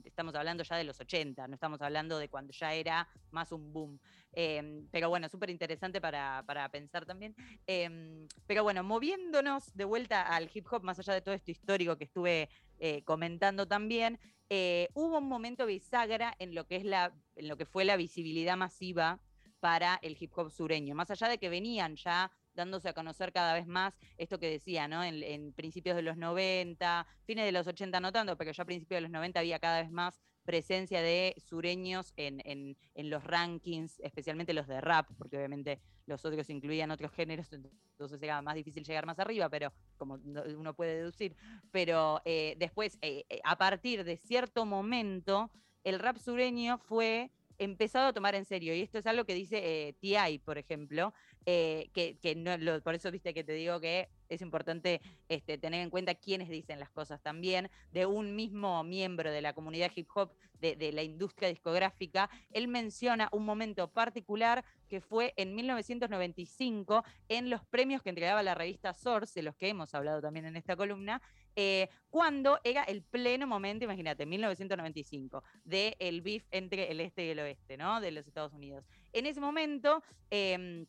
estamos 0.03 0.35
hablando 0.35 0.63
ya 0.63 0.75
de 0.75 0.83
los 0.83 0.99
80, 0.99 1.47
no 1.47 1.53
estamos 1.53 1.81
hablando 1.81 2.17
de 2.17 2.29
cuando 2.29 2.53
ya 2.53 2.73
era 2.73 3.07
más 3.31 3.51
un 3.51 3.71
boom. 3.71 3.99
Em, 4.35 4.85
pero 4.91 5.07
bueno, 5.09 5.29
súper 5.29 5.49
interesante 5.49 6.01
para, 6.01 6.43
pensar 6.71 7.05
también. 7.05 7.33
Em, 7.65 8.27
pero 8.45 8.63
bueno, 8.63 8.83
moviéndonos 8.83 9.73
de 9.75 9.85
vuelta 9.85 10.23
al 10.23 10.49
hip 10.53 10.67
hop, 10.69 10.83
más 10.83 10.99
allá 10.99 11.13
de 11.13 11.21
todo 11.21 11.33
esto 11.33 11.51
histórico 11.51 11.97
que 11.97 12.03
estuve 12.03 12.49
eh, 12.79 13.03
comentando 13.03 13.67
también, 13.67 14.19
eh, 14.49 14.89
hubo 14.93 15.17
un 15.17 15.27
momento 15.27 15.65
bisagra 15.65 16.35
en 16.39 16.53
lo 16.53 16.67
que 16.67 16.75
es 16.75 16.85
la, 16.85 17.13
en 17.35 17.47
lo 17.47 17.57
que 17.57 17.65
fue 17.65 17.85
la 17.85 17.97
visibilidad 17.97 18.57
masiva 18.57 19.19
para 19.59 19.99
el 20.03 20.15
hip 20.19 20.31
hop 20.37 20.51
sureño. 20.51 20.93
Más 20.93 21.09
allá 21.09 21.27
de 21.27 21.39
que 21.39 21.49
venían 21.49 21.95
ya 21.95 22.31
dándose 22.53 22.89
a 22.89 22.93
conocer 22.93 23.31
cada 23.31 23.53
vez 23.53 23.67
más 23.67 23.97
esto 24.17 24.39
que 24.39 24.49
decía, 24.49 24.87
¿no? 24.87 25.03
En, 25.03 25.53
principios 25.53 25.95
de 25.95 26.01
los 26.01 26.17
90, 26.17 27.05
fines 27.25 27.45
de 27.45 27.51
los 27.51 27.67
80 27.67 27.99
no 27.99 28.11
tanto, 28.11 28.37
pero 28.37 28.51
ya 28.51 28.63
a 28.63 28.65
principios 28.65 28.97
de 28.97 29.01
los 29.01 29.11
90 29.11 29.39
había 29.39 29.59
cada 29.59 29.81
vez 29.81 29.91
más 29.91 30.21
presencia 30.43 31.01
de 31.01 31.35
sureños 31.37 32.13
en, 32.15 32.41
en, 32.45 33.09
los 33.09 33.23
rankings, 33.23 33.99
especialmente 33.99 34.53
los 34.53 34.67
de 34.67 34.79
rap, 34.79 35.09
porque 35.17 35.37
obviamente 35.37 35.81
los 36.05 36.23
otros 36.25 36.49
incluían 36.49 36.91
otros 36.91 37.11
géneros, 37.11 37.51
entonces 37.51 38.21
era 38.21 38.41
más 38.41 38.55
difícil 38.55 38.83
llegar 38.83 39.05
más 39.05 39.19
arriba, 39.19 39.49
pero 39.49 39.73
como 39.97 40.15
uno 40.15 40.73
puede 40.73 40.97
deducir. 40.97 41.35
Pero 41.71 42.21
eh, 42.25 42.55
después, 42.57 42.97
eh, 43.01 43.25
eh, 43.29 43.39
a 43.43 43.57
partir 43.57 44.03
de 44.03 44.17
cierto 44.17 44.65
momento, 44.65 45.51
el 45.83 45.99
rap 45.99 46.17
sureño 46.17 46.77
fue 46.77 47.31
empezado 47.57 48.07
a 48.07 48.13
tomar 48.13 48.35
en 48.35 48.45
serio. 48.45 48.75
Y 48.75 48.81
esto 48.81 48.97
es 48.97 49.05
algo 49.05 49.25
que 49.25 49.33
dice 49.33 49.95
TI, 50.01 50.39
por 50.39 50.57
ejemplo, 50.57 51.13
eh, 51.47 51.89
que, 51.93 52.35
no, 52.35 52.81
por 52.81 52.95
eso 52.95 53.11
viste 53.11 53.33
que 53.33 53.43
te 53.43 53.53
digo 53.53 53.79
que 53.79 54.09
es 54.29 54.41
importante 54.41 54.99
este, 55.29 55.59
tener 55.59 55.81
en 55.81 55.91
cuenta 55.91 56.15
quiénes 56.15 56.49
dicen 56.49 56.79
las 56.79 56.89
cosas 56.89 57.21
también, 57.21 57.69
de 57.91 58.07
un 58.07 58.35
mismo 58.35 58.83
miembro 58.83 59.31
de 59.31 59.41
la 59.41 59.53
comunidad 59.53 59.91
hip 59.95 60.09
hop, 60.15 60.31
de, 60.59 60.91
la 60.91 61.03
industria 61.03 61.49
discográfica, 61.49 62.29
él 62.51 62.67
menciona 62.67 63.29
un 63.31 63.45
momento 63.45 63.87
particular 63.87 64.65
que 64.95 65.01
fue 65.01 65.33
en 65.35 65.53
1995 65.55 67.03
en 67.27 67.49
los 67.49 67.65
premios 67.65 68.01
que 68.01 68.07
entregaba 68.07 68.41
la 68.43 68.55
revista 68.55 68.93
Source, 68.93 69.37
de 69.37 69.43
los 69.43 69.53
que 69.57 69.67
hemos 69.67 69.93
hablado 69.93 70.21
también 70.21 70.45
en 70.45 70.55
esta 70.55 70.77
columna, 70.77 71.21
eh, 71.57 71.89
cuando 72.09 72.61
era 72.63 72.83
el 72.83 73.03
pleno 73.03 73.45
momento, 73.45 73.83
imagínate, 73.83 74.25
1995, 74.25 75.43
del 75.65 75.97
el 75.99 76.21
beef 76.21 76.45
entre 76.51 76.89
el 76.91 77.01
este 77.01 77.25
y 77.25 77.29
el 77.31 77.39
oeste, 77.39 77.75
¿no? 77.75 77.99
De 77.99 78.11
los 78.11 78.25
Estados 78.25 78.53
Unidos. 78.53 78.85
En 79.11 79.25
ese 79.25 79.41
momento, 79.41 80.01
em, 80.29 80.85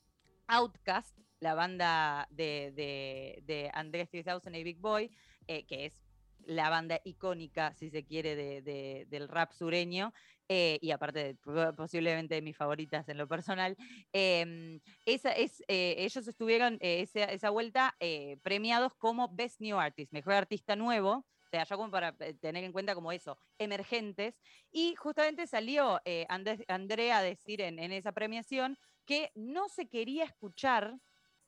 Outcast, 0.47 1.19
la 1.41 1.55
banda 1.55 2.29
de, 2.31 2.71
de, 2.77 3.43
de 3.43 3.73
Andrés 3.75 4.09
3000 4.09 4.55
y 4.55 4.63
Big 4.63 4.79
Boy, 4.79 5.11
eh, 5.49 5.65
que 5.67 5.87
es 5.87 5.95
la 6.45 6.71
banda 6.71 7.01
icónica, 7.03 7.75
si 7.75 7.91
se 7.91 8.05
quiere, 8.05 8.37
de, 8.37 9.05
del 9.09 9.27
rap 9.27 9.51
sureño, 9.51 10.13
eh, 10.49 10.79
y 10.81 10.91
aparte 10.91 11.37
posiblemente 11.77 12.37
de 12.37 12.43
mis 12.43 12.57
favoritas 12.57 13.09
en 13.09 13.19
lo 13.19 13.27
personal, 13.27 13.77
em, 14.13 14.81
esa 15.05 15.33
es, 15.33 15.63
eh, 15.69 15.97
ellos 15.99 16.27
estuvieron 16.29 16.79
esa, 16.81 17.25
esa, 17.25 17.51
vuelta 17.51 17.97
premiados 18.43 18.95
como 18.95 19.29
Best 19.29 19.61
New 19.61 19.79
Artist, 19.79 20.13
mejor 20.13 20.35
artista 20.35 20.77
nuevo. 20.77 21.25
O 21.47 21.49
sea, 21.49 21.63
ya 21.65 21.77
como 21.77 21.93
para 21.93 22.13
tener 22.13 22.65
en 22.65 22.73
cuenta 22.73 22.97
como 22.97 23.13
eso, 23.13 23.39
emergentes. 23.59 24.35
Y 24.73 24.97
justamente 24.97 25.47
salió 25.47 26.01
Andrea 26.67 27.19
a 27.19 27.23
decir 27.23 27.61
en 27.61 27.79
esa 27.93 28.11
premiación 28.11 28.77
que 29.07 29.31
no 29.37 29.69
se 29.69 29.89
quería 29.89 30.25
escuchar 30.25 30.99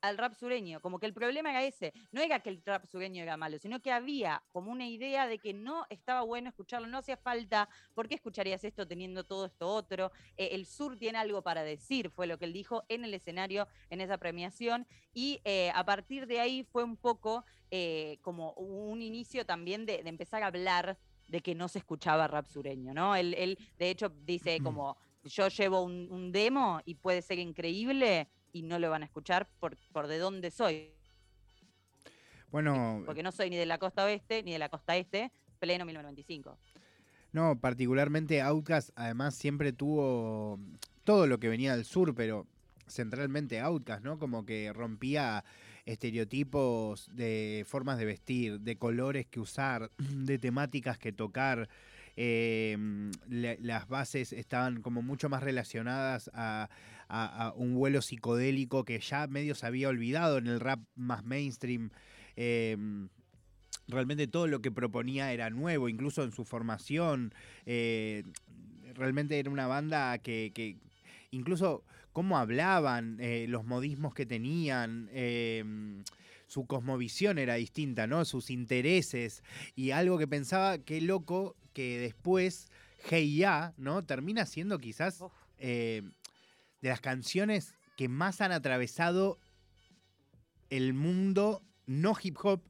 al 0.01 0.17
rap 0.17 0.33
sureño, 0.33 0.79
como 0.81 0.99
que 0.99 1.05
el 1.05 1.13
problema 1.13 1.51
era 1.51 1.63
ese, 1.63 1.93
no 2.11 2.21
era 2.21 2.39
que 2.39 2.49
el 2.49 2.61
rap 2.65 2.85
sureño 2.85 3.23
era 3.23 3.37
malo, 3.37 3.57
sino 3.59 3.81
que 3.81 3.91
había 3.91 4.43
como 4.51 4.71
una 4.71 4.87
idea 4.87 5.27
de 5.27 5.39
que 5.39 5.53
no 5.53 5.85
estaba 5.89 6.21
bueno 6.21 6.49
escucharlo, 6.49 6.87
no 6.87 6.99
hacía 6.99 7.17
falta, 7.17 7.69
¿por 7.93 8.07
qué 8.07 8.15
escucharías 8.15 8.63
esto 8.63 8.87
teniendo 8.87 9.23
todo 9.23 9.45
esto 9.45 9.67
otro? 9.67 10.11
Eh, 10.37 10.49
el 10.53 10.65
sur 10.65 10.97
tiene 10.97 11.17
algo 11.17 11.41
para 11.41 11.63
decir, 11.63 12.09
fue 12.09 12.27
lo 12.27 12.37
que 12.37 12.45
él 12.45 12.53
dijo 12.53 12.83
en 12.89 13.03
el 13.03 13.13
escenario, 13.13 13.67
en 13.89 14.01
esa 14.01 14.17
premiación, 14.17 14.87
y 15.13 15.41
eh, 15.43 15.71
a 15.75 15.85
partir 15.85 16.27
de 16.27 16.39
ahí 16.39 16.63
fue 16.63 16.83
un 16.83 16.97
poco 16.97 17.45
eh, 17.71 18.17
como 18.21 18.53
un 18.53 19.01
inicio 19.01 19.45
también 19.45 19.85
de, 19.85 20.01
empezar 20.05 20.43
a 20.43 20.47
hablar 20.47 20.97
de 21.27 21.41
que 21.41 21.53
no 21.53 21.67
se 21.67 21.79
escuchaba 21.79 22.27
rap 22.27 22.47
sureño, 22.47 22.93
¿no? 22.93 23.15
Él, 23.15 23.35
él 23.37 23.57
de 23.77 23.91
hecho 23.91 24.09
dice 24.09 24.59
como 24.63 24.97
yo 25.23 25.47
llevo 25.49 25.81
un, 25.81 26.31
demo 26.31 26.81
y 26.85 26.95
puede 26.95 27.21
ser 27.21 27.39
increíble 27.39 28.27
y 28.59 28.61
no 28.61 28.77
lo 28.77 28.89
van 28.89 29.03
a 29.03 29.05
escuchar 29.05 29.47
por, 29.59 29.77
por 29.93 30.07
de 30.07 30.17
dónde 30.17 30.51
soy. 30.51 30.91
Bueno. 32.51 33.03
Porque 33.05 33.23
no 33.23 33.31
soy 33.31 33.49
ni 33.49 33.55
de 33.55 33.65
la 33.65 33.77
costa 33.77 34.03
oeste 34.03 34.43
ni 34.43 34.51
de 34.51 34.59
la 34.59 34.67
costa 34.69 34.97
este, 34.97 35.31
pleno 35.59 35.85
1995. 35.85 36.57
No, 37.31 37.59
particularmente 37.59 38.41
Outcast 38.41 38.89
además 38.95 39.35
siempre 39.35 39.71
tuvo 39.71 40.59
todo 41.05 41.25
lo 41.25 41.39
que 41.39 41.47
venía 41.47 41.75
del 41.75 41.85
sur, 41.85 42.13
pero 42.15 42.47
centralmente 42.87 43.59
Outcast, 43.59 44.03
¿no? 44.03 44.19
Como 44.19 44.45
que 44.45 44.73
rompía 44.73 45.45
estereotipos 45.85 47.09
de 47.15 47.63
formas 47.67 47.97
de 47.97 48.05
vestir, 48.05 48.59
de 48.59 48.77
colores 48.77 49.25
que 49.27 49.39
usar, 49.39 49.89
de 49.97 50.37
temáticas 50.37 50.97
que 50.97 51.13
tocar. 51.13 51.69
Em, 52.21 53.11
las 53.29 53.87
bases 53.87 54.33
estaban 54.33 54.81
como 54.81 55.01
mucho 55.01 55.29
más 55.29 55.41
relacionadas 55.41 56.29
a, 56.33 56.69
un 57.55 57.75
vuelo 57.75 58.01
psicodélico 58.01 58.85
que 58.85 58.99
ya 58.99 59.27
medio 59.27 59.55
se 59.55 59.65
había 59.65 59.89
olvidado 59.89 60.37
en 60.37 60.47
el 60.47 60.59
rap 60.59 60.79
más 60.95 61.23
mainstream. 61.23 61.89
Em, 62.35 63.09
realmente 63.87 64.27
todo 64.27 64.47
lo 64.47 64.61
que 64.61 64.71
proponía 64.71 65.33
era 65.33 65.49
nuevo, 65.49 65.89
incluso 65.89 66.23
en 66.23 66.31
su 66.31 66.45
formación. 66.45 67.33
Eh, 67.65 68.23
realmente 68.93 69.39
era 69.39 69.49
una 69.49 69.67
banda 69.67 70.17
que, 70.19 70.77
incluso 71.31 71.83
cómo 72.13 72.37
hablaban, 72.37 73.17
eh, 73.19 73.45
los 73.49 73.65
modismos 73.65 74.13
que 74.13 74.25
tenían, 74.25 75.09
su 76.47 76.65
cosmovisión 76.65 77.37
era 77.37 77.55
distinta, 77.55 78.07
¿no? 78.07 78.25
Sus 78.25 78.49
intereses 78.49 79.43
y 79.75 79.91
algo 79.91 80.17
que 80.17 80.27
pensaba, 80.27 80.79
qué 80.79 80.99
loco 80.99 81.55
que 81.73 81.99
después 81.99 82.67
Hey 83.07 83.37
Ya, 83.37 83.73
¿no? 83.77 84.03
Termina 84.03 84.45
siendo 84.45 84.79
quizás 84.79 85.23
eh, 85.57 86.03
de 86.81 86.89
las 86.89 87.01
canciones 87.01 87.75
que 87.97 88.07
más 88.07 88.41
han 88.41 88.51
atravesado 88.51 89.39
el 90.69 90.93
mundo 90.93 91.61
no 91.85 92.13
hip 92.21 92.37
hop, 92.41 92.61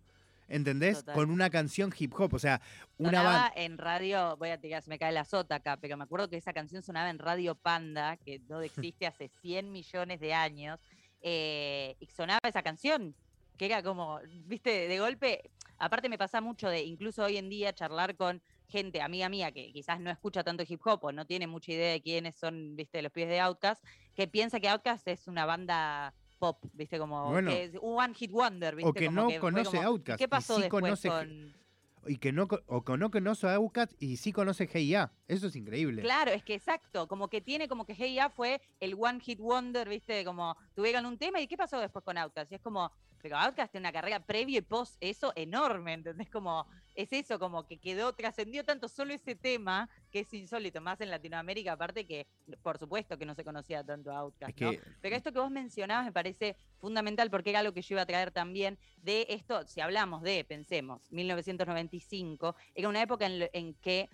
¿entendés? 0.48 1.04
Con 1.04 1.30
una 1.30 1.50
canción 1.50 1.93
hip 1.98 2.13
hop, 2.17 2.34
o 2.34 2.39
sea, 2.39 2.62
una 2.98 3.19
sonaba 3.19 3.52
en 3.56 3.78
radio, 3.78 4.38
voy 4.38 4.50
a 4.50 4.60
tirar, 4.60 4.82
se 4.82 4.89
me 4.89 4.98
cae 4.98 5.12
la 5.12 5.26
sota 5.26 5.56
acá, 5.56 5.78
pero 5.78 5.98
me 5.98 6.04
acuerdo 6.04 6.30
que 6.30 6.38
esa 6.38 6.54
canción 6.54 6.82
sonaba 6.82 7.10
en 7.10 7.19
Radio 7.19 7.56
Panda, 7.56 8.17
que 8.17 8.39
no 8.48 8.62
existe 8.93 9.06
hace 9.06 9.30
100 9.41 9.72
millones 9.72 10.19
de 10.19 10.34
años, 10.34 10.80
eh, 11.22 11.95
y 12.00 12.06
sonaba 12.08 12.39
esa 12.43 12.63
canción, 12.63 13.13
que 13.58 13.65
era 13.65 13.84
como, 13.84 14.19
viste, 14.45 14.88
de 14.88 15.00
golpe, 15.00 15.52
aparte 15.78 16.10
me 16.10 16.17
pasa 16.17 16.41
mucho 16.41 16.69
de 16.69 16.84
incluso 16.84 17.24
hoy 17.24 17.38
en 17.38 17.50
día 17.50 17.74
charlar 17.74 18.15
con 18.15 18.41
gente, 18.69 19.01
amiga 19.01 19.27
mía, 19.29 19.51
que 19.51 19.71
quizás 19.71 19.99
no 19.99 20.10
escucha 20.10 20.43
tanto 20.43 20.63
hip 20.67 20.82
hop 20.86 21.03
o 21.03 21.12
no 21.12 21.25
tiene 21.25 21.47
mucha 21.47 21.71
idea 21.71 21.91
de 21.91 22.01
quiénes 22.01 22.36
son, 22.36 22.75
viste, 22.75 23.01
los 23.01 23.12
pies 23.12 23.27
de 23.27 23.41
Outkast, 23.41 23.84
que 24.15 24.27
piensa 24.27 24.60
que 24.60 24.69
Outkast 24.69 25.08
es 25.08 25.27
una 25.27 25.45
banda 25.45 26.13
pop, 26.38 26.63
viste, 26.73 26.97
como 26.97 27.34
que 27.34 27.77
un 27.82 27.99
one 27.99 28.13
hit 28.13 28.32
wonder, 28.32 28.75
viste. 28.75 28.89
O 28.89 28.93
que 28.93 29.10
no 29.10 29.27
conoce 29.39 29.77
Outkast. 29.77 30.19
¿Qué 30.19 30.27
pasó 30.27 30.58
después 30.58 31.01
con...? 31.01 31.60
Y 32.08 32.17
que 32.17 32.32
no, 32.32 32.47
o 32.67 32.84
que 32.84 32.97
no 32.97 33.12
conoce 33.12 33.47
a 33.47 33.55
Outkast 33.55 34.01
y 34.01 34.15
sí 34.15 34.32
conoce 34.32 34.69
Hey 34.71 34.95
Eso 35.27 35.47
es 35.47 35.55
increíble. 35.55 36.01
Claro, 36.01 36.32
es 36.32 36.43
que 36.43 36.53
exacto. 36.55 37.10
Como 37.10 37.27
que 37.27 37.41
tiene 37.41 37.67
como 37.67 37.86
que 37.86 37.93
Hey 37.93 38.17
fue 38.34 38.62
el 38.79 38.95
one 38.97 39.19
hit 39.19 39.39
wonder, 39.39 39.89
viste, 39.89 40.23
como 40.23 40.55
tuvieron 40.73 41.05
un 41.05 41.17
tema 41.17 41.41
y 41.41 41.47
¿qué 41.47 41.58
pasó 41.58 41.77
después 41.77 42.05
con 42.05 42.17
Outkast? 42.17 42.51
Y 42.53 42.55
es 42.55 42.62
como, 42.62 42.91
pero 43.21 43.38
Outkast 43.38 43.71
tiene 43.71 43.88
una 43.88 43.93
carrera 43.93 44.19
previa 44.19 44.60
y 44.60 44.62
post 44.62 44.95
eso 44.99 45.34
enorme, 45.36 45.93
¿entendés? 45.93 46.29
Como, 46.29 46.65
es 46.95 47.12
eso, 47.13 47.39
como 47.39 47.65
que 47.65 47.77
quedó, 47.77 48.13
trascendió 48.13 48.63
tanto 48.63 48.88
solo 48.88 49.13
ese 49.13 49.36
tema, 49.36 49.89
que 50.12 50.19
es 50.21 50.34
insólito, 50.34 50.82
más 50.82 51.01
en 51.01 51.10
Latinoamérica, 51.10 51.73
aparte 51.73 52.05
que, 52.05 52.27
por 52.62 52.77
supuesto 52.77 53.17
que 53.17 53.25
no 53.25 53.36
se 53.36 53.43
conocía 53.43 53.84
tanto 53.84 54.12
Outkast, 54.12 54.60
¿no? 54.60 54.71
Pero 55.01 55.15
esto 55.15 55.32
que 55.32 55.39
vos 55.39 55.51
mencionabas 55.51 56.05
me 56.05 56.12
parece 56.12 56.55
fundamental 56.77 57.29
porque 57.29 57.51
era 57.51 57.60
algo 57.60 57.73
que 57.73 57.82
yo 57.82 57.95
iba 57.95 58.01
a 58.01 58.05
traer 58.05 58.32
también 58.32 58.77
de 58.97 59.25
esto, 59.29 59.65
si 59.67 59.82
hablamos 59.82 60.21
de, 60.21 60.43
pensemos, 60.43 61.01
1995, 61.12 62.55
era 62.75 62.89
una 62.89 63.01
época 63.01 63.25
en 63.27 63.73
que 63.75 64.10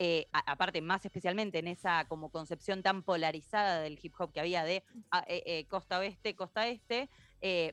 eh, 0.00 0.26
aparte 0.32 0.82
más 0.82 1.04
especialmente 1.04 1.60
en 1.60 1.68
esa 1.68 2.04
como 2.08 2.28
concepción 2.28 2.82
tan 2.82 3.04
polarizada 3.04 3.78
del 3.78 3.96
hip 4.02 4.12
hop 4.18 4.32
que 4.32 4.40
había 4.40 4.64
de 4.64 4.82
ah, 5.12 5.24
eh, 5.28 5.44
eh, 5.46 5.66
costa 5.66 6.00
oeste, 6.00 6.34
costa 6.34 6.66
este, 6.66 7.08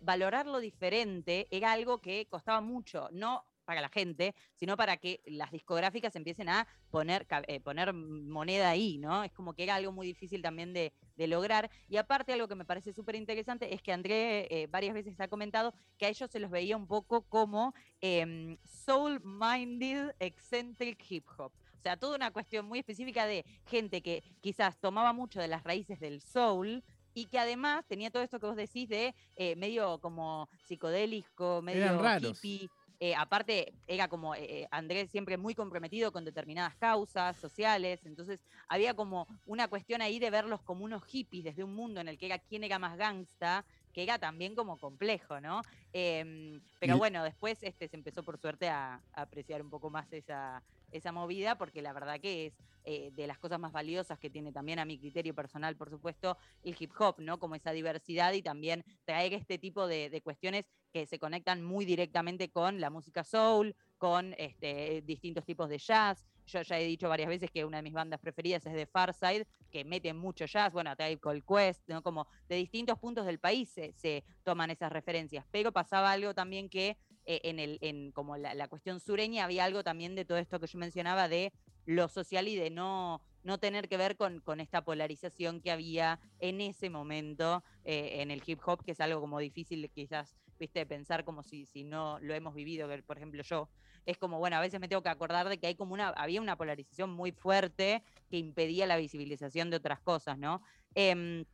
valorarlo 0.01 0.59
diferente 0.59 1.47
era 1.49 1.71
algo 1.71 2.01
que 2.01 2.27
costaba 2.27 2.59
mucho, 2.61 3.07
no 3.11 3.45
para 3.63 3.81
la 3.81 3.89
gente, 3.89 4.35
sino 4.55 4.75
para 4.75 4.97
que 4.97 5.21
las 5.25 5.51
discográficas 5.51 6.15
empiecen 6.15 6.49
a 6.49 6.67
poner, 6.89 7.25
poner 7.63 7.93
moneda 7.93 8.69
ahí, 8.69 8.97
¿no? 8.97 9.23
Es 9.23 9.31
como 9.31 9.53
que 9.53 9.63
era 9.63 9.75
algo 9.75 9.93
muy 9.93 10.07
difícil 10.07 10.41
también 10.41 10.73
de, 10.73 10.91
lograr. 11.27 11.69
Y 11.87 11.97
aparte, 11.97 12.33
algo 12.33 12.47
que 12.47 12.55
me 12.55 12.65
parece 12.65 12.91
súper 12.91 13.15
interesante 13.15 13.73
es 13.73 13.81
que 13.81 13.93
André 13.93 14.67
varias 14.71 14.93
veces 14.93 15.19
ha 15.19 15.27
comentado 15.27 15.73
que 15.97 16.07
a 16.07 16.09
ellos 16.09 16.29
se 16.31 16.39
los 16.39 16.49
veía 16.49 16.75
un 16.75 16.87
poco 16.87 17.21
como 17.21 17.75
em, 18.01 18.57
soul-minded 18.65 20.15
eccentric 20.19 20.99
hip 21.09 21.27
hop. 21.37 21.53
O 21.77 21.81
sea, 21.81 21.97
toda 21.97 22.15
una 22.15 22.31
cuestión 22.31 22.67
muy 22.67 22.79
específica 22.79 23.25
de 23.25 23.43
gente 23.65 24.01
que 24.01 24.23
quizás 24.41 24.77
tomaba 24.79 25.13
mucho 25.13 25.39
de 25.39 25.47
las 25.47 25.63
raíces 25.63 25.99
del 25.99 26.21
soul, 26.21 26.83
y 27.13 27.25
que 27.27 27.39
además 27.39 27.85
tenía 27.87 28.11
todo 28.11 28.23
esto 28.23 28.39
que 28.39 28.45
vos 28.45 28.55
decís 28.55 28.87
de 28.89 29.15
eh, 29.35 29.55
medio 29.55 29.99
como 29.99 30.49
psicodélico, 30.63 31.61
medio 31.61 31.99
hippie. 32.19 32.69
Eh, 33.03 33.15
aparte, 33.15 33.73
era 33.87 34.07
como 34.07 34.35
eh, 34.35 34.67
Andrés 34.69 35.09
siempre 35.09 35.35
muy 35.35 35.55
comprometido 35.55 36.11
con 36.11 36.23
determinadas 36.23 36.75
causas 36.75 37.35
sociales, 37.35 38.05
entonces 38.05 38.39
había 38.67 38.93
como 38.93 39.27
una 39.47 39.67
cuestión 39.67 40.03
ahí 40.03 40.19
de 40.19 40.29
verlos 40.29 40.61
como 40.61 40.85
unos 40.85 41.03
hippies 41.05 41.45
desde 41.45 41.63
un 41.63 41.73
mundo 41.73 41.99
en 41.99 42.07
el 42.07 42.19
que 42.19 42.27
era 42.27 42.37
quién 42.37 42.63
era 42.63 42.77
más 42.77 42.97
gangsta, 42.97 43.65
que 43.91 44.03
era 44.03 44.19
también 44.19 44.55
como 44.55 44.77
complejo, 44.77 45.39
¿no? 45.39 45.61
Em, 45.93 46.61
pero 46.79 46.97
bueno, 46.97 47.23
después 47.23 47.61
este, 47.61 47.87
se 47.87 47.95
empezó 47.95 48.23
por 48.23 48.37
suerte 48.39 48.69
a 48.69 49.01
apreciar 49.13 49.61
un 49.61 49.69
poco 49.69 49.89
más 49.89 50.11
esa, 50.13 50.63
esa 50.91 51.11
movida, 51.11 51.57
porque 51.57 51.81
la 51.81 51.93
verdad 51.93 52.19
que 52.19 52.47
es 52.47 52.53
eh, 52.83 53.11
de 53.13 53.27
las 53.27 53.37
cosas 53.37 53.59
más 53.59 53.71
valiosas 53.71 54.19
que 54.19 54.29
tiene 54.29 54.51
también 54.51 54.79
a 54.79 54.85
mi 54.85 54.97
criterio 54.97 55.33
personal, 55.33 55.75
por 55.75 55.89
supuesto, 55.89 56.37
el 56.63 56.75
hip 56.77 56.91
hop, 56.99 57.15
¿no? 57.19 57.39
Como 57.39 57.55
esa 57.55 57.71
diversidad 57.71 58.33
y 58.33 58.41
también 58.41 58.83
traer 59.05 59.33
este 59.33 59.57
tipo 59.57 59.87
de, 59.87 60.21
cuestiones 60.23 60.65
que 60.91 61.05
se 61.05 61.19
conectan 61.19 61.63
muy 61.63 61.85
directamente 61.85 62.49
con 62.49 62.79
la 62.81 62.89
música 62.89 63.23
soul, 63.23 63.75
con 63.97 64.33
este, 64.37 65.01
distintos 65.05 65.45
tipos 65.45 65.69
de 65.69 65.77
jazz. 65.77 66.25
Yo 66.51 66.61
ya 66.61 66.79
he 66.79 66.85
dicho 66.85 67.07
varias 67.07 67.29
veces 67.29 67.49
que 67.51 67.65
una 67.65 67.77
de 67.77 67.83
mis 67.83 67.93
bandas 67.93 68.19
preferidas 68.19 68.65
es 68.65 68.73
de 68.73 68.85
Farside, 68.85 69.47
que 69.71 69.85
mete 69.85 70.13
mucho 70.13 70.45
jazz, 70.45 70.73
bueno, 70.73 70.95
Tribe 70.95 71.19
Called 71.19 71.43
Quest, 71.47 71.87
¿no? 71.87 72.01
como 72.01 72.27
de 72.49 72.55
distintos 72.55 72.99
puntos 72.99 73.25
del 73.25 73.39
país 73.39 73.69
se, 73.69 73.93
se 73.93 74.23
toman 74.43 74.69
esas 74.71 74.91
referencias. 74.91 75.45
Pero 75.51 75.71
pasaba 75.71 76.11
algo 76.11 76.33
también 76.33 76.69
que 76.69 76.97
eh, 77.25 77.41
en, 77.43 77.59
el, 77.59 77.77
en 77.81 78.11
como 78.11 78.35
la, 78.37 78.67
cuestión 78.67 78.99
sureña 78.99 79.45
había 79.45 79.65
algo 79.65 79.83
también 79.83 80.15
de 80.15 80.25
todo 80.25 80.39
esto 80.39 80.59
que 80.59 80.65
yo 80.65 80.79
mencionaba 80.79 81.27
de 81.27 81.53
lo 81.85 82.07
social 82.07 82.47
y 82.47 82.55
de 82.55 82.71
no, 82.71 83.21
no 83.43 83.59
tener 83.59 83.87
que 83.87 83.97
ver 83.97 84.17
con, 84.17 84.39
con 84.39 84.59
esta 84.59 84.83
polarización 84.83 85.61
que 85.61 85.71
había 85.71 86.19
en 86.39 86.61
ese 86.61 86.89
momento 86.89 87.63
eh, 87.83 88.21
en 88.21 88.31
el 88.31 88.41
hip 88.45 88.59
hop, 88.65 88.83
que 88.83 88.91
es 88.91 88.99
algo 88.99 89.21
como 89.21 89.39
difícil 89.39 89.87
quizás, 89.91 90.35
viste, 90.61 90.85
pensar 90.85 91.25
como 91.25 91.43
si, 91.43 91.65
si 91.65 91.83
no 91.83 92.19
lo 92.21 92.33
hemos 92.33 92.53
vivido, 92.53 92.87
por 93.05 93.17
ejemplo 93.17 93.43
yo, 93.43 93.69
es 94.05 94.17
como, 94.17 94.39
bueno, 94.39 94.55
a 94.55 94.61
veces 94.61 94.79
me 94.79 94.87
tengo 94.87 95.01
que 95.01 95.09
acordar 95.09 95.49
de 95.49 95.57
que 95.57 95.67
hay 95.67 95.75
como 95.75 95.93
una, 95.93 96.09
había 96.09 96.39
una 96.39 96.55
polarización 96.55 97.09
muy 97.09 97.31
fuerte 97.31 98.03
que 98.29 98.37
impedía 98.37 98.85
la 98.87 98.97
visibilización 98.97 99.69
de 99.69 99.77
otras 99.77 99.99
cosas, 99.99 100.37
¿no? 100.37 100.61
Em, 100.95 101.45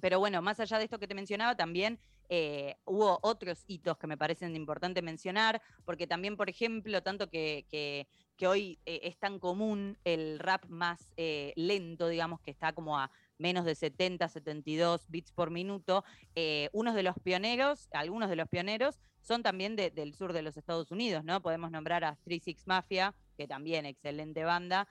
pero 0.00 0.18
bueno, 0.18 0.42
más 0.42 0.60
allá 0.60 0.78
de 0.78 0.84
esto 0.84 0.98
que 0.98 1.06
te 1.06 1.14
mencionaba, 1.14 1.56
también 1.56 1.98
eh, 2.28 2.76
hubo 2.84 3.18
otros 3.22 3.64
hitos 3.66 3.98
que 3.98 4.06
me 4.06 4.16
parecen 4.16 4.56
importantes 4.56 5.02
mencionar, 5.02 5.60
porque 5.84 6.06
también, 6.06 6.36
por 6.36 6.48
ejemplo, 6.48 7.02
tanto 7.02 7.28
que, 7.28 7.66
que, 7.70 8.06
hoy 8.46 8.78
eh, 8.84 9.00
es 9.04 9.16
tan 9.18 9.38
común 9.38 9.96
el 10.04 10.38
rap 10.38 10.64
más 10.68 11.12
eh, 11.16 11.52
lento, 11.56 12.08
digamos, 12.08 12.40
que 12.40 12.50
está 12.50 12.72
como 12.72 12.98
a 12.98 13.10
menos 13.38 13.64
de 13.64 13.74
70, 13.74 14.28
72 14.28 15.06
bits 15.08 15.32
por 15.32 15.50
minuto, 15.50 16.04
unos 16.72 16.94
de 16.94 17.02
los 17.02 17.14
pioneros, 17.22 17.88
algunos 17.92 18.30
de 18.30 18.36
los 18.36 18.48
pioneros, 18.48 18.98
son 19.20 19.42
también 19.42 19.76
del 19.76 20.14
sur 20.14 20.32
de 20.32 20.42
los 20.42 20.56
Estados 20.56 20.90
Unidos, 20.90 21.24
¿no? 21.24 21.40
Podemos 21.40 21.70
nombrar 21.70 22.04
a 22.04 22.16
Three 22.24 22.40
Six 22.40 22.66
Mafia, 22.66 23.14
que 23.36 23.48
también 23.48 23.86
excelente 23.86 24.44
banda, 24.44 24.86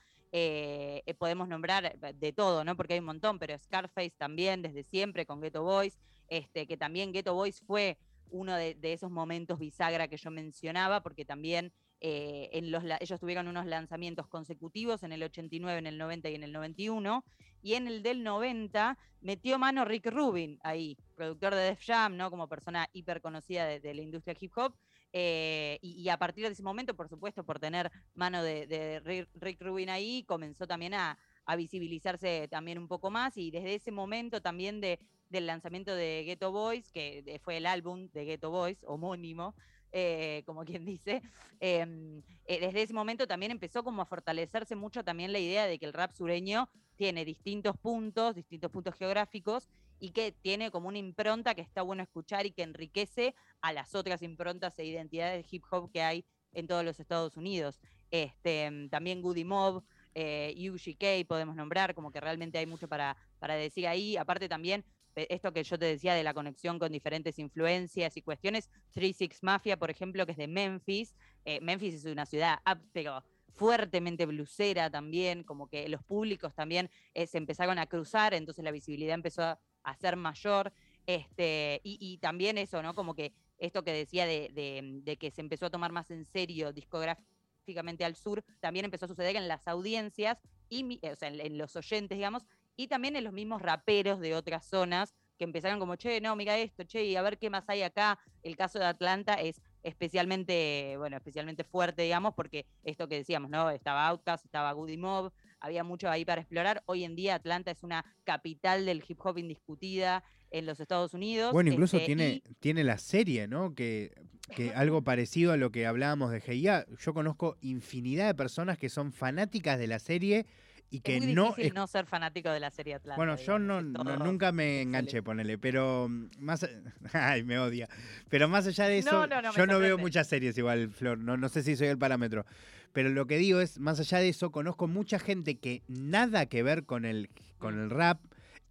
podemos 1.18 1.48
nombrar 1.48 1.98
de 1.98 2.34
todo, 2.34 2.64
¿no? 2.64 2.76
Porque 2.76 2.94
hay 2.94 3.00
un 3.00 3.06
montón, 3.06 3.40
pero 3.40 3.58
Scarface 3.58 4.14
también, 4.18 4.62
desde 4.62 4.84
siempre, 4.84 5.26
con 5.26 5.40
Ghetto 5.40 5.64
Boys. 5.64 5.98
Este, 6.34 6.66
que 6.66 6.78
también 6.78 7.12
Ghetto 7.12 7.34
Boys 7.36 7.62
fue 7.62 7.98
uno 8.32 8.56
de, 8.56 8.76
esos 8.82 9.12
momentos 9.12 9.60
bisagra 9.60 10.08
que 10.08 10.18
yo 10.18 10.32
mencionaba, 10.32 11.04
porque 11.04 11.26
también 11.26 11.72
eh, 12.06 12.50
en 12.52 12.70
los, 12.70 12.84
ellos 13.00 13.18
tuvieron 13.18 13.48
unos 13.48 13.66
lanzamientos 13.66 14.28
consecutivos 14.28 15.04
en 15.04 15.14
el 15.14 15.24
89, 15.24 15.80
en 15.80 15.88
el 15.88 15.98
90 15.98 16.30
y 16.30 16.36
en 16.36 16.44
el 16.44 16.52
91, 16.52 17.24
y 17.62 17.76
en 17.76 17.88
el 17.88 18.04
del 18.04 18.26
90 18.26 18.98
metió 19.22 19.58
mano 19.58 19.86
Rick 19.86 20.08
Rubin 20.08 20.60
ahí, 20.64 20.98
productor 21.16 21.56
de 21.56 21.62
Def 21.62 21.82
Jam, 21.82 22.18
¿no? 22.18 22.30
como 22.30 22.50
persona 22.50 22.90
hiper 22.92 23.22
conocida 23.22 23.68
de, 23.68 23.94
la 23.94 24.02
industria 24.02 24.36
hip 24.38 24.52
hop, 24.58 24.76
eh, 25.14 25.80
y, 25.82 26.10
a 26.10 26.18
partir 26.18 26.44
de 26.46 26.52
ese 26.52 26.62
momento, 26.62 26.94
por 26.94 27.08
supuesto, 27.08 27.46
por 27.46 27.60
tener 27.62 27.90
mano 28.16 28.44
de, 28.44 29.26
Rick 29.36 29.62
Rubin 29.62 29.90
ahí, 29.90 30.26
comenzó 30.28 30.68
también 30.68 30.96
a, 30.96 31.18
visibilizarse 31.56 32.50
también 32.50 32.80
un 32.80 32.90
poco 32.90 33.12
más 33.12 33.38
y 33.38 33.52
desde 33.52 33.76
ese 33.76 33.92
momento 33.92 34.42
también 34.42 34.82
de 34.82 35.00
del 35.30 35.48
lanzamiento 35.48 35.94
de 35.96 36.24
Ghetto 36.26 36.52
Boys, 36.52 36.92
que 36.92 37.42
fue 37.44 37.58
el 37.58 37.66
álbum 37.66 38.08
de 38.14 38.24
Ghetto 38.24 38.52
Boys, 38.52 38.78
homónimo, 38.86 39.56
eh, 39.96 40.42
como 40.48 40.66
quien 40.66 40.86
dice, 40.86 41.22
em, 41.60 42.24
eh, 42.46 42.60
desde 42.60 42.82
ese 42.82 42.94
momento 42.94 43.28
también 43.28 43.52
empezó 43.52 43.84
como 43.84 44.02
a 44.02 44.06
fortalecerse 44.08 44.76
mucho 44.76 45.04
también 45.04 45.32
la 45.32 45.38
idea 45.38 45.68
de 45.68 45.78
que 45.78 45.86
el 45.86 45.94
rap 45.94 46.12
sureño 46.14 46.68
tiene 46.96 47.24
distintos 47.24 47.78
puntos, 47.78 48.34
distintos 48.34 48.72
puntos 48.72 48.96
geográficos 48.96 49.70
y 50.00 50.10
que 50.10 50.32
tiene 50.32 50.72
como 50.72 50.88
una 50.88 50.98
impronta 50.98 51.54
que 51.54 51.62
está 51.62 51.84
bueno 51.84 52.02
escuchar 52.02 52.48
y 52.48 52.52
que 52.52 52.64
enriquece 52.64 53.36
a 53.62 53.72
las 53.72 53.94
otras 53.94 54.24
improntas 54.24 54.78
e 54.80 54.86
identidades 54.86 55.44
de 55.44 55.56
hip 55.56 55.64
hop 55.70 55.92
que 55.92 56.02
hay 56.02 56.26
en 56.54 56.66
todos 56.66 56.84
los 56.84 57.00
Estados 57.00 57.38
Unidos. 57.38 57.80
Este, 58.10 58.66
em, 58.66 58.90
también 58.90 59.22
Goody 59.22 59.46
Mob, 59.46 59.84
eh, 60.16 60.56
UGK 60.72 61.28
podemos 61.28 61.56
nombrar, 61.56 61.94
como 61.94 62.12
que 62.12 62.20
realmente 62.20 62.58
hay 62.58 62.66
mucho 62.66 62.88
para, 62.88 63.16
para 63.38 63.56
decir 63.56 63.88
ahí. 63.88 64.18
Aparte 64.18 64.50
también 64.50 64.84
esto 65.16 65.54
que 65.54 65.64
yo 65.64 65.78
te 65.78 65.86
decía 65.86 66.14
de 66.14 66.24
la 66.24 66.34
conexión 66.34 66.80
con 66.80 66.92
diferentes 66.92 67.40
influencias 67.40 68.18
y 68.18 68.22
cuestiones, 68.22 68.70
Three 68.92 69.14
Six 69.14 69.44
Mafia, 69.44 69.78
por 69.78 69.90
ejemplo, 69.90 70.26
que 70.26 70.32
es 70.34 70.38
de 70.38 70.48
Memphis. 70.48 71.16
Eh, 71.46 71.60
Memphis 71.62 71.96
es 71.96 72.06
una 72.06 72.26
ciudad, 72.26 72.60
ah, 72.66 72.80
pero 72.92 73.24
fuertemente 73.54 74.26
blusera 74.26 74.90
también, 74.90 75.44
como 75.44 75.68
que 75.68 75.88
los 75.88 76.04
públicos 76.04 76.54
también 76.56 76.90
eh, 77.14 77.28
se 77.28 77.38
empezaron 77.38 77.78
a 77.80 77.86
cruzar, 77.86 78.34
entonces 78.34 78.64
la 78.64 78.72
visibilidad 78.72 79.14
empezó 79.14 79.44
a, 79.44 79.60
ser 80.00 80.16
mayor. 80.16 80.74
Este, 81.06 81.82
y, 81.84 82.18
también 82.20 82.58
eso, 82.58 82.82
¿no? 82.82 82.96
Como 82.96 83.14
que 83.14 83.34
esto 83.58 83.84
que 83.84 83.92
decía 83.92 84.26
de, 84.26 85.18
que 85.20 85.32
se 85.32 85.42
empezó 85.42 85.66
a 85.66 85.70
tomar 85.70 85.92
más 85.92 86.10
en 86.12 86.24
serio 86.24 86.72
discográficamente 86.72 88.06
al 88.06 88.16
sur, 88.16 88.44
también 88.62 88.86
empezó 88.86 89.06
a 89.06 89.10
suceder 89.10 89.36
en 89.36 89.48
las 89.48 89.68
audiencias, 89.68 90.40
y, 90.70 91.00
o 91.06 91.16
sea, 91.16 91.28
en 91.28 91.58
los 91.58 91.76
oyentes, 91.76 92.18
digamos, 92.18 92.46
y 92.76 92.88
también 92.88 93.16
en 93.16 93.24
los 93.24 93.34
mismos 93.34 93.62
raperos 93.62 94.20
de 94.20 94.36
otras 94.36 94.66
zonas 94.66 95.14
que 95.38 95.44
empezaron 95.44 95.80
como, 95.80 95.96
che, 95.96 96.22
no, 96.22 96.36
mira 96.36 96.58
esto, 96.58 96.84
che, 96.84 97.06
y 97.06 97.16
a 97.16 97.22
ver 97.22 97.38
qué 97.38 97.50
más 97.50 97.64
hay 97.68 97.82
acá. 97.82 98.20
El 98.44 98.56
caso 98.56 98.80
de 98.80 98.86
Atlanta 98.86 99.34
es 99.34 99.62
especialmente, 99.82 100.96
bueno, 100.98 101.18
especialmente 101.18 101.64
fuerte, 101.64 102.04
digamos, 102.04 102.34
porque 102.36 102.66
esto 102.84 103.08
que 103.08 103.16
decíamos, 103.16 103.50
¿no? 103.50 103.70
Estaba 103.70 104.08
Outkast, 104.08 104.46
estaba 104.46 104.72
Goody 104.72 104.98
Mob, 104.98 105.32
había 105.60 105.84
mucho 105.84 106.10
ahí 106.10 106.24
para 106.24 106.42
explorar. 106.42 106.84
Hoy 106.86 107.04
en 107.04 107.16
día 107.16 107.36
Atlanta 107.36 107.72
es 107.72 107.84
una 107.84 108.06
capital 108.24 108.86
del 108.86 109.04
hip 109.08 109.20
hop 109.24 109.38
indiscutida 109.38 110.24
en 110.52 110.66
los 110.66 110.80
Estados 110.80 111.14
Unidos. 111.14 111.52
Bueno, 111.52 111.72
incluso 111.72 111.98
este, 111.98 112.06
tiene, 112.06 112.44
tiene 112.60 112.84
la 112.84 112.98
serie, 112.98 113.48
¿no? 113.48 113.74
Que, 113.74 114.14
que 114.56 114.74
algo 114.76 115.04
parecido 115.04 115.52
a 115.52 115.58
lo 115.58 115.72
que 115.72 115.88
hablábamos 115.88 116.32
de 116.32 116.42
GIA. 116.42 116.86
Yo 117.00 117.14
conozco 117.14 117.58
infinidad 117.62 118.28
de 118.28 118.36
personas 118.36 118.78
que 118.78 118.90
son 118.90 119.12
fanáticas 119.12 119.80
de 119.80 119.88
la 119.88 120.00
serie 120.00 120.46
y 120.94 121.00
que 121.00 121.18
es 121.18 121.24
muy 121.26 121.34
no 121.34 121.48
difícil 121.48 121.74
no 121.74 121.88
ser 121.88 122.06
fanático 122.06 122.52
de 122.52 122.60
la 122.60 122.70
serie 122.70 122.94
Atlanta. 122.94 123.18
Bueno, 123.18 123.36
yo 123.38 123.58
no, 123.58 123.82
nunca 123.82 124.52
me 124.52 124.84
enganché, 124.84 125.24
ponele, 125.24 125.58
pero 125.58 126.08
mm, 126.08 126.30
más 126.38 126.70
ay, 127.14 127.44
me 127.44 127.58
odia. 127.58 127.90
Pero 128.30 128.48
más 128.48 128.68
allá 128.68 128.86
de 128.86 129.00
eso, 129.00 129.28
yo 129.58 129.66
no 129.66 129.80
veo 129.80 129.98
muchas 129.98 130.28
series 130.28 130.56
igual, 130.56 130.92
Flor, 130.92 131.18
no, 131.18 131.36
no 131.36 131.50
sé 131.50 131.64
si 131.64 131.76
soy 131.76 131.88
el 131.88 131.98
parámetro. 131.98 132.46
Pero 132.92 133.10
lo 133.10 133.26
que 133.26 133.40
digo 133.40 133.60
es, 133.60 133.80
más 133.80 134.00
allá 134.00 134.20
de 134.20 134.30
eso, 134.30 134.52
conozco 134.52 134.88
mucha 134.88 135.18
gente 135.18 135.56
que 135.56 135.82
nada 135.88 136.46
que 136.46 136.62
ver 136.62 136.86
con 136.86 137.06
el, 137.06 137.32
con 137.58 137.80
el 137.80 137.90
rap 137.90 138.20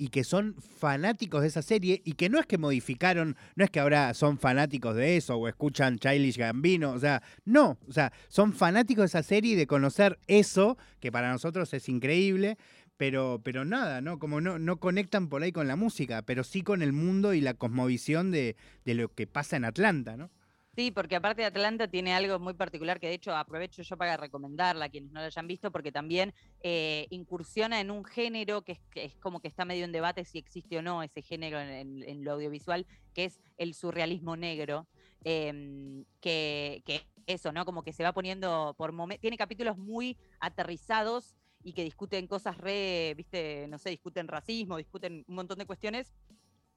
y 0.02 0.08
que 0.08 0.24
son 0.24 0.56
fanáticos 0.56 1.42
de 1.42 1.46
esa 1.46 1.62
serie 1.62 2.02
y 2.04 2.14
que 2.14 2.28
no 2.28 2.40
es 2.40 2.46
que 2.46 2.58
modificaron, 2.58 3.36
no 3.54 3.64
es 3.64 3.70
que 3.70 3.78
ahora 3.78 4.14
son 4.14 4.36
fanáticos 4.36 4.96
de 4.96 5.16
eso 5.16 5.36
o 5.36 5.46
escuchan 5.46 5.96
Childish 6.00 6.38
Gambino, 6.38 6.90
o 6.90 6.98
sea, 6.98 7.22
no, 7.44 7.78
o 7.86 7.92
sea, 7.92 8.12
son 8.26 8.52
fanáticos 8.52 9.02
de 9.02 9.06
esa 9.06 9.22
serie 9.22 9.52
y 9.52 9.54
de 9.54 9.68
conocer 9.68 10.18
eso, 10.26 10.76
que 10.98 11.12
para 11.12 11.30
nosotros 11.30 11.72
es 11.72 11.88
increíble, 11.88 12.58
pero, 12.96 13.40
pero 13.44 13.64
nada, 13.64 14.00
¿no? 14.00 14.18
Como 14.18 14.40
no, 14.40 14.58
no 14.58 14.78
conectan 14.78 15.28
por 15.28 15.44
ahí 15.44 15.52
con 15.52 15.68
la 15.68 15.76
música, 15.76 16.22
pero 16.22 16.42
sí 16.42 16.62
con 16.62 16.82
el 16.82 16.92
mundo 16.92 17.32
y 17.32 17.40
la 17.40 17.54
cosmovisión 17.54 18.32
de, 18.32 18.56
de 18.84 18.94
lo 18.94 19.08
que 19.08 19.28
pasa 19.28 19.56
en 19.56 19.64
Atlanta, 19.64 20.16
¿no? 20.16 20.30
Sí, 20.74 20.90
porque 20.90 21.16
aparte 21.16 21.42
de 21.42 21.48
Atlanta 21.48 21.87
tiene 21.87 22.14
algo 22.14 22.38
muy 22.38 22.54
particular 22.54 22.98
que 22.98 23.06
de 23.06 23.14
hecho 23.14 23.37
aprovecho 23.37 23.82
yo 23.82 23.96
para 23.98 24.16
recomendarla 24.16 24.87
a 24.87 24.88
quienes 24.88 25.12
no 25.12 25.20
la 25.20 25.26
hayan 25.26 25.46
visto, 25.46 25.70
porque 25.70 25.92
también 25.92 26.32
eh, 26.62 27.06
incursiona 27.11 27.78
en 27.80 27.90
un 27.90 28.04
género 28.04 28.62
que 28.62 28.80
es, 28.94 29.16
como 29.16 29.40
que 29.40 29.48
está 29.48 29.66
medio 29.66 29.85
en 29.85 29.92
debate 29.92 30.24
si 30.24 30.38
existe 30.38 30.78
o 30.78 30.82
no 30.82 31.02
ese 31.02 31.20
género 31.20 31.61
en, 31.61 32.24
lo 32.24 32.32
audiovisual, 32.32 32.87
que 33.12 33.26
es 33.26 33.38
el 33.58 33.74
surrealismo 33.74 34.35
negro, 34.35 34.88
em, 35.24 36.06
que, 36.22 36.82
que, 36.87 37.02
eso, 37.26 37.52
¿no? 37.52 37.66
Como 37.66 37.82
que 37.85 37.92
se 37.92 38.02
va 38.02 38.14
poniendo 38.14 38.74
por 38.78 38.92
momentos, 38.92 39.20
tiene 39.20 39.37
capítulos 39.37 39.76
muy 39.76 40.16
aterrizados 40.40 41.37
y 41.62 41.74
que 41.74 41.85
discuten 41.85 42.26
cosas 42.26 42.56
re, 42.56 43.12
viste, 43.14 43.68
no 43.68 43.78
sé, 43.78 43.90
discuten 43.90 44.26
racismo, 44.26 44.78
discuten 44.78 45.22
un 45.28 45.35
montón 45.35 45.58
de 45.58 45.66
cuestiones 45.66 46.14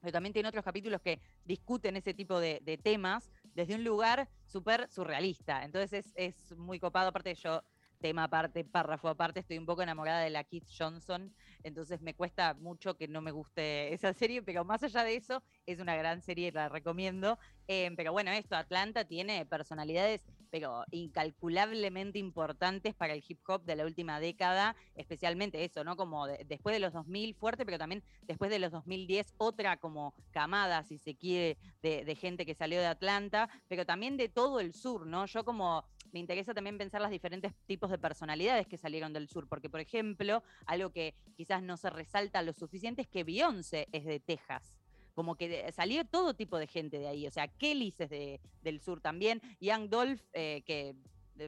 pero 0.05 0.13
también 0.13 0.33
tiene 0.33 0.49
otros 0.49 0.63
capítulos 0.63 1.01
que 1.01 1.19
discuten 1.45 1.95
ese 1.95 2.13
tipo 2.13 2.39
de, 2.39 2.79
temas 2.83 3.31
desde 3.55 3.75
un 3.75 3.83
lugar 3.83 4.29
súper 4.45 4.87
surrealista. 4.89 5.63
Entonces 5.63 5.93
es, 5.93 6.13
es, 6.15 6.57
muy 6.57 6.79
copado, 6.79 7.09
aparte 7.09 7.29
de 7.29 7.35
yo 7.35 7.63
tema 7.97 8.25
aparte, 8.25 8.63
párrafo 8.63 9.09
aparte, 9.09 9.39
estoy 9.39 9.57
un 9.57 9.65
poco 9.65 9.81
enamorada 9.81 10.21
de 10.21 10.29
la 10.29 10.43
Keith 10.43 10.67
Johnson, 10.77 11.33
entonces 11.63 12.01
me 12.01 12.13
cuesta 12.13 12.53
mucho 12.53 12.95
que 12.95 13.07
no 13.07 13.21
me 13.21 13.31
guste 13.31 13.93
esa 13.93 14.13
serie, 14.13 14.41
pero 14.41 14.65
más 14.65 14.83
allá 14.83 15.03
de 15.03 15.15
eso, 15.15 15.43
es 15.65 15.79
una 15.79 15.95
gran 15.95 16.21
serie, 16.21 16.51
la 16.51 16.69
recomiendo. 16.69 17.37
Em, 17.67 17.95
pero 17.95 18.11
bueno, 18.11 18.31
esto, 18.31 18.55
Atlanta 18.55 19.05
tiene 19.05 19.45
personalidades, 19.45 20.21
pero 20.51 20.83
incalculablemente 20.91 22.19
importantes 22.19 22.93
para 22.93 23.13
el 23.13 23.23
hip 23.27 23.39
hop 23.47 23.63
de 23.63 23.75
la 23.75 23.85
última 23.85 24.19
década, 24.19 24.75
especialmente 24.95 25.63
eso, 25.63 25.83
¿no? 25.83 25.95
Como 25.95 26.27
después 26.27 26.75
de 26.75 26.79
los 26.79 26.93
2000 26.93 27.35
fuerte, 27.35 27.65
pero 27.65 27.77
también 27.77 28.03
después 28.21 28.51
de 28.51 28.59
los 28.59 28.71
2010 28.71 29.33
otra 29.37 29.77
como 29.77 30.13
camada, 30.31 30.83
si 30.83 30.97
se 30.99 31.15
quiere, 31.15 31.57
de, 31.81 32.05
de 32.05 32.15
gente 32.15 32.45
que 32.45 32.53
salió 32.55 32.79
de 32.79 32.87
Atlanta, 32.87 33.49
pero 33.67 33.85
también 33.85 34.17
de 34.17 34.29
todo 34.29 34.59
el 34.59 34.73
sur, 34.73 35.07
¿no? 35.07 35.25
Yo 35.25 35.43
como 35.43 35.83
me 36.15 36.21
interesa 36.21 36.53
también 36.53 36.77
pensar 36.77 37.01
los 37.01 37.11
diferentes 37.11 37.53
tipos 37.65 37.91
de 37.91 37.97
personalidades 37.97 38.67
que 38.67 38.77
salieron 38.77 39.11
del 39.11 39.27
sur, 39.27 39.49
porque 39.49 39.69
por 39.69 39.81
ejemplo, 39.81 40.43
algo 40.65 40.89
que 40.89 41.13
quizás 41.35 41.61
no 41.61 41.75
se 41.75 41.89
resalta 41.89 42.41
lo 42.41 42.53
suficiente 42.53 43.01
es 43.01 43.09
que 43.09 43.25
Beyoncé 43.25 43.89
es 43.91 44.05
de 44.05 44.21
Texas 44.21 44.77
como 45.13 45.35
que 45.35 45.71
salió 45.71 46.05
todo 46.05 46.33
tipo 46.33 46.57
de 46.57 46.67
gente 46.67 46.99
de 46.99 47.07
ahí, 47.07 47.25
o 47.25 47.31
sea, 47.31 47.47
Kelly 47.47 47.93
es 47.97 48.09
de, 48.09 48.41
del 48.61 48.81
sur 48.81 48.99
también, 48.99 49.41
Young 49.61 49.87
Dolph, 49.89 50.21
eh, 50.33 50.61
que 50.65 50.93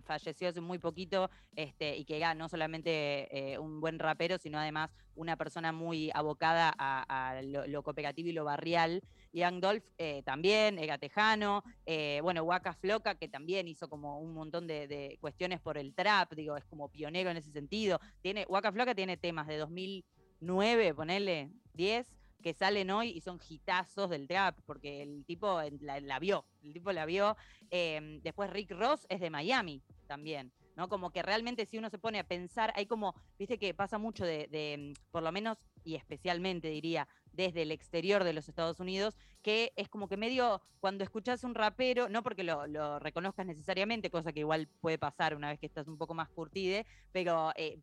falleció 0.03 0.49
hace 0.49 0.61
muy 0.61 0.79
poquito 0.79 1.29
este, 1.55 1.95
y 1.97 2.05
que 2.05 2.17
era 2.17 2.33
no 2.33 2.49
solamente 2.49 3.53
eh, 3.53 3.57
un 3.57 3.79
buen 3.79 3.99
rapero, 3.99 4.37
sino 4.37 4.57
además 4.57 4.91
una 5.15 5.35
persona 5.37 5.71
muy 5.71 6.11
abocada 6.13 6.73
a, 6.77 7.41
lo, 7.41 7.83
cooperativo 7.83 8.29
y 8.29 8.33
lo 8.33 8.45
barrial. 8.45 9.01
Young 9.33 9.59
Dolph 9.59 9.83
eh, 9.97 10.23
también 10.23 10.79
era 10.79 10.97
tejano, 10.97 11.63
eh, 11.85 12.19
bueno, 12.21 12.43
Waka 12.43 12.73
Floca, 12.73 13.15
que 13.15 13.27
también 13.27 13.67
hizo 13.67 13.89
como 13.89 14.19
un 14.19 14.33
montón 14.33 14.67
de, 14.67 15.17
cuestiones 15.21 15.59
por 15.59 15.77
el 15.77 15.93
trap, 15.93 16.33
digo, 16.33 16.57
es 16.57 16.65
como 16.65 16.89
pionero 16.89 17.29
en 17.29 17.37
ese 17.37 17.51
sentido. 17.51 17.99
Tiene, 18.21 18.45
Waka 18.49 18.71
Floca 18.71 18.95
tiene 18.95 19.17
temas 19.17 19.47
de 19.47 19.57
2009, 19.57 20.93
ponele 20.93 21.51
10, 21.73 22.15
que 22.41 22.53
salen 22.53 22.91
hoy 22.91 23.09
y 23.09 23.21
son 23.21 23.39
hitazos 23.47 24.09
del 24.09 24.27
trap, 24.27 24.59
porque 24.65 25.01
el 25.01 25.25
tipo 25.25 25.59
la, 25.81 26.19
vio, 26.19 26.45
el 26.63 26.73
tipo 26.73 26.91
la 26.91 27.05
vio. 27.05 27.35
Em, 27.69 28.21
después 28.21 28.49
Rick 28.49 28.71
Ross 28.71 29.05
es 29.09 29.19
de 29.19 29.29
Miami 29.29 29.81
también. 30.07 30.51
¿no? 30.77 30.87
Como 30.87 31.11
que 31.11 31.23
realmente 31.23 31.65
si 31.65 31.77
uno 31.77 31.89
se 31.89 31.97
pone 31.97 32.19
a 32.19 32.23
pensar, 32.23 32.71
hay 32.75 32.85
como, 32.85 33.15
viste 33.37 33.57
que 33.57 33.73
pasa 33.73 33.97
mucho 33.97 34.23
de, 34.23 34.93
por 35.11 35.23
lo 35.23 35.31
menos 35.31 35.57
y 35.83 35.95
especialmente 35.95 36.69
diría, 36.69 37.07
desde 37.37 37.61
el 37.61 37.71
exterior 37.71 38.25
de 38.25 38.33
los 38.33 38.49
Estados 38.49 38.81
Unidos, 38.81 39.15
que 39.43 39.71
es 39.77 39.87
como 39.87 40.09
que 40.09 40.17
medio 40.17 40.61
cuando 40.81 41.03
escuchas 41.03 41.43
un 41.43 41.55
rapero, 41.55 42.09
no 42.09 42.23
porque 42.23 42.43
lo, 42.43 42.99
reconozcas 42.99 43.45
necesariamente, 43.45 44.09
cosa 44.09 44.33
que 44.33 44.41
igual 44.41 44.67
puede 44.81 44.97
pasar 44.97 45.35
una 45.35 45.49
vez 45.49 45.59
que 45.59 45.67
estás 45.67 45.87
un 45.87 45.97
poco 45.97 46.13
más 46.13 46.27
curtide, 46.29 46.85
pero 47.13 47.51
eh, 47.55 47.79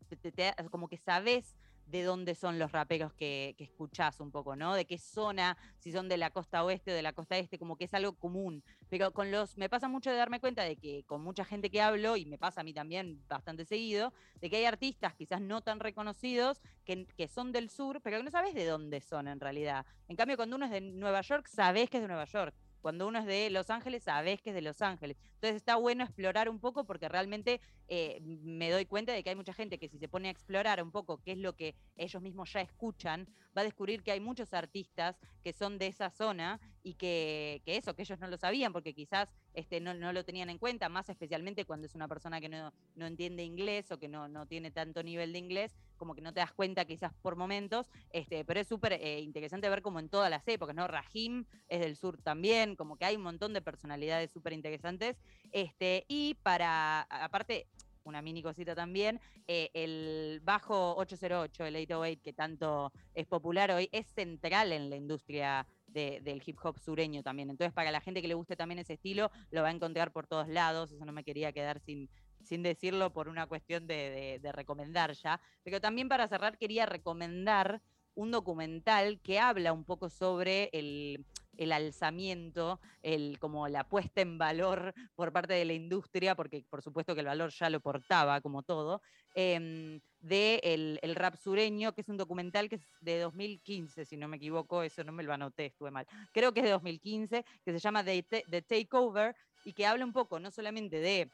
como 0.69 0.87
que 0.89 0.97
sabes 0.97 1.55
de 1.85 2.03
dónde 2.03 2.35
son 2.35 2.59
los 2.59 2.71
raperos 2.71 3.13
que, 3.13 3.55
que, 3.57 3.63
escuchás 3.63 4.19
un 4.19 4.31
poco, 4.31 4.55
¿no? 4.55 4.73
De 4.73 4.85
qué 4.85 4.97
zona, 4.97 5.57
si 5.79 5.91
son 5.91 6.09
de 6.09 6.17
la 6.17 6.31
costa 6.31 6.63
oeste 6.63 6.91
o 6.91 6.95
de 6.95 7.01
la 7.01 7.13
costa 7.13 7.37
este, 7.37 7.59
como 7.59 7.77
que 7.77 7.85
es 7.85 7.93
algo 7.93 8.13
común. 8.13 8.63
Pero 8.89 9.11
con 9.11 9.31
los, 9.31 9.57
me 9.57 9.69
pasa 9.69 9.87
mucho 9.87 10.09
de 10.09 10.17
darme 10.17 10.39
cuenta 10.39 10.63
de 10.63 10.77
que 10.77 11.03
con 11.05 11.21
mucha 11.21 11.45
gente 11.45 11.69
que 11.69 11.81
hablo, 11.81 12.17
y 12.17 12.25
me 12.25 12.37
pasa 12.37 12.61
a 12.61 12.63
mí 12.63 12.73
también 12.73 13.21
bastante 13.27 13.65
seguido, 13.65 14.13
de 14.41 14.49
que 14.49 14.57
hay 14.57 14.65
artistas 14.65 15.13
quizás 15.13 15.41
no 15.41 15.61
tan 15.61 15.79
reconocidos 15.79 16.61
que, 16.85 17.05
que 17.17 17.27
son 17.27 17.51
del 17.51 17.69
sur, 17.69 18.01
pero 18.01 18.17
que 18.17 18.23
no 18.23 18.31
sabes 18.31 18.53
de 18.53 18.65
dónde 18.65 19.01
son 19.01 19.27
en 19.27 19.39
realidad. 19.39 19.85
En 20.07 20.15
cambio, 20.15 20.37
cuando 20.37 20.55
uno 20.55 20.65
es 20.65 20.71
de 20.71 20.81
Nueva 20.81 21.21
York, 21.21 21.47
sabes 21.47 21.89
que 21.89 21.97
es 21.97 22.03
de 22.03 22.07
Nueva 22.07 22.25
York 22.25 22.55
cuando 22.85 23.07
uno 23.07 23.17
es 23.17 23.25
de 23.25 23.49
Los 23.49 23.71
Ángeles, 23.71 24.03
sabes 24.03 24.43
que 24.43 24.51
es 24.51 24.55
de 24.55 24.61
Los 24.61 24.79
Ángeles. 24.83 25.17
Entonces 25.33 25.55
está 25.55 25.75
bueno 25.75 26.03
explorar 26.03 26.49
un 26.49 26.59
poco 26.59 26.85
porque 26.85 27.09
realmente 27.09 27.59
eh, 27.87 28.19
me 28.21 28.69
doy 28.69 28.85
cuenta 28.85 29.11
de 29.11 29.23
que 29.23 29.31
hay 29.31 29.35
mucha 29.35 29.55
gente 29.55 29.79
que 29.79 29.89
si 29.89 29.97
se 29.97 30.07
pone 30.07 30.27
a 30.27 30.31
explorar 30.31 30.83
un 30.83 30.91
poco 30.91 31.19
qué 31.23 31.31
es 31.31 31.39
lo 31.39 31.55
que 31.55 31.73
ellos 31.95 32.21
mismos 32.21 32.53
ya 32.53 32.61
escuchan, 32.61 33.27
va 33.57 33.61
a 33.61 33.63
descubrir 33.63 34.03
que 34.03 34.11
hay 34.11 34.19
muchos 34.19 34.53
artistas 34.53 35.17
que 35.43 35.51
son 35.51 35.79
de 35.79 35.87
esa 35.87 36.11
zona 36.11 36.59
y 36.85 36.93
que, 36.93 37.63
eso, 37.65 37.95
que 37.95 38.03
ellos 38.03 38.19
no 38.19 38.27
lo 38.27 38.37
sabían 38.37 38.71
porque 38.71 38.93
quizás 38.93 39.27
este, 39.55 39.81
no, 39.81 39.95
lo 39.95 40.23
tenían 40.23 40.51
en 40.51 40.59
cuenta, 40.59 40.87
más 40.87 41.09
especialmente 41.09 41.65
cuando 41.65 41.87
es 41.87 41.95
una 41.95 42.07
persona 42.07 42.39
que 42.39 42.47
no, 42.47 42.71
entiende 42.95 43.43
inglés 43.43 43.91
o 43.91 43.97
que 43.97 44.07
no, 44.07 44.27
no 44.27 44.45
tiene 44.45 44.69
tanto 44.69 45.01
nivel 45.01 45.33
de 45.33 45.39
inglés, 45.39 45.75
como 45.97 46.13
que 46.13 46.21
no 46.21 46.31
te 46.31 46.41
das 46.41 46.53
cuenta 46.53 46.85
quizás 46.85 47.11
por 47.23 47.37
momentos, 47.37 47.89
este, 48.11 48.45
pero 48.45 48.59
es 48.59 48.67
súper 48.67 48.93
eh, 48.93 49.19
interesante 49.21 49.67
ver 49.67 49.81
como 49.81 49.99
en 49.99 50.09
todas 50.09 50.29
las 50.29 50.47
épocas, 50.47 50.75
¿no? 50.75 50.87
Rahim 50.87 51.45
es 51.69 51.79
del 51.79 51.95
sur 51.95 52.21
también, 52.21 52.75
como 52.75 52.97
que 52.97 53.05
hay 53.05 53.15
un 53.15 53.23
montón 53.23 53.53
de 53.53 53.63
personalidades 53.63 54.29
súper 54.31 54.53
interesantes. 54.53 55.17
Este, 55.51 56.05
y 56.07 56.35
para, 56.43 57.01
aparte, 57.01 57.65
una 58.03 58.21
mini 58.21 58.43
cosita 58.43 58.75
también, 58.75 59.19
eh, 59.47 59.71
el 59.73 60.39
bajo 60.43 60.95
808, 60.97 61.65
el 61.65 61.75
808, 61.75 62.21
que 62.23 62.33
tanto 62.33 62.93
es 63.15 63.25
popular 63.25 63.71
hoy, 63.71 63.89
es 63.91 64.05
central 64.07 64.71
en 64.71 64.91
la 64.91 64.95
industria 64.95 65.65
del 65.95 66.43
hip 66.45 66.57
hop 66.61 66.77
sureño 66.79 67.23
también. 67.23 67.49
Entonces, 67.49 67.73
para 67.73 67.91
la 67.91 68.01
gente 68.01 68.21
que 68.21 68.27
le 68.27 68.33
guste 68.33 68.55
también 68.55 68.79
ese 68.79 68.93
estilo, 68.93 69.31
lo 69.49 69.61
va 69.61 69.69
a 69.69 69.71
encontrar 69.71 70.11
por 70.11 70.27
todos 70.27 70.47
lados. 70.47 70.91
Eso 70.91 71.05
no 71.05 71.13
me 71.13 71.23
quería 71.23 71.53
quedar 71.53 71.79
sin, 71.79 72.09
sin 72.43 72.63
decirlo 72.63 73.11
por 73.11 73.27
una 73.27 73.47
cuestión 73.47 73.87
de, 73.87 74.39
recomendar 74.53 75.13
ya. 75.13 75.41
Pero 75.63 75.81
también 75.81 76.09
para 76.09 76.27
cerrar 76.27 76.57
quería 76.57 76.85
recomendar 76.85 77.81
un 78.13 78.31
documental 78.31 79.19
que 79.21 79.39
habla 79.39 79.73
un 79.73 79.83
poco 79.83 80.09
sobre 80.09 80.69
el, 80.71 81.25
alzamiento, 81.71 82.79
el, 83.01 83.37
como 83.39 83.67
la 83.67 83.87
puesta 83.87 84.21
en 84.21 84.37
valor 84.37 84.93
por 85.15 85.31
parte 85.31 85.53
de 85.53 85.65
la 85.65 85.73
industria, 85.73 86.35
porque 86.35 86.65
por 86.69 86.81
supuesto 86.81 87.13
que 87.13 87.21
el 87.21 87.27
valor 87.27 87.51
ya 87.51 87.69
lo 87.69 87.79
portaba 87.79 88.41
como 88.41 88.63
todo, 88.63 89.01
em, 89.33 89.99
de 90.19 90.59
el, 91.01 91.15
rap 91.15 91.35
sureño, 91.35 91.93
que 91.93 92.01
es 92.01 92.09
un 92.09 92.17
documental 92.17 92.69
que 92.69 92.75
es 92.75 92.87
de 93.01 93.19
2015, 93.19 94.05
si 94.05 94.17
no 94.17 94.27
me 94.27 94.37
equivoco, 94.37 94.83
eso 94.83 95.03
no 95.03 95.11
me 95.11 95.23
lo 95.23 95.33
anoté, 95.33 95.67
estuve 95.67 95.91
mal. 95.91 96.07
Creo 96.31 96.53
que 96.53 96.61
es 96.61 96.65
de 96.65 96.71
2015, 96.71 97.45
que 97.63 97.71
se 97.71 97.79
llama 97.79 98.03
The 98.03 98.61
Takeover 98.67 99.35
y 99.65 99.73
que 99.73 99.85
habla 99.85 100.05
un 100.05 100.13
poco 100.13 100.39
no 100.39 100.51
solamente 100.51 100.99
de 100.99 101.29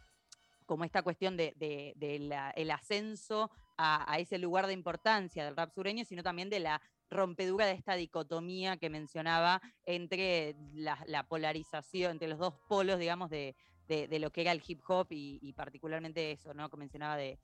como 0.71 0.85
esta 0.85 1.01
cuestión 1.01 1.35
del 1.35 1.53
de, 1.57 2.71
ascenso 2.73 3.51
a, 3.77 4.17
ese 4.19 4.37
lugar 4.37 4.67
de 4.67 4.73
importancia 4.73 5.43
del 5.43 5.57
rap 5.57 5.73
sureño, 5.73 6.05
sino 6.05 6.23
también 6.23 6.49
de 6.49 6.61
la 6.61 6.81
rompedura 7.11 7.65
de 7.67 7.73
esta 7.73 7.95
dicotomía 7.95 8.77
que 8.77 8.89
mencionaba 8.89 9.61
entre 9.85 10.55
la, 10.73 11.27
polarización, 11.27 12.13
entre 12.13 12.29
los 12.29 12.39
dos 12.39 12.55
polos, 12.67 12.97
digamos, 12.97 13.29
de, 13.29 13.55
lo 13.87 14.31
que 14.31 14.41
era 14.41 14.53
el 14.53 14.63
hip 14.65 14.81
hop 14.87 15.07
y, 15.11 15.53
particularmente 15.53 16.31
eso, 16.31 16.53
¿no? 16.53 16.69
Que 16.69 16.77
mencionaba 16.77 17.17
de, 17.17 17.37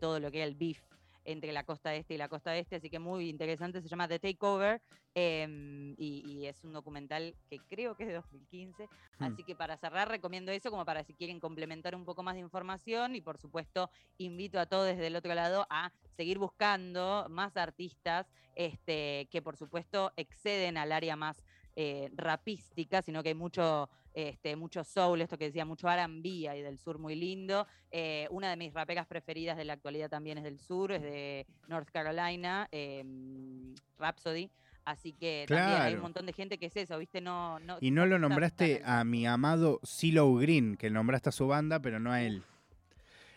todo 0.00 0.18
lo 0.18 0.30
que 0.30 0.38
era 0.38 0.46
el 0.46 0.56
beef 0.56 0.80
entre 1.24 1.52
la 1.52 1.64
costa 1.64 1.94
este 1.94 2.14
y 2.14 2.18
la 2.18 2.28
costa 2.28 2.56
este, 2.56 2.76
así 2.76 2.90
que 2.90 2.98
muy 2.98 3.28
interesante, 3.28 3.80
se 3.80 3.88
llama 3.88 4.08
The 4.08 4.18
Takeover 4.18 4.80
em, 5.14 5.94
y, 5.98 6.46
es 6.46 6.64
un 6.64 6.72
documental 6.72 7.36
que 7.48 7.58
creo 7.68 7.94
que 7.94 8.02
es 8.04 8.08
de 8.08 8.14
2015, 8.14 8.84
hmm. 8.84 9.24
así 9.24 9.44
que 9.44 9.54
para 9.54 9.76
cerrar 9.76 10.08
recomiendo 10.08 10.50
eso 10.50 10.70
como 10.70 10.84
para 10.84 11.04
si 11.04 11.14
quieren 11.14 11.40
complementar 11.40 11.94
un 11.94 12.04
poco 12.04 12.22
más 12.22 12.34
de 12.34 12.40
información 12.40 13.14
y 13.14 13.20
por 13.20 13.38
supuesto 13.38 13.90
invito 14.18 14.58
a 14.58 14.66
todos 14.66 14.86
desde 14.86 15.06
el 15.06 15.16
otro 15.16 15.34
lado 15.34 15.66
a 15.70 15.92
seguir 16.16 16.38
buscando 16.38 17.26
más 17.30 17.56
artistas 17.56 18.26
este, 18.54 19.28
que 19.30 19.40
por 19.40 19.56
supuesto 19.56 20.12
exceden 20.16 20.76
al 20.76 20.92
área 20.92 21.16
más 21.16 21.44
eh, 21.76 22.10
rapística, 22.14 23.02
sino 23.02 23.22
que 23.22 23.30
hay 23.30 23.34
mucho, 23.34 23.88
este, 24.14 24.56
mucho 24.56 24.84
soul, 24.84 25.20
esto 25.20 25.38
que 25.38 25.46
decía, 25.46 25.64
mucho 25.64 25.88
R&B 25.90 26.28
y 26.28 26.62
del 26.62 26.78
sur 26.78 26.98
muy 26.98 27.14
lindo. 27.14 27.66
Eh, 27.90 28.26
una 28.30 28.50
de 28.50 28.56
mis 28.56 28.72
raperas 28.72 29.06
preferidas 29.06 29.56
de 29.56 29.64
la 29.64 29.72
actualidad 29.74 30.10
también 30.10 30.38
es 30.38 30.44
del 30.44 30.58
sur, 30.58 30.92
es 30.92 31.02
de 31.02 31.46
North 31.68 31.88
Carolina, 31.90 32.68
em, 32.72 33.74
Rhapsody. 33.98 34.50
Así 34.84 35.12
que 35.12 35.44
también 35.46 35.80
hay 35.80 35.94
un 35.94 36.00
montón 36.00 36.26
de 36.26 36.32
gente 36.32 36.58
que 36.58 36.66
es 36.66 36.76
eso, 36.76 36.98
¿viste? 36.98 37.20
No, 37.20 37.60
no 37.60 37.78
y 37.80 37.92
no 37.92 38.04
lo 38.04 38.18
nombraste 38.18 38.82
a 38.84 39.04
mi 39.04 39.26
amado 39.26 39.80
CeeLo 39.84 40.34
Green, 40.34 40.76
que 40.76 40.90
nombraste 40.90 41.28
a 41.28 41.32
su 41.32 41.46
banda, 41.46 41.80
pero 41.80 42.00
no 42.00 42.10
a 42.10 42.22
él. 42.22 42.42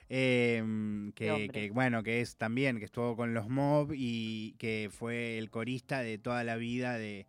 Em, 0.08 1.12
que, 1.14 1.72
bueno, 1.74 2.04
que 2.04 2.22
es 2.22 2.36
también, 2.36 2.78
que 2.78 2.86
estuvo 2.86 3.16
con 3.16 3.34
los 3.34 3.50
Mob 3.50 3.92
y 3.94 4.54
que 4.60 4.90
fue 4.92 5.38
el 5.38 5.50
corista 5.50 6.02
de 6.02 6.18
toda 6.18 6.44
la 6.44 6.58
vida 6.58 6.98
de. 6.98 7.28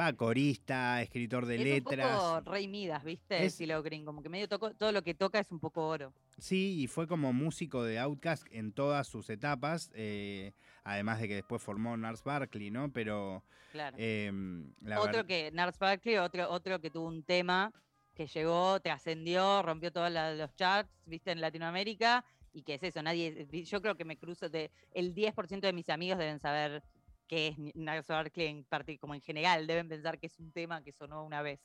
Va, 0.00 0.14
corista, 0.14 1.02
escritor 1.02 1.44
de 1.44 1.58
letras. 1.58 2.10
Un 2.10 2.38
poco 2.38 2.50
Rey 2.52 2.68
Midas, 2.68 3.04
¿viste? 3.04 3.44
Es, 3.44 3.58
Green, 3.58 4.06
como 4.06 4.22
que 4.22 4.30
medio 4.30 4.48
toco, 4.48 4.72
todo 4.74 4.92
lo 4.92 5.02
que 5.02 5.12
toca 5.12 5.38
es 5.38 5.50
un 5.52 5.60
poco 5.60 5.86
oro. 5.86 6.14
Sí, 6.38 6.80
y 6.80 6.86
fue 6.86 7.06
como 7.06 7.34
músico 7.34 7.84
de 7.84 7.98
Outcast 7.98 8.46
en 8.50 8.72
todas 8.72 9.06
sus 9.06 9.28
etapas, 9.28 9.90
eh, 9.94 10.52
además 10.84 11.20
de 11.20 11.28
que 11.28 11.34
después 11.34 11.62
formó 11.62 11.94
Nars 11.98 12.24
Barkley, 12.24 12.70
¿no? 12.70 12.90
Pero. 12.90 13.44
Claro. 13.72 13.94
Em, 14.00 14.72
otro 14.98 15.26
que, 15.26 15.50
Nars 15.52 15.78
Barkley, 15.78 16.16
otro, 16.16 16.50
otro 16.50 16.80
que 16.80 16.90
tuvo 16.90 17.06
un 17.06 17.22
tema 17.22 17.70
que 18.14 18.26
llegó, 18.26 18.80
trascendió, 18.80 19.62
rompió 19.62 19.92
todos 19.92 20.10
los 20.10 20.54
charts, 20.56 20.90
viste, 21.04 21.32
en 21.32 21.42
Latinoamérica, 21.42 22.24
y 22.52 22.62
que 22.62 22.74
es 22.74 22.82
eso, 22.82 23.02
nadie, 23.02 23.46
yo 23.64 23.80
creo 23.82 23.96
que 23.96 24.04
me 24.04 24.16
cruzo 24.16 24.48
de, 24.48 24.70
el 24.92 25.14
10% 25.14 25.60
de 25.60 25.72
mis 25.72 25.88
amigos 25.88 26.18
deben 26.18 26.40
saber 26.40 26.82
qué 27.30 27.46
es 27.46 27.76
Nars 27.76 28.08
Barkley 28.08 28.48
en 28.48 28.66
como 28.98 29.14
en 29.14 29.20
general, 29.20 29.68
deben 29.68 29.88
pensar 29.88 30.18
que 30.18 30.26
es 30.26 30.36
un 30.40 30.50
tema 30.50 30.82
que 30.82 30.90
sonó 30.90 31.24
una 31.24 31.42
vez. 31.42 31.60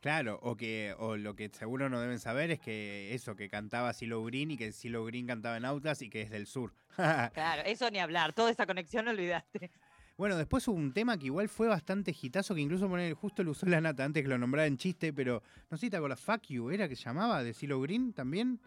Claro, 0.00 0.40
o 0.42 0.56
que 0.56 0.94
o 0.98 1.18
lo 1.18 1.36
que 1.36 1.50
seguro 1.50 1.90
no 1.90 2.00
deben 2.00 2.18
saber 2.18 2.50
es 2.50 2.58
que 2.58 3.14
eso, 3.14 3.36
que 3.36 3.50
cantaba 3.50 3.92
Silo 3.92 4.24
Green 4.24 4.52
y 4.52 4.56
que 4.56 4.72
Silo 4.72 5.04
Green 5.04 5.26
cantaba 5.26 5.58
en 5.58 5.66
Autas 5.66 6.00
y 6.00 6.08
que 6.08 6.22
es 6.22 6.30
del 6.30 6.46
sur. 6.46 6.72
claro, 7.34 7.62
eso 7.66 7.90
ni 7.90 7.98
hablar, 7.98 8.32
toda 8.32 8.50
esa 8.50 8.66
conexión 8.66 9.06
olvidaste. 9.06 9.70
Bueno, 10.16 10.36
después 10.38 10.66
hubo 10.68 10.76
un 10.76 10.94
tema 10.94 11.18
que 11.18 11.26
igual 11.26 11.50
fue 11.50 11.68
bastante 11.68 12.16
hitazo, 12.18 12.54
que 12.54 12.62
incluso 12.62 12.88
poner, 12.88 13.12
justo 13.12 13.44
lo 13.44 13.50
usó 13.50 13.66
la 13.66 13.82
nata 13.82 14.04
antes 14.04 14.22
que 14.22 14.28
lo 14.28 14.38
nombrara 14.38 14.66
en 14.66 14.78
chiste, 14.78 15.12
pero 15.12 15.42
no 15.70 15.76
sé 15.76 15.86
si 15.86 15.90
te 15.90 15.98
acuerdas, 15.98 16.20
Fuck 16.20 16.46
You, 16.48 16.70
¿era 16.70 16.88
que 16.88 16.96
se 16.96 17.04
llamaba? 17.04 17.42
De 17.42 17.52
Silo 17.52 17.80
Green 17.82 18.14
también. 18.14 18.60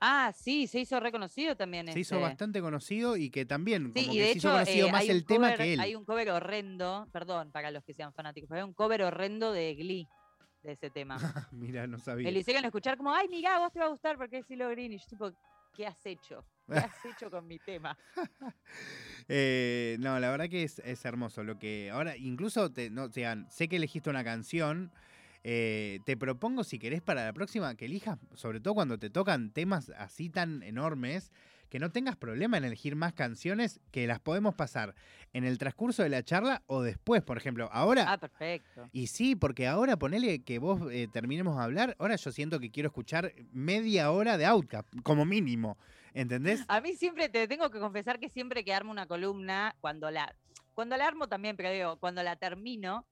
Ah, 0.00 0.32
sí, 0.36 0.66
se 0.66 0.80
hizo 0.80 1.00
reconocido 1.00 1.56
también. 1.56 1.90
Se 1.92 2.00
hizo 2.00 2.20
bastante 2.20 2.60
conocido 2.60 3.16
y 3.16 3.30
que 3.30 3.46
también, 3.46 3.92
como 3.92 4.12
que 4.12 4.32
se 4.32 4.38
hizo 4.38 4.50
conocido 4.50 4.88
eh, 4.88 4.92
más 4.92 5.08
el 5.08 5.24
tema 5.24 5.54
que 5.54 5.74
él. 5.74 5.80
Hay 5.80 5.94
un 5.94 6.04
cover 6.04 6.30
horrendo, 6.30 7.08
perdón 7.12 7.50
para 7.50 7.70
los 7.70 7.82
que 7.84 7.94
sean 7.94 8.12
fanáticos, 8.12 8.48
pero 8.48 8.62
hay 8.62 8.68
un 8.68 8.74
cover 8.74 9.02
horrendo 9.02 9.52
de 9.52 9.74
Glee 9.74 10.08
de 10.62 10.72
ese 10.72 10.90
tema. 10.90 11.16
mira, 11.52 11.86
no 11.86 11.98
sabía. 11.98 12.26
Me 12.26 12.32
lo 12.32 12.38
hicieron 12.38 12.64
escuchar 12.64 12.96
como, 12.96 13.14
ay, 13.14 13.28
mira, 13.28 13.58
vos 13.58 13.72
te 13.72 13.78
va 13.78 13.86
a 13.86 13.88
gustar 13.88 14.16
porque 14.18 14.38
es 14.38 14.46
Silo 14.46 14.68
Green. 14.68 14.92
Y 14.92 14.98
yo 14.98 15.06
tipo, 15.06 15.32
¿qué 15.74 15.86
has 15.86 16.04
hecho? 16.04 16.44
¿Qué 16.66 16.78
has 16.78 17.04
hecho 17.04 17.30
con 17.30 17.46
mi 17.46 17.58
tema? 17.58 17.96
Eh, 19.28 19.96
no, 19.98 20.20
la 20.20 20.30
verdad 20.30 20.48
que 20.48 20.62
es, 20.62 21.04
hermoso. 21.04 21.42
Lo 21.42 21.58
que 21.58 21.90
ahora, 21.90 22.16
incluso, 22.16 22.72
te, 22.72 22.90
no, 22.90 23.08
sé 23.10 23.68
que 23.68 23.74
elegiste 23.74 24.08
una 24.08 24.22
canción. 24.22 24.92
Eh, 25.48 26.00
te 26.04 26.16
propongo, 26.16 26.64
si 26.64 26.76
querés, 26.80 27.00
para 27.00 27.24
la 27.24 27.32
próxima, 27.32 27.76
que 27.76 27.84
elijas, 27.84 28.18
sobre 28.34 28.58
todo 28.58 28.74
cuando 28.74 28.98
te 28.98 29.10
tocan 29.10 29.52
temas 29.52 29.90
así 29.90 30.28
tan 30.28 30.64
enormes, 30.64 31.30
que 31.68 31.78
no 31.78 31.92
tengas 31.92 32.16
problema 32.16 32.58
en 32.58 32.64
elegir 32.64 32.96
más 32.96 33.12
canciones 33.12 33.78
que 33.92 34.08
las 34.08 34.18
podemos 34.18 34.56
pasar 34.56 34.96
en 35.32 35.44
el 35.44 35.56
transcurso 35.58 36.02
de 36.02 36.08
la 36.08 36.24
charla 36.24 36.64
o 36.66 36.82
después, 36.82 37.22
por 37.22 37.36
ejemplo. 37.36 37.68
Ahora. 37.70 38.06
Ah, 38.08 38.18
perfecto. 38.18 38.88
Y 38.90 39.06
sí, 39.06 39.36
porque 39.36 39.68
ahora 39.68 39.96
ponele 39.96 40.42
que 40.42 40.58
vos 40.58 40.80
eh, 40.90 41.06
terminemos 41.12 41.56
a 41.60 41.62
hablar. 41.62 41.94
Ahora 42.00 42.16
yo 42.16 42.32
siento 42.32 42.58
que 42.58 42.72
quiero 42.72 42.88
escuchar 42.88 43.32
media 43.52 44.10
hora 44.10 44.38
de 44.38 44.46
Outcast, 44.46 44.88
como 45.04 45.24
mínimo. 45.24 45.78
¿Entendés? 46.12 46.64
A 46.66 46.80
mí 46.80 46.94
siempre 46.94 47.28
te 47.28 47.46
tengo 47.46 47.70
que 47.70 47.78
confesar 47.78 48.18
que 48.18 48.30
siempre 48.30 48.64
que 48.64 48.74
armo 48.74 48.90
una 48.90 49.06
columna, 49.06 49.76
cuando 49.80 50.10
la, 50.10 50.34
cuando 50.74 50.96
la 50.96 51.06
armo 51.06 51.28
también, 51.28 51.56
pero 51.56 51.70
digo, 51.70 51.98
cuando 52.00 52.24
la 52.24 52.34
termino, 52.34 53.06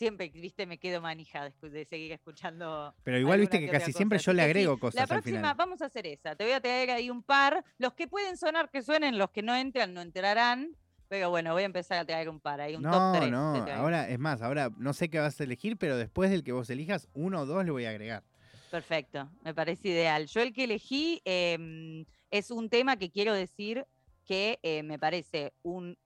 siempre, 0.00 0.30
viste, 0.30 0.64
me 0.64 0.78
quedo 0.78 1.02
manija 1.02 1.50
de, 1.50 1.84
seguir 1.84 2.12
escuchando. 2.12 2.94
Pero 3.04 3.18
igual, 3.18 3.38
viste 3.38 3.60
que 3.60 3.68
casi 3.68 3.92
siempre 3.92 4.18
yo 4.18 4.32
le 4.32 4.40
agrego 4.40 4.78
cosas. 4.78 4.98
La 4.98 5.06
próxima, 5.06 5.52
vamos 5.52 5.82
a 5.82 5.86
hacer 5.86 6.06
esa. 6.06 6.34
Te 6.34 6.44
voy 6.44 6.54
a 6.54 6.60
traer 6.60 6.90
ahí 6.90 7.10
un 7.10 7.22
par. 7.22 7.62
Los 7.76 7.92
que 7.92 8.08
pueden 8.08 8.38
sonar, 8.38 8.70
que 8.70 8.80
suenen, 8.80 9.18
los 9.18 9.30
que 9.30 9.42
no 9.42 9.54
entran, 9.54 9.92
no 9.92 10.00
entrarán. 10.00 10.74
Pero 11.08 11.28
bueno, 11.28 11.52
voy 11.52 11.64
a 11.64 11.66
empezar 11.66 11.98
a 11.98 12.06
traer 12.06 12.30
un 12.30 12.40
par. 12.40 12.62
Hay 12.62 12.76
un 12.76 12.82
top 12.82 13.18
3. 13.18 13.30
No, 13.30 13.66
ahora, 13.74 14.08
es 14.08 14.18
más, 14.18 14.40
ahora 14.40 14.70
no 14.78 14.94
sé 14.94 15.10
qué 15.10 15.18
vas 15.18 15.38
a 15.38 15.44
elegir, 15.44 15.76
pero 15.76 15.98
después 15.98 16.30
del 16.30 16.44
que 16.44 16.52
vos 16.52 16.70
elijas, 16.70 17.06
uno 17.12 17.40
o 17.40 17.46
dos 17.46 17.62
le 17.62 17.70
voy 17.70 17.84
a 17.84 17.90
agregar. 17.90 18.22
Perfecto, 18.70 19.28
me 19.44 19.52
parece 19.52 19.88
ideal. 19.88 20.28
Yo 20.28 20.40
el 20.40 20.54
que 20.54 20.64
elegí 20.64 21.20
em, 21.26 22.06
es 22.30 22.50
un 22.50 22.70
tema 22.70 22.96
que 22.96 23.10
quiero 23.10 23.34
decir 23.34 23.84
que 24.24 24.60
eh, 24.62 24.82
me 24.82 24.98
parece 24.98 25.52
un... 25.62 25.98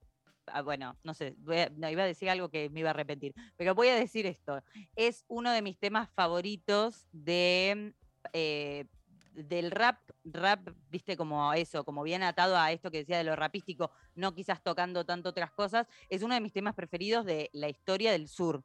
Ah, 0.47 0.61
bueno, 0.61 0.97
no 1.03 1.13
sé, 1.13 1.35
no, 1.75 1.89
iba 1.89 2.03
a 2.03 2.07
decir 2.07 2.29
algo 2.29 2.49
que 2.49 2.69
me 2.69 2.81
iba 2.81 2.89
a 2.89 2.93
arrepentir, 2.93 3.33
pero 3.57 3.75
voy 3.75 3.87
a 3.87 3.95
decir 3.95 4.25
esto. 4.25 4.61
Es 4.95 5.25
uno 5.27 5.51
de 5.51 5.61
mis 5.61 5.77
temas 5.79 6.09
favoritos 6.11 7.07
de... 7.11 7.93
Eh, 8.33 8.85
del 9.35 9.69
rap, 9.71 9.99
rap, 10.23 10.69
viste, 10.89 11.17
como 11.17 11.53
eso, 11.53 11.83
como 11.83 12.03
bien 12.03 12.23
atado 12.23 12.57
a 12.57 12.71
esto 12.71 12.89
que 12.89 12.99
decía 12.99 13.17
de 13.17 13.25
lo 13.25 13.35
rapístico, 13.35 13.91
no 14.15 14.33
quizás 14.33 14.63
tocando 14.63 15.05
tanto 15.05 15.29
otras 15.29 15.51
cosas, 15.51 15.87
es 16.07 16.23
uno 16.23 16.33
de 16.35 16.39
mis 16.39 16.53
temas 16.53 16.73
preferidos 16.73 17.25
de 17.25 17.49
la 17.51 17.67
historia 17.67 18.13
del 18.13 18.29
sur. 18.29 18.63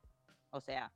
O 0.51 0.61
sea, 0.61 0.93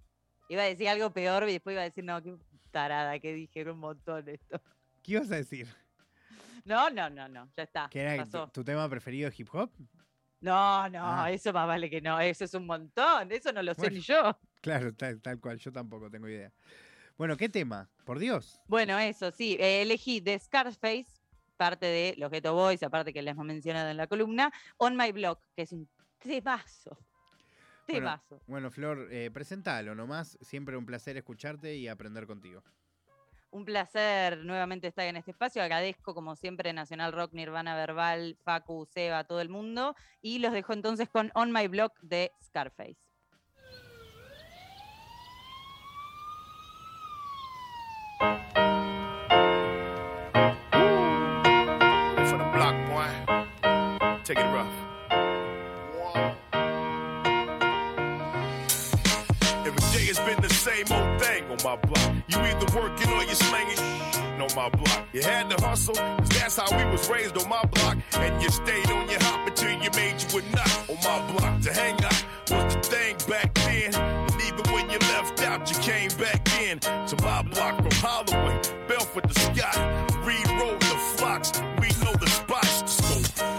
iba 0.48 0.62
a 0.62 0.66
decir 0.66 0.88
algo 0.88 1.12
peor 1.12 1.48
y 1.48 1.54
después 1.54 1.74
iba 1.74 1.82
a 1.82 1.86
decir, 1.86 2.04
no, 2.04 2.22
qué 2.22 2.36
tarada 2.70 3.18
que 3.18 3.34
dije 3.34 3.68
un 3.68 3.78
montón 3.78 4.28
esto. 4.28 4.60
¿Qué 5.02 5.12
ibas 5.12 5.30
a 5.32 5.36
decir? 5.36 5.66
No, 6.64 6.88
no, 6.90 7.10
no, 7.10 7.28
no, 7.28 7.50
ya 7.56 7.62
está. 7.62 7.88
¿Qué 7.90 8.00
era 8.00 8.24
Tu, 8.50 8.64
tema 8.64 8.88
preferido 8.88 9.28
de 9.28 9.36
hip 9.36 9.48
hop? 9.52 9.70
No, 10.44 10.90
no, 10.90 11.00
ah. 11.02 11.30
eso 11.30 11.54
más 11.54 11.66
vale 11.66 11.88
que 11.88 12.02
no, 12.02 12.20
eso 12.20 12.44
es 12.44 12.52
un 12.52 12.66
montón, 12.66 13.32
eso 13.32 13.50
no 13.50 13.62
lo 13.62 13.72
sé 13.72 13.90
ni 13.90 14.00
yo. 14.00 14.38
Claro, 14.60 14.94
tal, 14.94 15.40
cual, 15.40 15.58
yo 15.58 15.70
tampoco 15.70 16.10
tengo 16.10 16.26
idea. 16.26 16.50
Bueno, 17.18 17.36
¿qué 17.36 17.50
tema? 17.50 17.86
Por 18.06 18.18
Dios. 18.18 18.62
Bueno, 18.66 18.98
eso, 18.98 19.30
sí, 19.30 19.58
eh, 19.60 19.82
elegí 19.82 20.20
de 20.20 20.38
Scarface, 20.38 21.06
parte 21.58 21.84
de 21.84 22.14
los 22.16 22.30
Ghetto 22.30 22.54
Boys, 22.54 22.82
aparte 22.82 23.12
que 23.12 23.20
les 23.20 23.32
hemos 23.32 23.44
mencionado 23.44 23.90
en 23.90 23.98
la 23.98 24.06
columna, 24.06 24.50
On 24.78 24.96
My 24.96 25.12
Block, 25.12 25.38
que 25.54 25.62
es 25.62 25.72
un 25.72 25.86
temazo. 26.18 26.96
Temazo. 27.86 28.40
Bueno, 28.46 28.46
bueno 28.46 28.70
Flor, 28.70 29.08
eh, 29.10 29.30
presentalo 29.30 29.94
nomás. 29.94 30.38
Siempre 30.40 30.78
un 30.78 30.86
placer 30.86 31.18
escucharte 31.18 31.76
y 31.76 31.88
aprender 31.88 32.26
contigo. 32.26 32.62
Un 33.54 33.64
placer 33.64 34.38
nuevamente 34.38 34.88
estar 34.88 35.06
en 35.06 35.14
este 35.14 35.30
espacio. 35.30 35.62
Agradezco, 35.62 36.12
como 36.12 36.34
siempre, 36.34 36.72
Nacional 36.72 37.12
Rock, 37.12 37.34
Nirvana 37.34 37.76
Verbal, 37.76 38.36
Facu, 38.42 38.84
Seba, 38.84 39.22
todo 39.22 39.40
el 39.40 39.48
mundo. 39.48 39.94
Y 40.20 40.40
los 40.40 40.52
dejo 40.52 40.72
entonces 40.72 41.08
con 41.08 41.30
On 41.34 41.52
My 41.52 41.68
Block 41.68 41.92
de 42.00 42.32
Scarface. 42.42 42.98
Take 54.24 54.38
it 54.38 54.52
rough. 54.54 54.74
My 61.64 61.76
block. 61.76 62.12
You 62.28 62.38
either 62.40 62.78
working 62.78 63.10
or 63.10 63.24
you 63.24 63.34
slanging 63.34 63.78
on 64.38 64.54
my 64.54 64.68
block. 64.68 65.08
You 65.14 65.22
had 65.22 65.48
to 65.48 65.64
hustle, 65.64 65.94
cause 65.94 66.28
that's 66.28 66.56
how 66.58 66.68
we 66.76 66.84
was 66.90 67.08
raised 67.08 67.36
on 67.38 67.48
my 67.48 67.64
block. 67.64 67.96
And 68.18 68.42
you 68.42 68.50
stayed 68.50 68.90
on 68.90 69.08
your 69.08 69.22
hop 69.22 69.48
until 69.48 69.70
you 69.70 69.90
made 69.96 70.22
you 70.22 70.38
a 70.38 70.42
nut 70.54 70.90
on 70.90 70.96
my 70.96 71.32
block. 71.32 71.62
To 71.62 71.72
hang 71.72 71.94
out 72.04 72.24
was 72.50 72.74
the 72.74 72.80
thing 72.82 73.16
back 73.28 73.54
then. 73.54 73.94
And 73.94 74.42
even 74.42 74.72
when 74.74 74.90
you 74.90 74.98
left 75.14 75.40
out, 75.42 75.70
you 75.70 75.76
came 75.78 76.10
back 76.18 76.42
in. 76.60 76.80
To 76.80 77.16
my 77.22 77.42
block 77.42 77.76
from 77.76 77.92
Holloway, 77.92 78.60
Belford 78.86 79.24
to 79.28 79.40
Scott. 79.40 79.76
Road 80.60 80.80
to 80.80 80.96
Fox, 81.16 81.52
we 81.80 81.88
know 82.04 82.12
the 82.20 82.28
spots 82.28 82.82
to 82.82 82.88
smoke. 82.88 83.54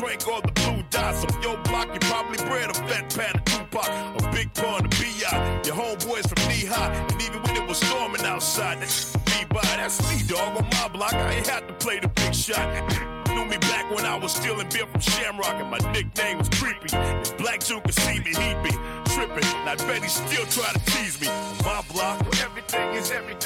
Drink 0.00 0.26
all 0.26 0.40
the 0.40 0.52
blue 0.52 0.82
dots 0.90 1.24
on 1.24 1.42
your 1.42 1.56
block. 1.64 1.92
You 1.92 2.00
probably 2.00 2.38
bred 2.48 2.70
a 2.70 2.74
fat 2.74 3.14
pat 3.14 3.33
a 4.56 4.62
big 4.62 4.64
pun 4.64 4.86
of 4.86 5.66
your 5.66 5.74
homeboys 5.74 6.28
from 6.28 6.48
knee 6.48 6.64
high, 6.66 6.92
and 6.92 7.22
even 7.22 7.42
when 7.42 7.56
it 7.56 7.66
was 7.68 7.78
storming 7.78 8.22
outside, 8.22 8.80
that's 8.80 9.14
me 9.26 9.44
by. 9.48 9.60
That's 9.62 10.00
me, 10.10 10.26
dog. 10.26 10.56
On 10.56 10.64
my 10.64 10.88
block, 10.88 11.14
I 11.14 11.34
ain't 11.34 11.46
had 11.46 11.68
to 11.68 11.74
play 11.74 11.98
the 12.00 12.08
big 12.08 12.34
shot. 12.34 12.66
Knew 13.28 13.44
me 13.44 13.58
back 13.58 13.90
when 13.90 14.04
I 14.04 14.16
was 14.16 14.32
stealing 14.32 14.68
beer 14.68 14.86
from 14.86 15.00
Shamrock, 15.00 15.54
and 15.54 15.70
my 15.70 15.78
nickname 15.92 16.38
was 16.38 16.48
Creepy. 16.48 16.90
If 16.92 17.36
Black 17.38 17.60
Joe 17.60 17.80
could 17.80 17.94
see 17.94 18.18
me, 18.20 18.30
he'd 18.30 18.62
be 18.62 18.70
tripping. 19.12 19.44
And 19.44 19.68
I 19.68 19.76
bet 19.76 20.02
he 20.02 20.08
still 20.08 20.46
try 20.46 20.72
to 20.72 20.80
tease 20.92 21.20
me. 21.20 21.28
My 21.64 21.82
block, 21.92 22.20
where 22.22 22.44
everything 22.44 22.94
is 22.94 23.10
everything 23.10 23.43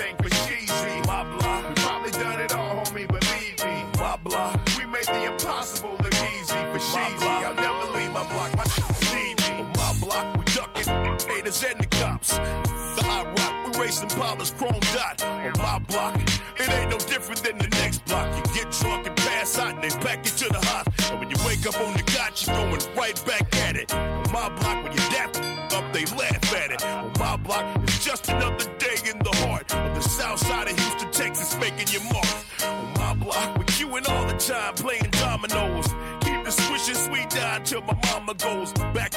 racing 13.88 14.08
Paula's 14.10 14.50
chrome 14.50 14.80
dot 14.92 15.24
on 15.24 15.52
my 15.56 15.78
block. 15.78 16.20
It 16.60 16.68
ain't 16.68 16.90
no 16.90 16.98
different 16.98 17.42
than 17.42 17.56
the 17.56 17.68
next 17.80 18.04
block. 18.04 18.28
You 18.36 18.42
get 18.52 18.70
drunk 18.70 19.06
and 19.06 19.16
pass 19.16 19.58
out 19.58 19.76
and 19.76 19.82
they 19.82 19.88
pack 19.88 20.18
you 20.26 20.32
to 20.42 20.48
the 20.52 20.60
hot. 20.66 20.86
And 21.10 21.18
when 21.18 21.30
you 21.30 21.36
wake 21.46 21.66
up 21.66 21.80
on 21.80 21.96
the 21.96 22.02
couch, 22.02 22.46
you're 22.46 22.54
going 22.54 22.82
right 22.94 23.18
back 23.24 23.46
at 23.66 23.76
it. 23.76 23.94
On 23.94 24.30
my 24.30 24.50
block, 24.60 24.84
when 24.84 24.92
you 24.92 24.98
dap 25.08 25.34
up, 25.72 25.90
they 25.94 26.04
laugh 26.20 26.54
at 26.54 26.70
it. 26.70 26.84
On 26.84 27.12
my 27.18 27.36
block, 27.38 27.64
it's 27.84 28.04
just 28.04 28.28
another 28.28 28.66
day 28.76 28.98
in 29.10 29.18
the 29.20 29.34
heart 29.46 29.74
of 29.74 29.94
the 29.94 30.02
south 30.02 30.40
side 30.40 30.68
of 30.68 30.78
Houston, 30.78 31.10
Texas, 31.10 31.56
making 31.58 31.88
your 31.88 32.04
mark. 32.12 32.28
On 32.64 32.92
my 32.92 33.14
block, 33.14 33.56
with 33.56 33.80
you 33.80 33.96
and 33.96 34.06
all 34.06 34.26
the 34.26 34.36
time 34.36 34.74
playing 34.74 35.08
dominoes. 35.12 35.88
Keep 36.20 36.44
the 36.44 36.50
swishing 36.50 36.94
sweet 36.94 37.30
down 37.30 37.64
till 37.64 37.80
my 37.80 37.96
mama 38.12 38.34
goes 38.34 38.70
back 38.92 39.07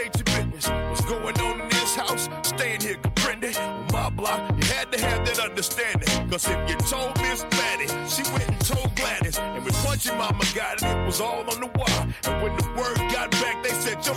business 0.00 0.16
your 0.16 0.44
business. 0.44 0.68
What's 0.88 1.04
going 1.04 1.40
on 1.40 1.60
in 1.60 1.68
this 1.68 1.96
house? 1.96 2.28
Staying 2.42 2.80
here, 2.80 2.96
comprende? 2.96 3.56
On 3.58 3.86
my 3.92 4.10
block, 4.10 4.40
you 4.56 4.64
had 4.64 4.90
to 4.92 5.00
have 5.00 5.26
that 5.26 5.38
understanding. 5.38 6.30
Cause 6.30 6.48
if 6.48 6.70
you 6.70 6.76
told 6.76 7.16
Miss 7.20 7.44
Maddie, 7.52 7.88
she 8.08 8.22
went 8.32 8.48
and 8.48 8.60
told 8.60 8.94
Gladys. 8.96 9.38
And 9.38 9.64
when 9.64 9.74
punching 9.84 10.16
mama 10.16 10.44
got 10.54 10.82
it, 10.82 10.84
it 10.84 11.06
was 11.06 11.20
all 11.20 11.40
on 11.40 11.60
the 11.60 11.70
wire. 11.76 12.14
And 12.24 12.42
when 12.42 12.56
the 12.56 12.68
word 12.76 12.98
got 13.12 13.30
back, 13.32 13.62
they 13.62 13.70
said, 13.70 14.04
yo, 14.06 14.14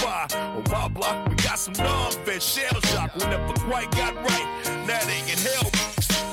fire. 0.00 0.26
On 0.32 0.64
my 0.70 0.88
block, 0.88 1.28
we 1.28 1.34
got 1.36 1.58
some 1.58 1.74
non-vet 1.78 2.42
shell 2.42 2.80
shock. 2.82 3.14
We 3.14 3.24
never 3.24 3.52
quite 3.54 3.90
got 3.92 4.14
right. 4.14 4.48
Now 4.86 5.00
they 5.04 5.20
can 5.28 5.38
help. 5.38 5.72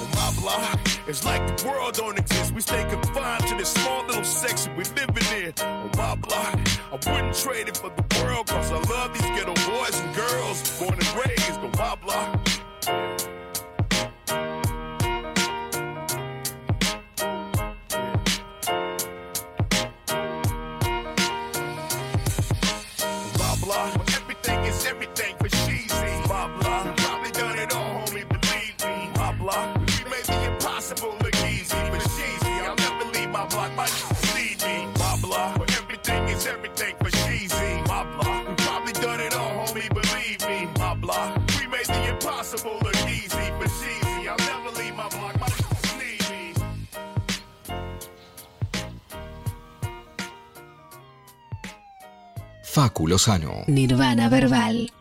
On 0.02 0.10
my 0.12 0.42
block, 0.42 0.80
it's 1.08 1.24
like 1.26 1.42
the 1.48 1.68
world 1.68 1.94
don't 1.96 2.18
exist. 2.18 2.54
We 2.54 2.62
stay 2.62 2.84
confined 2.90 3.48
to 3.48 3.56
this 3.56 3.70
small 3.70 4.06
little 4.08 4.24
section 4.24 4.76
we 4.76 4.84
living 4.84 5.44
in. 5.44 5.54
On 5.64 5.92
my 5.96 6.16
block, 6.16 6.60
I 6.94 6.96
wouldn't 7.12 7.34
trade 7.34 7.68
it 7.70 7.76
for 7.76 7.90
the 7.90 8.24
world. 8.24 8.46
Cause 8.46 8.72
I 8.72 8.78
love 8.94 9.14
these 9.14 9.24
ghetto 9.24 9.56
boys 9.68 10.00
and 10.00 10.16
girls. 10.16 10.80
Nirvana 53.68 54.30
Verbal. 54.30 54.93